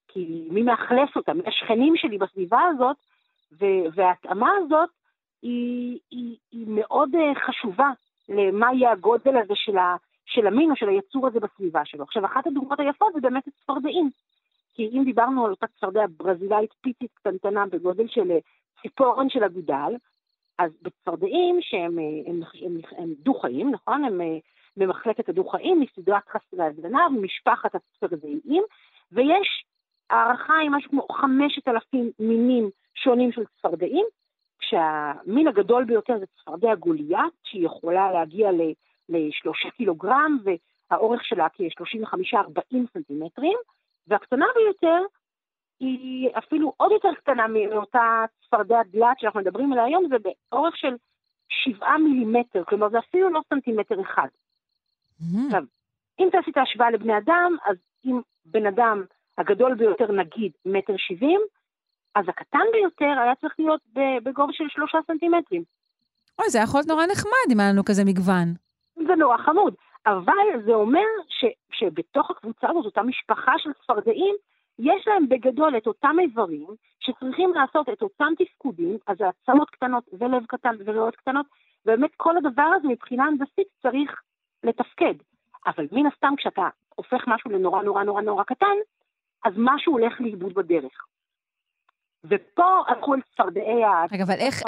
[0.07, 1.37] כי מי מאכלס אותם?
[1.45, 2.97] השכנים שלי בסביבה הזאת,
[3.93, 4.89] וההתאמה הזאת
[5.41, 7.89] היא, היא, היא מאוד אה, חשובה
[8.29, 9.95] למה יהיה הגודל הזה של, ה,
[10.25, 12.03] של המין או של היצור הזה בסביבה שלו.
[12.03, 14.09] עכשיו, אחת הדוגמאות היפות זה באמת הצפרדעים.
[14.73, 18.37] כי אם דיברנו על אותה צפרדע ברזילאית פיצית קטנטנה בגודל של אה,
[18.81, 19.95] ציפורן של אגודל,
[20.59, 24.05] אז בצפרדעים שהם הם, הם, הם, הם דו-חיים, נכון?
[24.05, 24.37] הם אה,
[24.77, 28.63] במחלקת הדו-חיים, מסדרת חסרי הזנב, משפחת הצפרדעים,
[29.11, 29.65] ויש
[30.09, 34.05] הערכה עם משהו כמו 5,000 מינים שונים של צפרדעים,
[34.59, 38.49] כשהמין הגדול ביותר זה צפרדע גוליית, שהיא יכולה להגיע
[39.09, 43.57] לשלושה קילוגרם, והאורך שלה כ-35-40 סנטימטרים,
[44.11, 45.01] והקטנה ביותר
[45.79, 50.15] היא אפילו עוד יותר קטנה מאותה צפרדע דלת שאנחנו מדברים עליה היום, זה
[50.51, 50.95] באורך של
[51.49, 54.27] 7 מילימטר, כלומר זה אפילו לא סנטימטר אחד.
[54.27, 55.45] Mm-hmm.
[55.45, 55.63] עכשיו,
[56.19, 59.03] אם תעשי את ההשוואה לבני אדם, אז אם בן אדם
[59.37, 61.41] הגדול ביותר נגיד מטר שבעים,
[62.15, 63.81] אז הקטן ביותר היה צריך להיות
[64.23, 65.63] בגובה של שלושה סנטימטרים.
[66.39, 68.47] אוי, זה יכול להיות נורא נחמד אם היה לנו כזה מגוון.
[69.07, 69.75] זה נורא חמוד,
[70.05, 74.35] אבל זה אומר ש, שבתוך הקבוצה הזאת, אותה משפחה של צפרדעים,
[74.79, 76.67] יש להם בגדול את אותם איברים
[76.99, 81.45] שצריכים לעשות את אותם תפקודים, אז זה עצמות קטנות ולב קטן וריאות קטנות,
[81.85, 84.21] ובאמת כל הדבר הזה מבחינה הנדסית צריך
[84.63, 85.13] לתפקד.
[85.65, 88.75] אבל מן הסתם כשאתה הופך משהו לנורא נורא נורא נורא קטן,
[89.45, 91.05] אז משהו הולך לאיבוד בדרך.
[92.25, 94.05] ופה הלכו אל צפרדעי ה...
[94.11, 94.61] רגע, אבל איך,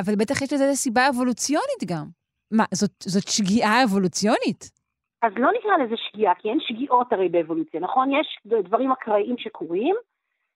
[0.00, 2.06] אבל בטח יש לזה סיבה אבולוציונית גם.
[2.50, 4.75] מה, זאת, זאת שגיאה אבולוציונית?
[5.22, 8.10] אז לא נקרא לזה שגיאה, כי אין שגיאות הרי באבולוציה, נכון?
[8.12, 9.96] יש דברים אקראיים שקורים,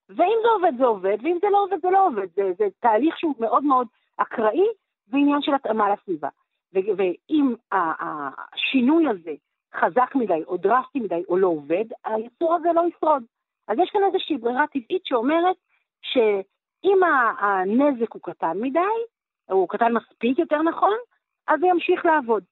[0.08, 2.26] ואם זה עובד זה עובד, ואם זה לא עובד זה לא עובד.
[2.34, 4.66] זה, זה תהליך שהוא מאוד מאוד אקראי,
[5.08, 6.28] ועניין של התאמה לסביבה.
[6.72, 9.34] ואם השינוי הזה
[9.74, 13.22] חזק מדי, או דרסטי מדי, או לא עובד, היצור הזה לא ישרוד.
[13.68, 15.56] אז יש כאן איזושהי ברירה טבעית שאומרת
[16.02, 17.00] שאם
[17.38, 18.80] הנזק הוא קטן מדי,
[19.50, 20.96] או קטן מספיק יותר נכון,
[21.46, 22.44] אז זה ימשיך לעבוד.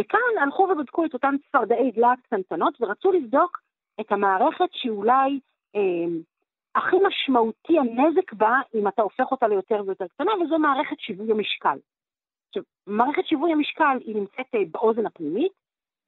[0.00, 3.60] וכאן הלכו ובדקו את אותן צפרדעי דלת קטנטנות ורצו לבדוק
[4.00, 5.40] את המערכת שאולי
[5.76, 5.80] אה,
[6.74, 11.78] הכי משמעותי הנזק בה אם אתה הופך אותה ליותר ויותר קטנה, וזו מערכת שיווי המשקל.
[12.48, 15.52] עכשיו, מערכת שיווי המשקל היא נמצאת אה, באוזן הפנימית,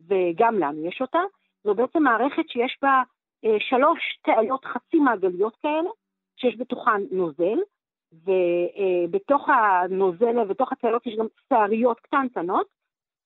[0.09, 1.21] וגם לנו יש אותה.
[1.65, 3.03] זו בעצם מערכת שיש בה
[3.45, 5.91] אה, שלוש תעלות חצי מעגליות כאלה,
[6.37, 7.59] שיש בתוכן נוזל,
[8.13, 12.67] ובתוך הנוזל ובתוך התעלות יש גם שעריות קטנטנות,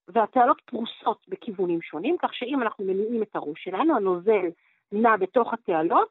[0.09, 4.47] והתעלות פרוסות בכיוונים שונים, כך שאם אנחנו מניעים את הראש שלנו, הנוזל
[4.93, 6.09] נע בתוך התעלות,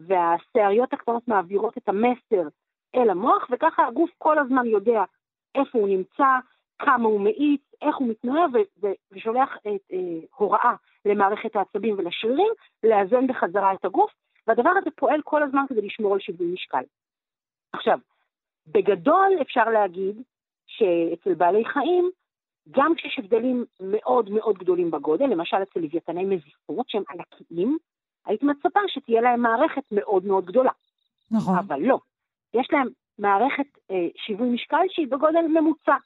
[0.00, 2.48] והשעריות הקטנות מעבירות את המסר
[2.94, 5.04] אל המוח, וככה הגוף כל הזמן יודע
[5.54, 6.38] איפה הוא נמצא,
[6.78, 8.46] כמה הוא מאיץ, איך הוא מתנהל,
[9.12, 9.98] ושולח את, אה,
[10.36, 12.52] הוראה למערכת העצבים ולשרירים
[12.84, 14.12] לאזן בחזרה את הגוף,
[14.46, 16.82] והדבר הזה פועל כל הזמן כדי לשמור על שיווי משקל.
[17.72, 17.98] עכשיו,
[18.66, 20.22] בגדול אפשר להגיד
[20.66, 22.10] שאצל בעלי חיים,
[22.70, 27.78] גם כשיש הבדלים מאוד מאוד גדולים בגודל, למשל אצל לוויתני מזיפות שהם ענקיים,
[28.26, 30.70] היית מצפה שתהיה להם מערכת מאוד מאוד גדולה.
[31.30, 31.58] נכון.
[31.58, 31.98] אבל לא.
[32.54, 32.88] יש להם
[33.18, 35.96] מערכת אה, שיווי משקל שהיא בגודל ממוצע.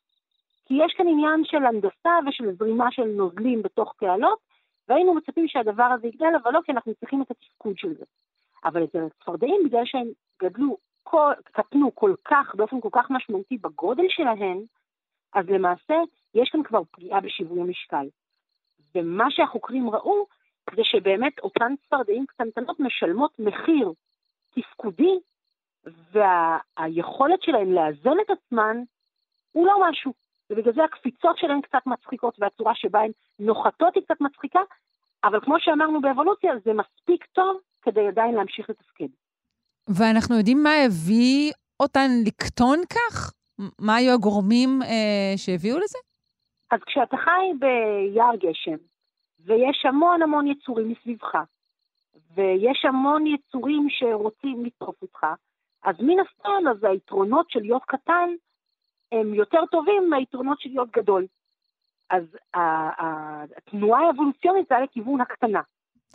[0.67, 4.39] כי יש כאן עניין של הנדסה ושל זרימה של נוזלים בתוך תעלות,
[4.89, 8.05] והיינו מצפים שהדבר הזה יגדל, אבל לא כי אנחנו צריכים את התפקוד של זה.
[8.65, 10.07] אבל אצל הצפרדעים, בגלל שהם
[10.43, 14.59] גדלו, כל, קטנו כל כך, באופן כל כך משמעותי בגודל שלהן,
[15.35, 15.95] אז למעשה
[16.35, 18.07] יש כאן כבר פגיעה בשיווי המשקל.
[18.95, 20.27] ומה שהחוקרים ראו,
[20.77, 23.93] זה שבאמת אותן צפרדעים קטנטנות משלמות מחיר
[24.55, 25.19] תפקודי,
[25.85, 28.77] והיכולת שלהן לאזן את עצמן
[29.53, 30.13] הוא לא משהו.
[30.51, 34.61] ובגלל זה הקפיצות שלהן קצת מצחיקות, והצורה שבה הן נוחתות היא קצת מצחיקה,
[35.25, 39.09] אבל כמו שאמרנו באבולוציה, זה מספיק טוב כדי עדיין להמשיך לתפקד.
[39.89, 43.33] ואנחנו יודעים מה הביא אותן לקטון כך?
[43.79, 45.99] מה היו הגורמים אה, שהביאו לזה?
[46.73, 48.77] אז כשאתה חי ביער גשם,
[49.45, 51.35] ויש המון המון יצורים מסביבך,
[52.35, 55.27] ויש המון יצורים שרוצים לטרוף אותך,
[55.83, 58.31] אז מן הסתם, אז היתרונות של להיות קטן
[59.13, 61.27] הם יותר טובים מהיתרונות של להיות גדול.
[62.11, 62.23] אז
[63.57, 65.61] התנועה האבולוציונית זה היה לכיוון הקטנה.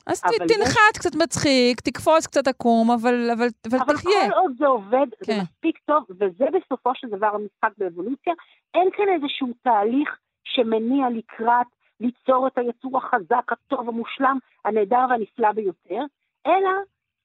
[0.07, 0.97] אז תנחת יש...
[0.99, 4.25] קצת מצחיק, תקפוץ קצת עקום, אבל, אבל, אבל, אבל תחיה.
[4.25, 5.33] אבל כל עוד זה עובד, כן.
[5.33, 8.33] זה מספיק טוב, וזה בסופו של דבר המשחק באבולוציה.
[8.73, 10.17] אין כאן איזשהו תהליך
[10.55, 11.67] שמניע לקראת
[11.99, 16.01] ליצור את היצור החזק, הטוב, המושלם, הנהדר והנפלא ביותר,
[16.47, 16.71] אלא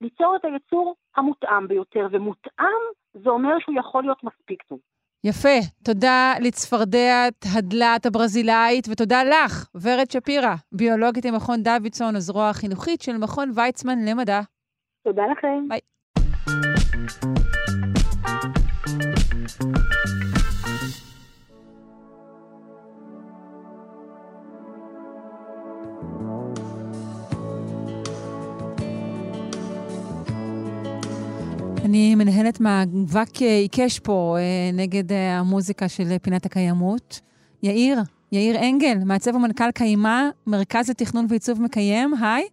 [0.00, 2.82] ליצור את היצור המותאם ביותר, ומותאם
[3.14, 4.78] זה אומר שהוא יכול להיות מספיק טוב.
[5.24, 5.58] יפה.
[5.84, 13.50] תודה לצפרדעת הדלת הברזילאית, ותודה לך, ורד שפירא, ביולוגית ממכון דוידסון, הזרוע החינוכית של מכון
[13.54, 14.40] ויצמן למדע.
[15.04, 15.68] תודה לכם.
[15.68, 15.80] ביי.
[31.92, 37.20] אני מנהלת מאבק אה, עיקש פה אה, נגד אה, המוזיקה של פינת הקיימות.
[37.62, 37.98] יאיר,
[38.32, 42.44] יאיר אנגל, מעצב ומנכ"ל קיימה, מרכז לתכנון ועיצוב מקיים, היי.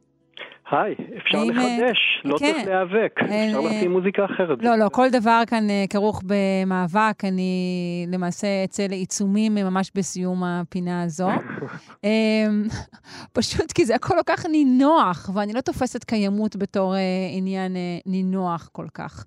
[0.72, 2.52] היי, אפשר האם, לחדש, לא כן.
[2.54, 4.58] צריך להיאבק, אפשר לשים מוזיקה אחרת.
[4.62, 7.26] לא, לא, כל דבר כאן כרוך במאבק.
[7.26, 11.30] אני למעשה אצא לעיצומים ממש בסיום הפינה הזו.
[12.04, 12.64] אמ,
[13.38, 16.94] פשוט כי זה הכל כל כך נינוח, ואני לא תופסת קיימות בתור
[17.38, 19.26] עניין נינוח כל כך.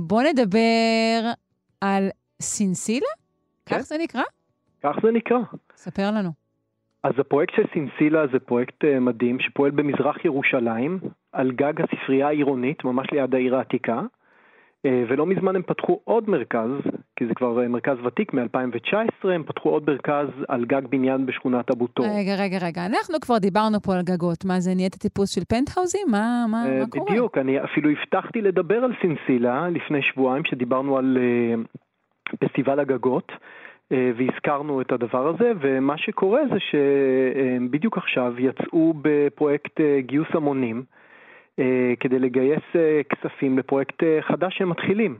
[0.00, 1.30] בואו נדבר
[1.80, 2.08] על
[2.40, 3.06] סינסילה?
[3.66, 3.78] כן.
[3.78, 4.22] כך זה נקרא?
[4.82, 5.38] כך זה נקרא.
[5.76, 6.30] ספר לנו.
[7.02, 10.98] אז הפרויקט של סינסילה זה פרויקט מדהים שפועל במזרח ירושלים,
[11.32, 14.00] על גג הספרייה העירונית, ממש ליד העיר העתיקה.
[14.86, 16.70] ולא מזמן הם פתחו עוד מרכז,
[17.16, 21.86] כי זה כבר מרכז ותיק מ-2019, הם פתחו עוד מרכז על גג בניין בשכונת אבו
[21.86, 22.06] תור.
[22.06, 24.44] רגע, רגע, רגע, אנחנו כבר דיברנו פה על גגות.
[24.44, 26.06] מה זה, נהיית טיפוס של פנטהאוזים?
[26.10, 27.10] מה, מה, מה קורה?
[27.10, 31.18] בדיוק, אני אפילו הבטחתי לדבר על סינסילה לפני שבועיים, שדיברנו על
[32.40, 33.32] פסטיבל הגגות.
[34.16, 40.82] והזכרנו את הדבר הזה, ומה שקורה זה שבדיוק עכשיו יצאו בפרויקט גיוס המונים
[42.00, 42.62] כדי לגייס
[43.08, 45.18] כספים לפרויקט חדש שהם מתחילים,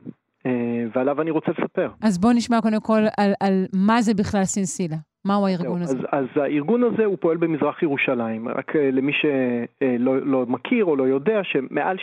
[0.95, 1.91] ועליו אני רוצה לספר.
[2.03, 4.97] אז בואו נשמע קודם כל על, על מה זה בכלל סינסילה.
[5.25, 5.99] מהו הארגון הזה?
[5.99, 8.49] אז, אז הארגון הזה הוא פועל במזרח ירושלים.
[8.49, 11.97] רק למי שלא לא מכיר או לא יודע, שמעל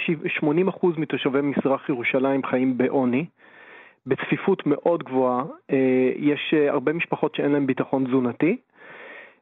[0.44, 3.26] 80% מתושבי מזרח ירושלים חיים בעוני.
[4.08, 5.44] בצפיפות מאוד גבוהה,
[6.16, 8.58] יש הרבה משפחות שאין להן ביטחון תזונתי,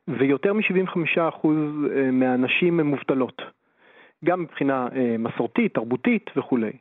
[0.07, 1.47] ויותר מ-75%
[2.11, 3.41] מהנשים הן מובטלות,
[4.25, 4.87] גם מבחינה
[5.19, 6.71] מסורתית, תרבותית וכולי.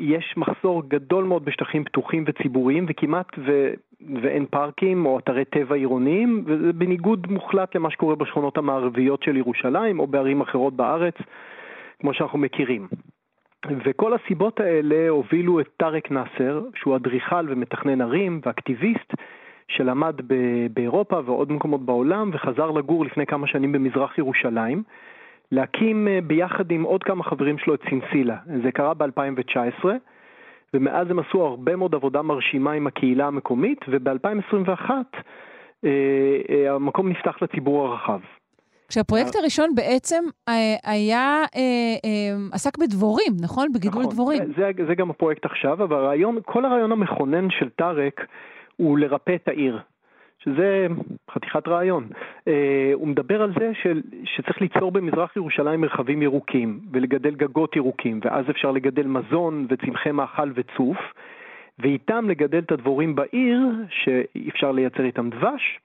[0.00, 3.72] יש מחסור גדול מאוד בשטחים פתוחים וציבוריים, וכמעט ו...
[4.22, 10.00] ואין פארקים או אתרי טבע עירוניים, וזה בניגוד מוחלט למה שקורה בשכונות המערביות של ירושלים
[10.00, 11.14] או בערים אחרות בארץ,
[12.00, 12.88] כמו שאנחנו מכירים.
[13.84, 19.14] וכל הסיבות האלה הובילו את טארק נאסר, שהוא אדריכל ומתכנן ערים ואקטיביסט,
[19.68, 20.14] שלמד
[20.74, 24.82] באירופה ועוד מקומות בעולם, וחזר לגור לפני כמה שנים במזרח ירושלים,
[25.52, 28.36] להקים אה, ביחד עם עוד כמה חברים שלו את סינסילה.
[28.62, 29.84] זה קרה ב-2019,
[30.74, 34.90] ומאז הם עשו הרבה מאוד עבודה מרשימה עם הקהילה המקומית, וב-2021
[35.84, 35.90] אה,
[36.50, 38.20] אה, המקום נפתח לציבור הרחב.
[38.88, 40.24] כשהפרויקט הראשון בעצם
[40.84, 41.44] היה,
[42.52, 43.72] עסק בדבורים, נכון?
[43.74, 44.42] בגידול נכון, דבורים.
[44.56, 48.26] זה, זה גם הפרויקט עכשיו, אבל הרעיון, כל הרעיון המכונן של טארק
[48.76, 49.78] הוא לרפא את העיר.
[50.44, 50.86] שזה
[51.30, 52.08] חתיכת רעיון.
[52.48, 58.20] אה, הוא מדבר על זה של, שצריך ליצור במזרח ירושלים מרחבים ירוקים ולגדל גגות ירוקים,
[58.24, 60.98] ואז אפשר לגדל מזון וצמחי מאכל וצוף,
[61.78, 63.58] ואיתם לגדל את הדבורים בעיר,
[63.90, 65.78] שאפשר לייצר איתם דבש,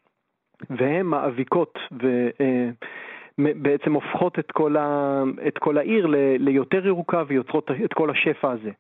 [0.70, 7.72] והן מאביקות ובעצם אה, הופכות את כל, ה, את כל העיר ל, ליותר ירוקה ויוצרות
[7.86, 8.72] את כל השפע הזה.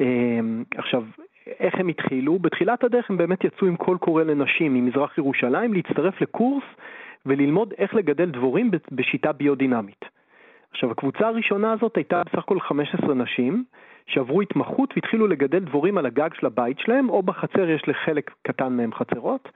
[0.00, 0.40] אה,
[0.76, 1.04] עכשיו,
[1.46, 2.38] איך הם התחילו?
[2.38, 6.64] בתחילת הדרך הם באמת יצאו עם קול קורא לנשים ממזרח ירושלים להצטרף לקורס
[7.26, 10.04] וללמוד איך לגדל דבורים בשיטה ביודינמית.
[10.70, 13.64] עכשיו, הקבוצה הראשונה הזאת הייתה בסך הכל 15 נשים
[14.06, 18.72] שעברו התמחות והתחילו לגדל דבורים על הגג של הבית שלהם, או בחצר יש לחלק קטן
[18.72, 19.48] מהם חצרות,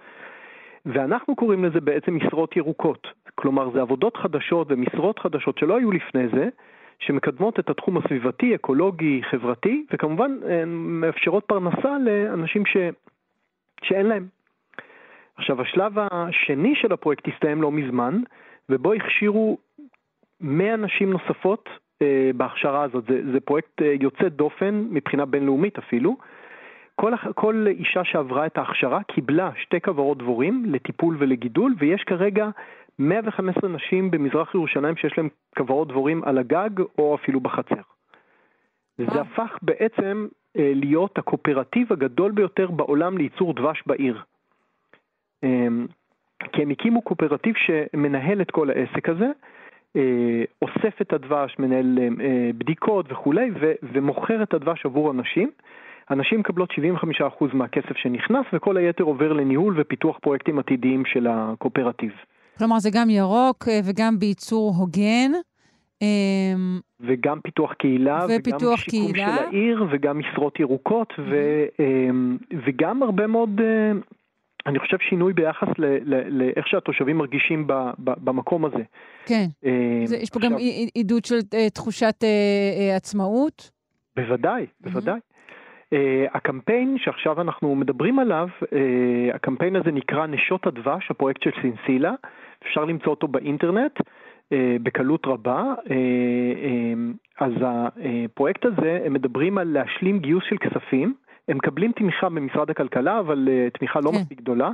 [0.87, 3.09] ואנחנו קוראים לזה בעצם משרות ירוקות.
[3.35, 6.49] כלומר, זה עבודות חדשות ומשרות חדשות שלא היו לפני זה,
[6.99, 10.33] שמקדמות את התחום הסביבתי, אקולוגי, חברתי, וכמובן
[10.67, 12.77] מאפשרות פרנסה לאנשים ש...
[13.83, 14.27] שאין להם.
[15.37, 18.21] עכשיו, השלב השני של הפרויקט הסתיים לא מזמן,
[18.69, 19.59] ובו הכשירו
[20.41, 21.69] 100 נשים נוספות
[22.03, 23.05] אה, בהכשרה הזאת.
[23.09, 26.17] זה, זה פרויקט אה, יוצא דופן מבחינה בינלאומית אפילו.
[26.95, 32.49] כל, כל אישה שעברה את ההכשרה קיבלה שתי כוורות דבורים לטיפול ולגידול, ויש כרגע
[32.99, 37.83] 115 נשים במזרח ירושלים שיש להן כוורות דבורים על הגג או אפילו בחצר.
[38.99, 40.27] וזה הפך בעצם
[40.59, 44.23] אה, להיות הקואופרטיב הגדול ביותר בעולם לייצור דבש בעיר.
[45.45, 45.69] אה,
[46.53, 49.31] כי הם הקימו קואופרטיב שמנהל את כל העסק הזה,
[49.97, 55.51] אה, אוסף את הדבש, מנהל אה, בדיקות וכולי, ו- ומוכר את הדבש עבור אנשים.
[56.09, 62.13] הנשים מקבלות 75% מהכסף שנכנס, וכל היתר עובר לניהול ופיתוח פרויקטים עתידיים של הקואופרטיב.
[62.59, 65.33] כלומר, זה גם ירוק אה, וגם בייצור הוגן.
[66.03, 69.37] אמ, וגם פיתוח קהילה, ופיתוח וגם שיקום קהילה.
[69.37, 73.93] של העיר, וגם משרות ירוקות, ו, אמ, וגם הרבה מאוד, אה,
[74.67, 75.69] אני חושב, שינוי ביחס
[76.29, 78.83] לאיך שהתושבים מרגישים ב, ב, במקום הזה.
[79.27, 80.57] כן, אמ, זה, יש פה עכשיו, גם
[80.95, 82.25] עידוד של uh, תחושת
[82.97, 83.71] עצמאות.
[84.17, 85.19] בוודאי, בוודאי.
[85.19, 85.36] Uh,
[86.35, 88.67] הקמפיין שעכשיו אנחנו מדברים עליו, uh,
[89.35, 92.13] הקמפיין הזה נקרא נשות הדבש, הפרויקט של סינסילה.
[92.67, 94.01] אפשר למצוא אותו באינטרנט
[94.53, 95.75] אה, בקלות רבה.
[97.41, 101.15] אז הפרויקט הזה, הם מדברים על להשלים גיוס של כספים.
[101.49, 103.49] הם מקבלים תמיכה במשרד הכלכלה, אבל
[103.79, 104.17] תמיכה לא כן.
[104.17, 104.71] מספיק גדולה.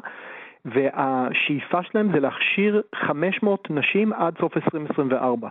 [0.64, 5.48] והשאיפה שלהם זה להכשיר 500 נשים עד סוף 2024,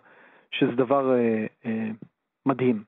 [0.52, 1.88] שזה דבר אה, אה,
[2.46, 2.84] מדהים.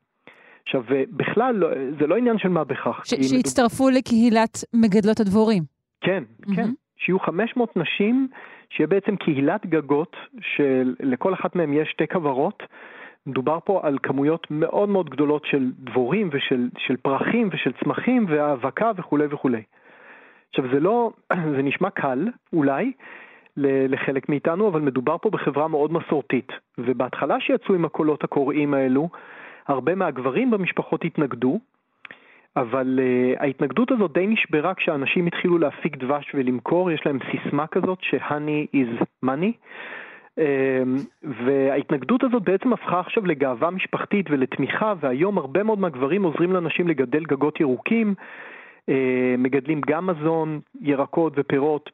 [0.66, 1.68] עכשיו, בכלל, לא,
[2.00, 3.02] זה לא עניין של מה בכך.
[3.06, 3.98] שיצטרפו מדוב...
[3.98, 5.64] לקהילת מגדלות הדבורים.
[6.02, 6.56] כן, mm-hmm.
[6.56, 6.70] כן.
[6.98, 8.28] שיהיו 500 נשים
[8.70, 12.64] שיהיה בעצם קהילת גגות שלכל אחת מהן יש שתי כוורות.
[13.26, 18.92] מדובר פה על כמויות מאוד מאוד גדולות של דבורים ושל של פרחים ושל צמחים והאבקה
[18.98, 19.64] וכולי וכולי.
[20.50, 21.12] עכשיו זה לא,
[21.56, 22.92] זה נשמע קל אולי
[23.58, 26.52] לחלק מאיתנו, אבל מדובר פה בחברה מאוד מסורתית.
[26.78, 29.10] ובהתחלה שיצאו עם הקולות הקוראים האלו,
[29.68, 31.60] הרבה מהגברים במשפחות התנגדו,
[32.56, 38.00] אבל uh, ההתנגדות הזאת די נשברה כשאנשים התחילו להפיק דבש ולמכור, יש להם סיסמה כזאת
[38.02, 39.52] ש-honey is money.
[40.40, 40.44] Uh,
[41.24, 47.24] וההתנגדות הזאת בעצם הפכה עכשיו לגאווה משפחתית ולתמיכה, והיום הרבה מאוד מהגברים עוזרים לאנשים לגדל
[47.24, 48.14] גגות ירוקים,
[48.90, 48.94] uh,
[49.38, 51.90] מגדלים גם מזון, ירקות ופירות,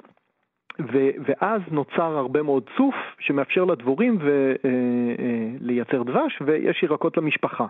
[0.80, 4.68] ו- ואז נוצר הרבה מאוד צוף שמאפשר לדבורים ו- uh,
[5.62, 7.66] לייצר דבש, ויש ירקות למשפחה.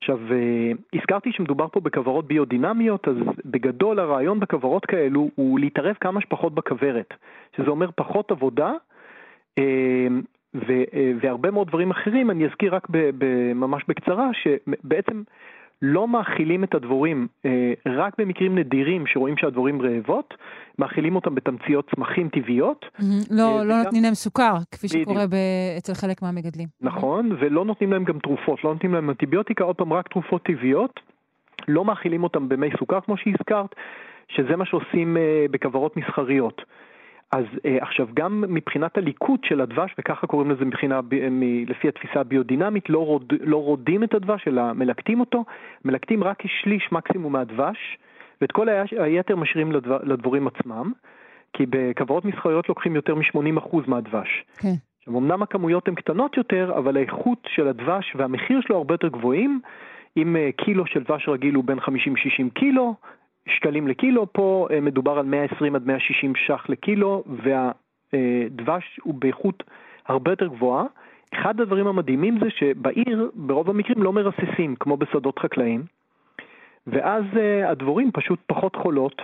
[0.00, 6.20] עכשיו, אה, הזכרתי שמדובר פה בכוורות ביודינמיות, אז בגדול הרעיון בכוורות כאלו הוא להתערב כמה
[6.20, 7.14] שפחות בכוורת,
[7.56, 8.72] שזה אומר פחות עבודה
[9.58, 10.08] אה,
[10.68, 12.30] אה, והרבה מאוד דברים אחרים.
[12.30, 12.86] אני אזכיר רק
[13.54, 15.22] ממש בקצרה, שבעצם
[15.82, 20.34] לא מאכילים את הדבורים אה, רק במקרים נדירים שרואים שהדבורים רעבות,
[20.78, 22.86] מאכילים אותם בתמציות צמחים טבעיות.
[23.30, 23.82] לא, אה, לא.
[23.82, 24.88] נותנים להם סוכר, כפי.
[24.88, 25.24] שקורה.
[25.78, 26.68] אצל חלק מהמגדלים.
[26.80, 31.00] נכון, ולא נותנים להם גם תרופות, לא נותנים להם אנטיביוטיקה, עוד פעם רק תרופות טבעיות.
[31.68, 33.74] לא מאכילים אותם במי סוכר כמו שהזכרת,
[34.28, 36.62] שזה מה שעושים אה, בכוורות מסחריות.
[37.32, 41.00] אז אה, עכשיו, גם מבחינת הליקוט של הדבש, וככה קוראים לזה מבחינה,
[41.66, 45.44] לפי התפיסה הביודינמית, לא, רוד, לא רודים את הדבש, אלא מלקטים אותו,
[45.84, 47.98] מלקטים רק כשליש מקסימום מהדבש,
[48.40, 50.92] ואת כל היתר משאירים לדבר, לדבורים עצמם,
[51.52, 54.44] כי בכוורות מסחריות לוקחים יותר מ-80% מהדבש.
[54.58, 54.74] כן.
[54.98, 59.60] עכשיו, אמנם הכמויות הן קטנות יותר, אבל האיכות של הדבש והמחיר שלו הרבה יותר גבוהים.
[60.16, 61.82] אם אה, קילו של דבש רגיל הוא בין 50-60
[62.54, 62.94] קילו,
[63.48, 69.62] שקלים לקילו, פה אה, מדובר על 120 עד 160 ש"ח לקילו, והדבש הוא באיכות
[70.06, 70.84] הרבה יותר גבוהה.
[71.34, 75.82] אחד הדברים המדהימים זה שבעיר ברוב המקרים לא מרססים, כמו בשדות חקלאים,
[76.86, 79.22] ואז אה, הדבורים פשוט פחות חולות.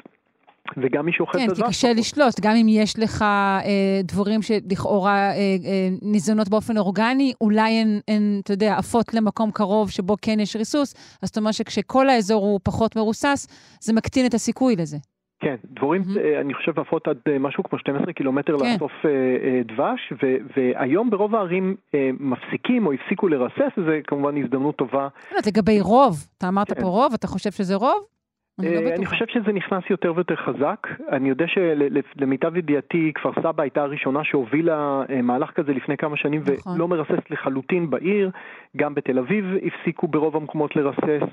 [0.76, 1.60] וגם מי שאוכל כן, את הדבש...
[1.60, 2.40] כן, כי קשה לשלוט.
[2.40, 8.40] גם אם יש לך אה, דבורים שלכאורה אה, אה, ניזונות באופן אורגני, אולי הן, הן,
[8.43, 12.60] אתה יודע, עפות למקום קרוב שבו כן יש ריסוס, אז זאת אומרת שכשכל האזור הוא
[12.64, 13.47] פחות מרוסס,
[13.80, 14.97] זה מקטין את הסיכוי לזה.
[15.40, 16.40] כן, דבורים, mm-hmm.
[16.40, 18.72] אני חושב, עפות עד אה, משהו כמו 12 קילומטר כן.
[18.72, 24.43] לאסוף אה, אה, דבש, ו, והיום ברוב הערים אה, מפסיקים או הפסיקו לרסס, וזה כמובן
[24.43, 25.09] הזדמנות טובה.
[25.32, 26.80] לא, לגבי רוב, אתה אמרת כן.
[26.80, 28.15] פה רוב, אתה חושב שזה רוב?
[28.59, 30.87] אני, לא אני חושב שזה נכנס יותר ויותר חזק.
[31.12, 36.74] אני יודע שלמיטב ידיעתי, כפר סבא הייתה הראשונה שהובילה מהלך כזה לפני כמה שנים נכון.
[36.74, 38.31] ולא מרסס לחלוטין בעיר.
[38.77, 41.27] גם בתל אביב הפסיקו ברוב המקומות לרסס.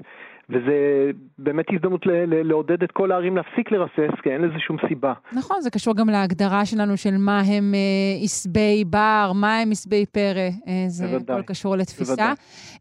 [0.50, 2.02] וזה באמת הזדמנות
[2.44, 5.14] לעודד את כל הערים להפסיק לרסס, כי אין לזה שום סיבה.
[5.34, 10.06] נכון, זה קשור גם להגדרה שלנו של מה הם אה, עשבי בר, מה הם עשבי
[10.06, 12.34] פרא, אה, זה בוודאי, הכל קשור לתפיסה.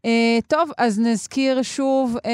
[0.05, 2.31] אה, טוב, אז נזכיר שוב אה,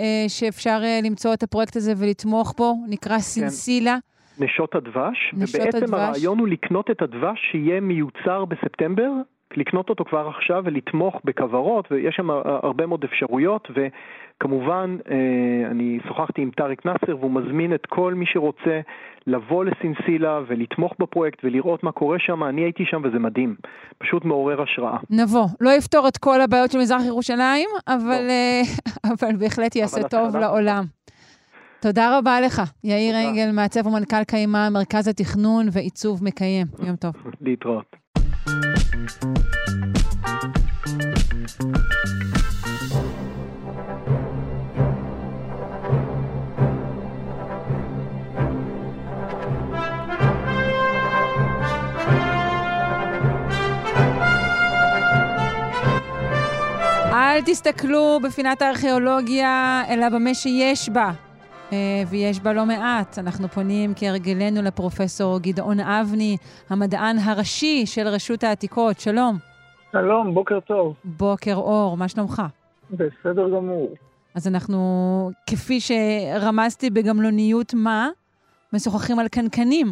[0.00, 3.18] אה, שאפשר אה, למצוא את הפרויקט הזה ולתמוך בו, נקרא כן.
[3.18, 3.96] סינסילה.
[4.38, 6.00] נשות הדבש, נשות ובעצם הדבש.
[6.00, 9.10] הרעיון הוא לקנות את הדבש שיהיה מיוצר בספטמבר
[9.54, 12.30] לקנות אותו כבר עכשיו ולתמוך בכוורות, ויש שם
[12.62, 18.26] הרבה מאוד אפשרויות, וכמובן, אה, אני שוחחתי עם טאריק נאסר, והוא מזמין את כל מי
[18.26, 18.80] שרוצה
[19.26, 22.44] לבוא לסינסילה ולתמוך בפרויקט ולראות מה קורה שם.
[22.44, 23.56] אני הייתי שם וזה מדהים,
[23.98, 24.98] פשוט מעורר השראה.
[25.10, 25.46] נבוא.
[25.60, 28.30] לא יפתור את כל הבעיות של מזרח ירושלים, אבל, לא.
[28.30, 28.62] אה,
[29.12, 30.84] אבל בהחלט יעשה אבל טוב לעולם.
[31.80, 36.66] תודה רבה לך, יאיר אנגל, מעצב ומנכ"ל קיימה, מרכז התכנון ועיצוב מקיים.
[36.86, 37.12] יום טוב.
[37.40, 37.96] להתראות.
[57.36, 61.25] אל תסתכלו בפינת הארכיאולוגיה, אלא במה שיש בה.
[61.72, 63.18] אה, ויש בה לא מעט.
[63.18, 66.36] אנחנו פונים כהרגלנו לפרופסור גדעון אבני,
[66.70, 69.00] המדען הראשי של רשות העתיקות.
[69.00, 69.36] שלום.
[69.92, 70.96] שלום, בוקר טוב.
[71.04, 72.42] בוקר אור, מה שלומך?
[72.90, 73.94] בסדר גמור.
[74.34, 78.08] אז אנחנו, כפי שרמזתי בגמלוניות מה,
[78.72, 79.86] משוחחים על קנקנים.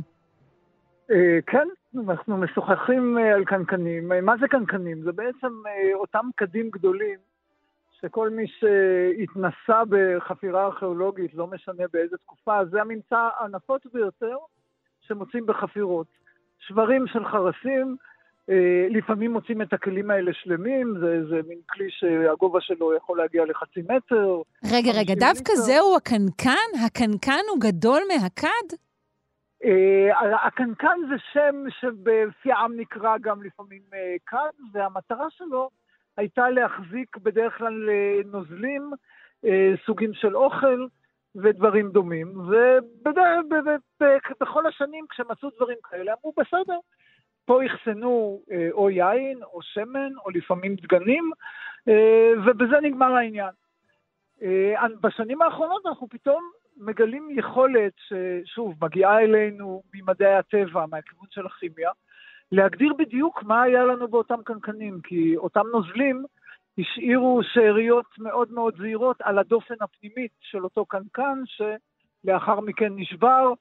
[1.10, 1.68] אה, כן,
[2.08, 4.12] אנחנו משוחחים אה, על קנקנים.
[4.22, 5.02] מה זה קנקנים?
[5.02, 5.52] זה בעצם
[5.94, 7.18] אותם קדים גדולים
[8.04, 14.36] שכל מי שהתנסה בחפירה ארכיאולוגית, לא משנה באיזה תקופה, זה הממצא הנפוץ ביותר
[15.00, 16.06] שמוצאים בחפירות.
[16.58, 17.96] שברים של חרסים,
[18.50, 23.44] אה, לפעמים מוצאים את הכלים האלה שלמים, זה, זה מין כלי שהגובה שלו יכול להגיע
[23.44, 24.42] לחצי מטר.
[24.72, 25.52] רגע, רגע, דווקא.
[25.54, 26.84] זהו הקנקן?
[26.86, 28.76] הקנקן הוא גדול מהכד?
[29.62, 33.94] Uh, הקנקן זה שם שבפי העם נקרא גם לפעמים uh,
[34.26, 35.70] כד, והמטרה שלו
[36.16, 38.90] הייתה להחזיק בדרך כלל אה, נוזלים,
[39.44, 40.86] אה, סוגים של אוכל
[41.34, 42.34] ודברים דומים.
[44.00, 46.78] ובכל השנים כשמצאו דברים כאלה אמרו בסדר,
[47.44, 51.30] פה אחסנו אה, או יין או שמן או לפעמים דגנים,
[52.46, 53.50] ובזה נגמר העניין.
[55.00, 61.90] בשנים האחרונות אנחנו פתאום מגלים יכולת ששוב מגיעה אלינו ממדעי הטבע, מהכיוון של הכימיה,
[62.52, 66.24] להגדיר בדיוק מה היה לנו באותם קנקנים, כי אותם נוזלים
[66.78, 73.52] השאירו שאריות מאוד מאוד זהירות על הדופן הפנימית של אותו קנקן, שלאחר מכן נשבר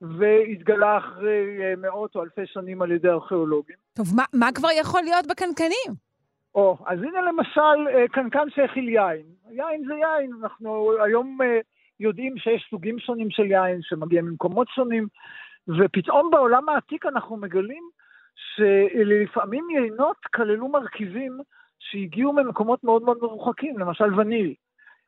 [0.00, 3.76] והתגלה אחרי אה, מאות או אלפי שנים על ידי ארכיאולוגים.
[3.94, 6.12] טוב, מה, מה כבר יכול להיות בקנקנים?
[6.54, 9.26] או, אז הנה למשל אה, קנקן שהכיל יין.
[9.50, 11.60] יין זה יין, אנחנו היום אה,
[12.00, 15.06] יודעים שיש סוגים שונים של יין שמגיעים ממקומות שונים,
[15.68, 17.82] ופתאום בעולם העתיק אנחנו מגלים
[18.34, 21.38] שלפעמים יינות כללו מרכיבים
[21.78, 24.54] שהגיעו ממקומות מאוד מאוד מרוחקים, למשל וניל.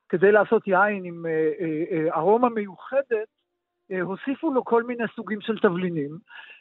[0.08, 3.28] כדי לעשות יין עם אה, אה, אה, ארומה מיוחדת,
[4.02, 6.10] הוסיפו לו כל מיני סוגים של תבלינים.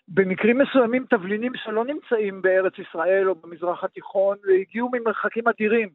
[0.08, 5.90] במקרים מסוימים תבלינים שלא נמצאים בארץ ישראל או במזרח התיכון, והגיעו ממרחקים אדירים.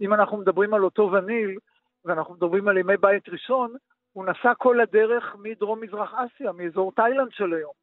[0.00, 1.58] אם אנחנו מדברים על אותו וניל,
[2.04, 3.74] ואנחנו מדברים על ימי בית ראשון,
[4.12, 7.79] הוא נסע כל הדרך מדרום מזרח אסיה, מאזור תאילנד של היום.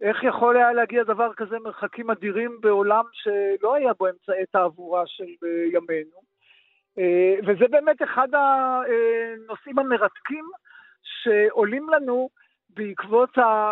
[0.00, 5.24] איך יכול היה להגיע דבר כזה מרחקים אדירים בעולם שלא היה בו אמצעי תעבורה של
[5.24, 6.20] אה, ימינו?
[6.98, 10.44] אה, וזה באמת אחד הנושאים המרתקים
[11.02, 12.28] שעולים לנו
[12.70, 13.30] בעקבות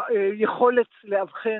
[0.08, 1.58] היכולת לאבחן,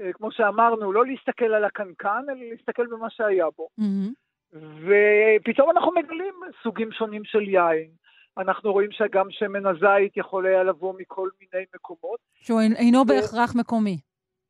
[0.00, 3.68] אה, כמו שאמרנו, לא להסתכל על הקנקן, אלא להסתכל במה שהיה בו.
[3.80, 4.58] Mm-hmm.
[4.86, 7.90] ופתאום אנחנו מגלים סוגים שונים של יין.
[8.38, 12.20] אנחנו רואים שגם שמן הזית יכול היה לבוא מכל מיני מקומות.
[12.34, 13.98] שהוא אינו בהכרח מקומי.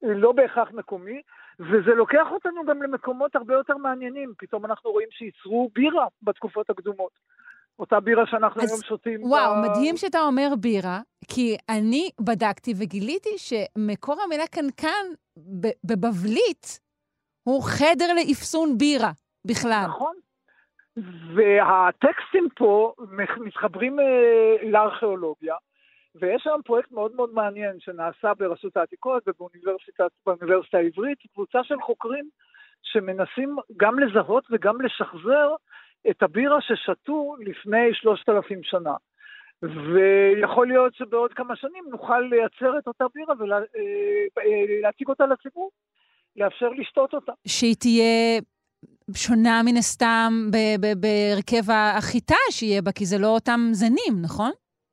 [0.03, 1.23] לא בהכרח מקומי,
[1.61, 4.33] וזה לוקח אותנו גם למקומות הרבה יותר מעניינים.
[4.39, 7.13] פתאום אנחנו רואים שייצרו בירה בתקופות הקדומות.
[7.79, 9.25] אותה בירה שאנחנו היום שותים.
[9.25, 9.59] וואו, ב...
[9.59, 15.07] מדהים שאתה אומר בירה, כי אני בדקתי וגיליתי שמקור המילה קנקן
[15.85, 16.81] בבבלית
[17.43, 19.11] הוא חדר לאפסון בירה
[19.45, 19.85] בכלל.
[19.89, 20.15] נכון.
[21.35, 22.93] והטקסטים פה
[23.37, 25.55] מתחברים אה, לארכיאולוגיה,
[26.15, 32.29] ויש שם פרויקט מאוד מאוד מעניין שנעשה ברשות העתיקות ובאוניברסיטה העברית, קבוצה של חוקרים
[32.83, 35.55] שמנסים גם לזהות וגם לשחזר
[36.11, 38.95] את הבירה ששתו לפני שלושת אלפים שנה.
[39.63, 45.71] ויכול להיות שבעוד כמה שנים נוכל לייצר את אותה בירה ולהציג אותה לציבור,
[46.37, 47.33] לאפשר לשתות אותה.
[47.47, 48.41] שהיא תהיה
[49.15, 50.33] שונה מן הסתם
[51.01, 54.51] בהרכב החיטה שיהיה בה, כי זה לא אותם זנים, נכון?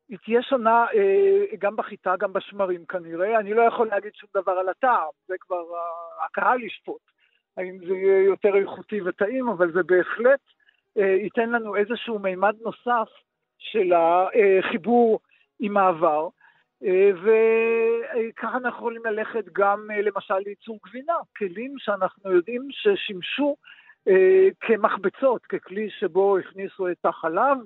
[0.10, 3.40] היא תהיה שונה אה, גם בחיטה, גם בשמרים כנראה.
[3.40, 5.64] אני לא יכול להגיד שום דבר על הטעם, זה כבר
[6.26, 7.02] הקהל ישפוט.
[7.58, 10.40] האם זה יהיה יותר איכותי וטעים, אבל זה בהחלט
[10.98, 13.10] אה, ייתן לנו איזשהו מימד נוסף
[13.58, 15.20] של החיבור
[15.60, 16.28] עם העבר.
[16.84, 23.56] אה, וככה אנחנו יכולים ללכת גם למשל לייצור גבינה, כלים שאנחנו יודעים ששימשו
[24.62, 27.58] כמחבצות, ככלי שבו הכניסו את החלב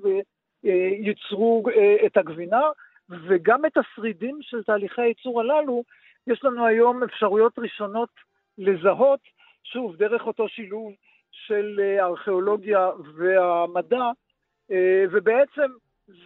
[0.64, 2.62] ייצרו אה, את הגבינה,
[3.10, 5.84] וגם את השרידים של תהליכי הייצור הללו,
[6.28, 8.10] יש לנו היום אפשרויות ראשונות
[8.58, 9.20] לזהות,
[9.64, 10.94] שוב, דרך אותו שילוב
[11.32, 14.12] של אה, הארכיאולוגיה והמדע,
[14.72, 15.72] אה, ובעצם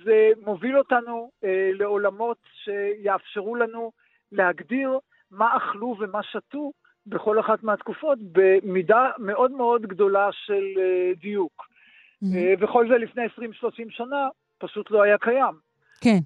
[0.03, 1.31] זה מוביל אותנו
[1.73, 3.91] לעולמות שיאפשרו לנו
[4.31, 4.99] להגדיר
[5.31, 6.71] מה אכלו ומה שתו
[7.07, 10.63] בכל אחת מהתקופות במידה מאוד מאוד גדולה של
[11.21, 11.67] דיוק.
[12.23, 12.63] Mm-hmm.
[12.63, 13.27] וכל זה לפני 20-30
[13.89, 14.27] שנה
[14.57, 15.55] פשוט לא היה קיים.
[16.01, 16.19] כן,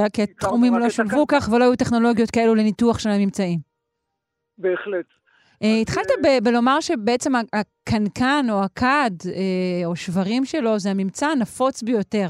[0.00, 3.58] אה, כי התחומים לא שולבו כך ולא היו טכנולוגיות כאלו לניתוח של הממצאים.
[4.58, 5.06] בהחלט.
[5.62, 6.06] אה, התחלת
[6.42, 9.10] בלומר שבעצם הקנקן או הכד
[9.84, 12.26] או שברים שלו זה הממצא הנפוץ ביותר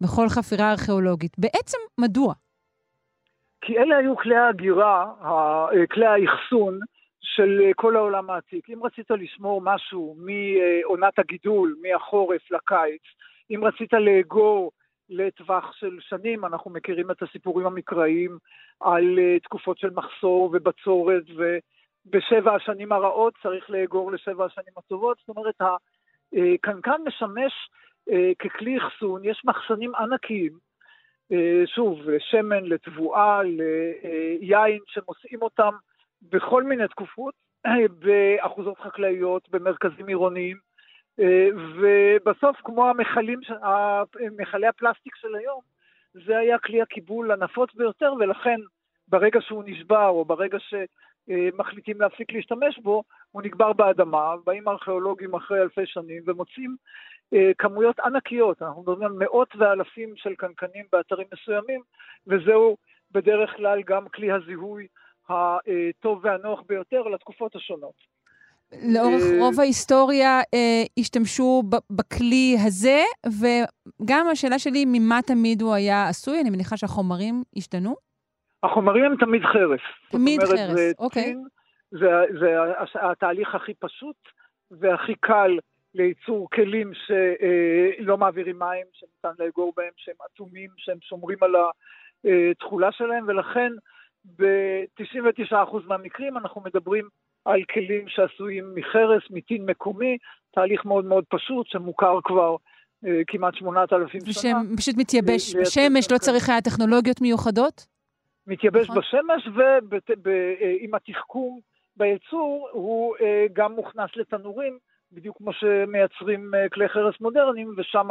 [0.00, 1.38] בכל חפירה ארכיאולוגית.
[1.38, 2.34] בעצם מדוע?
[3.60, 5.04] כי אלה היו כלי ההגירה,
[5.90, 6.78] כלי האחסון,
[7.24, 8.70] של אה, כל העולם העתיק.
[8.70, 13.02] אם רצית לשמור משהו מעונת הגידול, מהחורף לקיץ,
[13.50, 14.72] אם רצית לאגור
[15.08, 18.38] לטווח של שנים, אנחנו מכירים את הסיפורים המקראיים
[18.80, 25.16] על אה, תקופות של מחסור ובצורת, ובשבע השנים הרעות צריך לאגור לשבע השנים הטובות.
[25.26, 25.60] זאת אומרת,
[26.32, 27.52] הקנקן משמש
[28.10, 30.52] אה, ככלי אחסון, יש מחסנים ענקיים,
[31.66, 33.40] שוב, לשמן, לתבואה,
[34.40, 35.70] ליין, שמושאים אותם
[36.30, 37.34] בכל מיני תקופות,
[38.04, 40.56] באחוזות חקלאיות, במרכזים עירוניים,
[41.20, 43.40] אה, ובסוף, כמו המכלים,
[44.36, 45.60] מכלי הפלסטיק של היום,
[46.26, 48.60] זה היה כלי הקיבול הנפוץ ביותר, ולכן
[49.08, 55.62] ברגע שהוא נשבר, או ברגע שמחליטים להפסיק להשתמש בו, הוא נקבר באדמה, באים ארכיאולוגים אחרי
[55.62, 56.76] אלפי שנים ומוצאים
[57.34, 61.80] אה, כמויות ענקיות, אנחנו מדברים על מאות ואלפים של קנקנים באתרים מסוימים,
[62.26, 62.76] וזהו
[63.12, 64.86] בדרך כלל גם כלי הזיהוי
[65.28, 68.14] הטוב והנוח ביותר לתקופות השונות.
[68.72, 73.00] לאורך אה, רוב ההיסטוריה אה, השתמשו בכלי הזה,
[73.40, 76.40] וגם השאלה שלי, ממה תמיד הוא היה עשוי?
[76.40, 77.96] אני מניחה שהחומרים השתנו?
[78.62, 79.80] החומרים הם תמיד חרס.
[80.10, 81.22] תמיד אומרת, חרס, זה אוקיי.
[81.22, 81.44] צין,
[81.90, 82.06] זה,
[82.40, 82.56] זה
[83.00, 84.16] התהליך הכי פשוט
[84.70, 85.58] והכי קל
[85.94, 91.54] לייצור כלים שלא אה, מעבירים מים, שניתן לאגור בהם, שהם אטומים, שהם שומרים על
[92.50, 93.72] התכולה שלהם, ולכן
[94.24, 97.08] ב-99% מהמקרים אנחנו מדברים
[97.44, 100.18] על כלים שעשויים מחרס, מטין מקומי,
[100.50, 102.56] תהליך מאוד מאוד פשוט שמוכר כבר
[103.06, 104.30] אה, כמעט 8,000 שנה.
[104.30, 107.86] ושהם פשוט מתייבש בשמש, לא צריך היה טכנולוגיות מיוחדות?
[108.46, 108.98] מתייבש נכון.
[108.98, 109.48] בשמש,
[110.22, 111.60] ועם התחכום
[111.96, 114.78] בייצור הוא אה, גם מוכנס לתנורים,
[115.12, 118.08] בדיוק כמו שמייצרים אה, כלי חרס מודרניים, ושם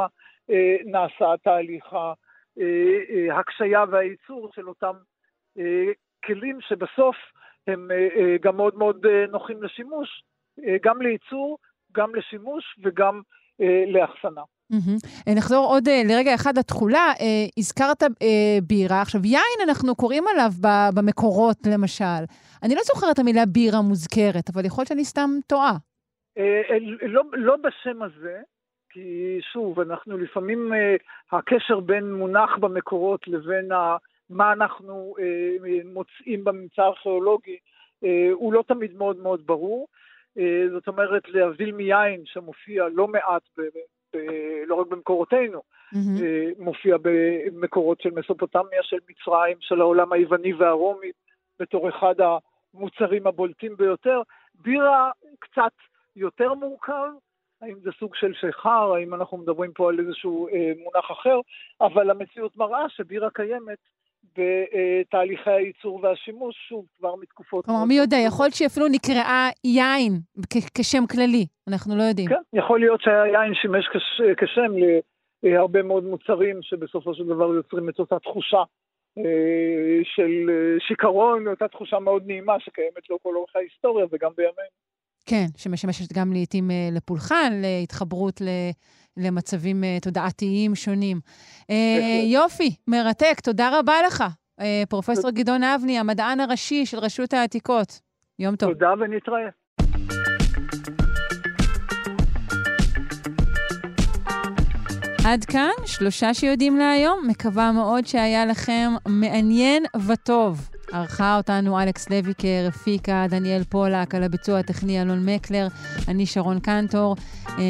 [0.49, 1.85] אה, נעשה תהליך
[3.31, 4.94] ההקשייה אה, והייצור של אותם
[5.57, 5.91] אה,
[6.25, 7.15] כלים שבסוף
[7.67, 10.23] הם אה, אה, גם מאוד מאוד נוחים לשימוש,
[10.83, 11.57] גם לייצור,
[11.91, 13.21] גם לשימוש וגם
[13.87, 14.41] לאחסנה.
[14.73, 15.35] Mm-hmm.
[15.35, 17.13] נחזור עוד לרגע אחד לתכולה.
[17.57, 18.03] הזכרת
[18.63, 20.51] בירה, עכשיו יין אנחנו קוראים עליו
[20.95, 22.23] במקורות למשל.
[22.63, 25.73] אני לא זוכרת המילה בירה מוזכרת, אבל יכול להיות שאני סתם טועה.
[27.01, 28.41] לא, לא בשם הזה,
[28.89, 30.71] כי שוב, אנחנו לפעמים,
[31.31, 33.97] הקשר בין מונח במקורות לבין ה,
[34.29, 39.87] מה אנחנו uh, מוצאים בממצא הארכיאולוגי, uh, הוא לא תמיד מאוד מאוד ברור.
[40.37, 40.41] Uh,
[40.71, 43.49] זאת אומרת, להבדיל מיין שמופיע לא מעט
[44.67, 45.61] לא רק במקורותינו,
[45.93, 46.59] mm-hmm.
[46.59, 51.11] מופיע במקורות של מסופוטמיה, של מצרים, של העולם היווני והרומי,
[51.59, 54.21] בתור אחד המוצרים הבולטים ביותר.
[54.55, 55.73] בירה קצת
[56.15, 57.09] יותר מורכב,
[57.61, 61.39] האם זה סוג של שיכר, האם אנחנו מדברים פה על איזשהו אה, מונח אחר,
[61.81, 63.77] אבל המציאות מראה שבירה קיימת
[64.37, 67.65] בתהליכי הייצור והשימוש, שוב, כבר מתקופות...
[67.65, 70.11] כלומר, מי יודע, יכול להיות שאפילו נקראה יין
[70.77, 72.29] כשם כללי, אנחנו לא יודעים.
[72.29, 73.85] כן, יכול להיות שהיין שימש
[74.37, 74.71] כשם
[75.43, 78.63] להרבה מאוד מוצרים שבסופו של דבר יוצרים את אותה תחושה
[79.17, 84.83] אה, של אה, שיכרון, אותה תחושה מאוד נעימה שקיימת לאורך אורך ההיסטוריה וגם בימינו.
[85.25, 88.47] כן, שמשמשת גם לעיתים אה, לפולחן, להתחברות ל...
[89.17, 91.19] למצבים uh, תודעתיים שונים.
[91.61, 91.73] Uh,
[92.23, 94.23] יופי, מרתק, תודה רבה לך,
[94.60, 97.99] אה, פרופ' גדעון אבני, המדען הראשי של רשות העתיקות.
[98.39, 98.73] יום טוב.
[98.73, 99.49] תודה ונתראה.
[105.25, 107.27] עד כאן, שלושה שיודעים להיום.
[107.27, 110.69] מקווה מאוד שהיה לכם מעניין וטוב.
[110.91, 115.68] ערכה אותנו אלכס לויקר, הפיקה דניאל פולק, על הביצוע הטכני אלון מקלר,
[116.07, 117.15] אני שרון קנטור.
[117.47, 117.64] אה,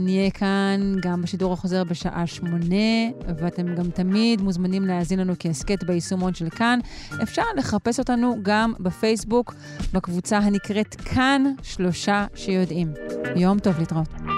[0.00, 6.34] נהיה כאן גם בשידור החוזר בשעה שמונה, ואתם גם תמיד מוזמנים להאזין לנו כהסכת ביישומון
[6.34, 6.78] של כאן.
[7.22, 9.54] אפשר לחפש אותנו גם בפייסבוק,
[9.92, 12.92] בקבוצה הנקראת כאן שלושה שיודעים.
[13.36, 14.37] יום טוב להתראות.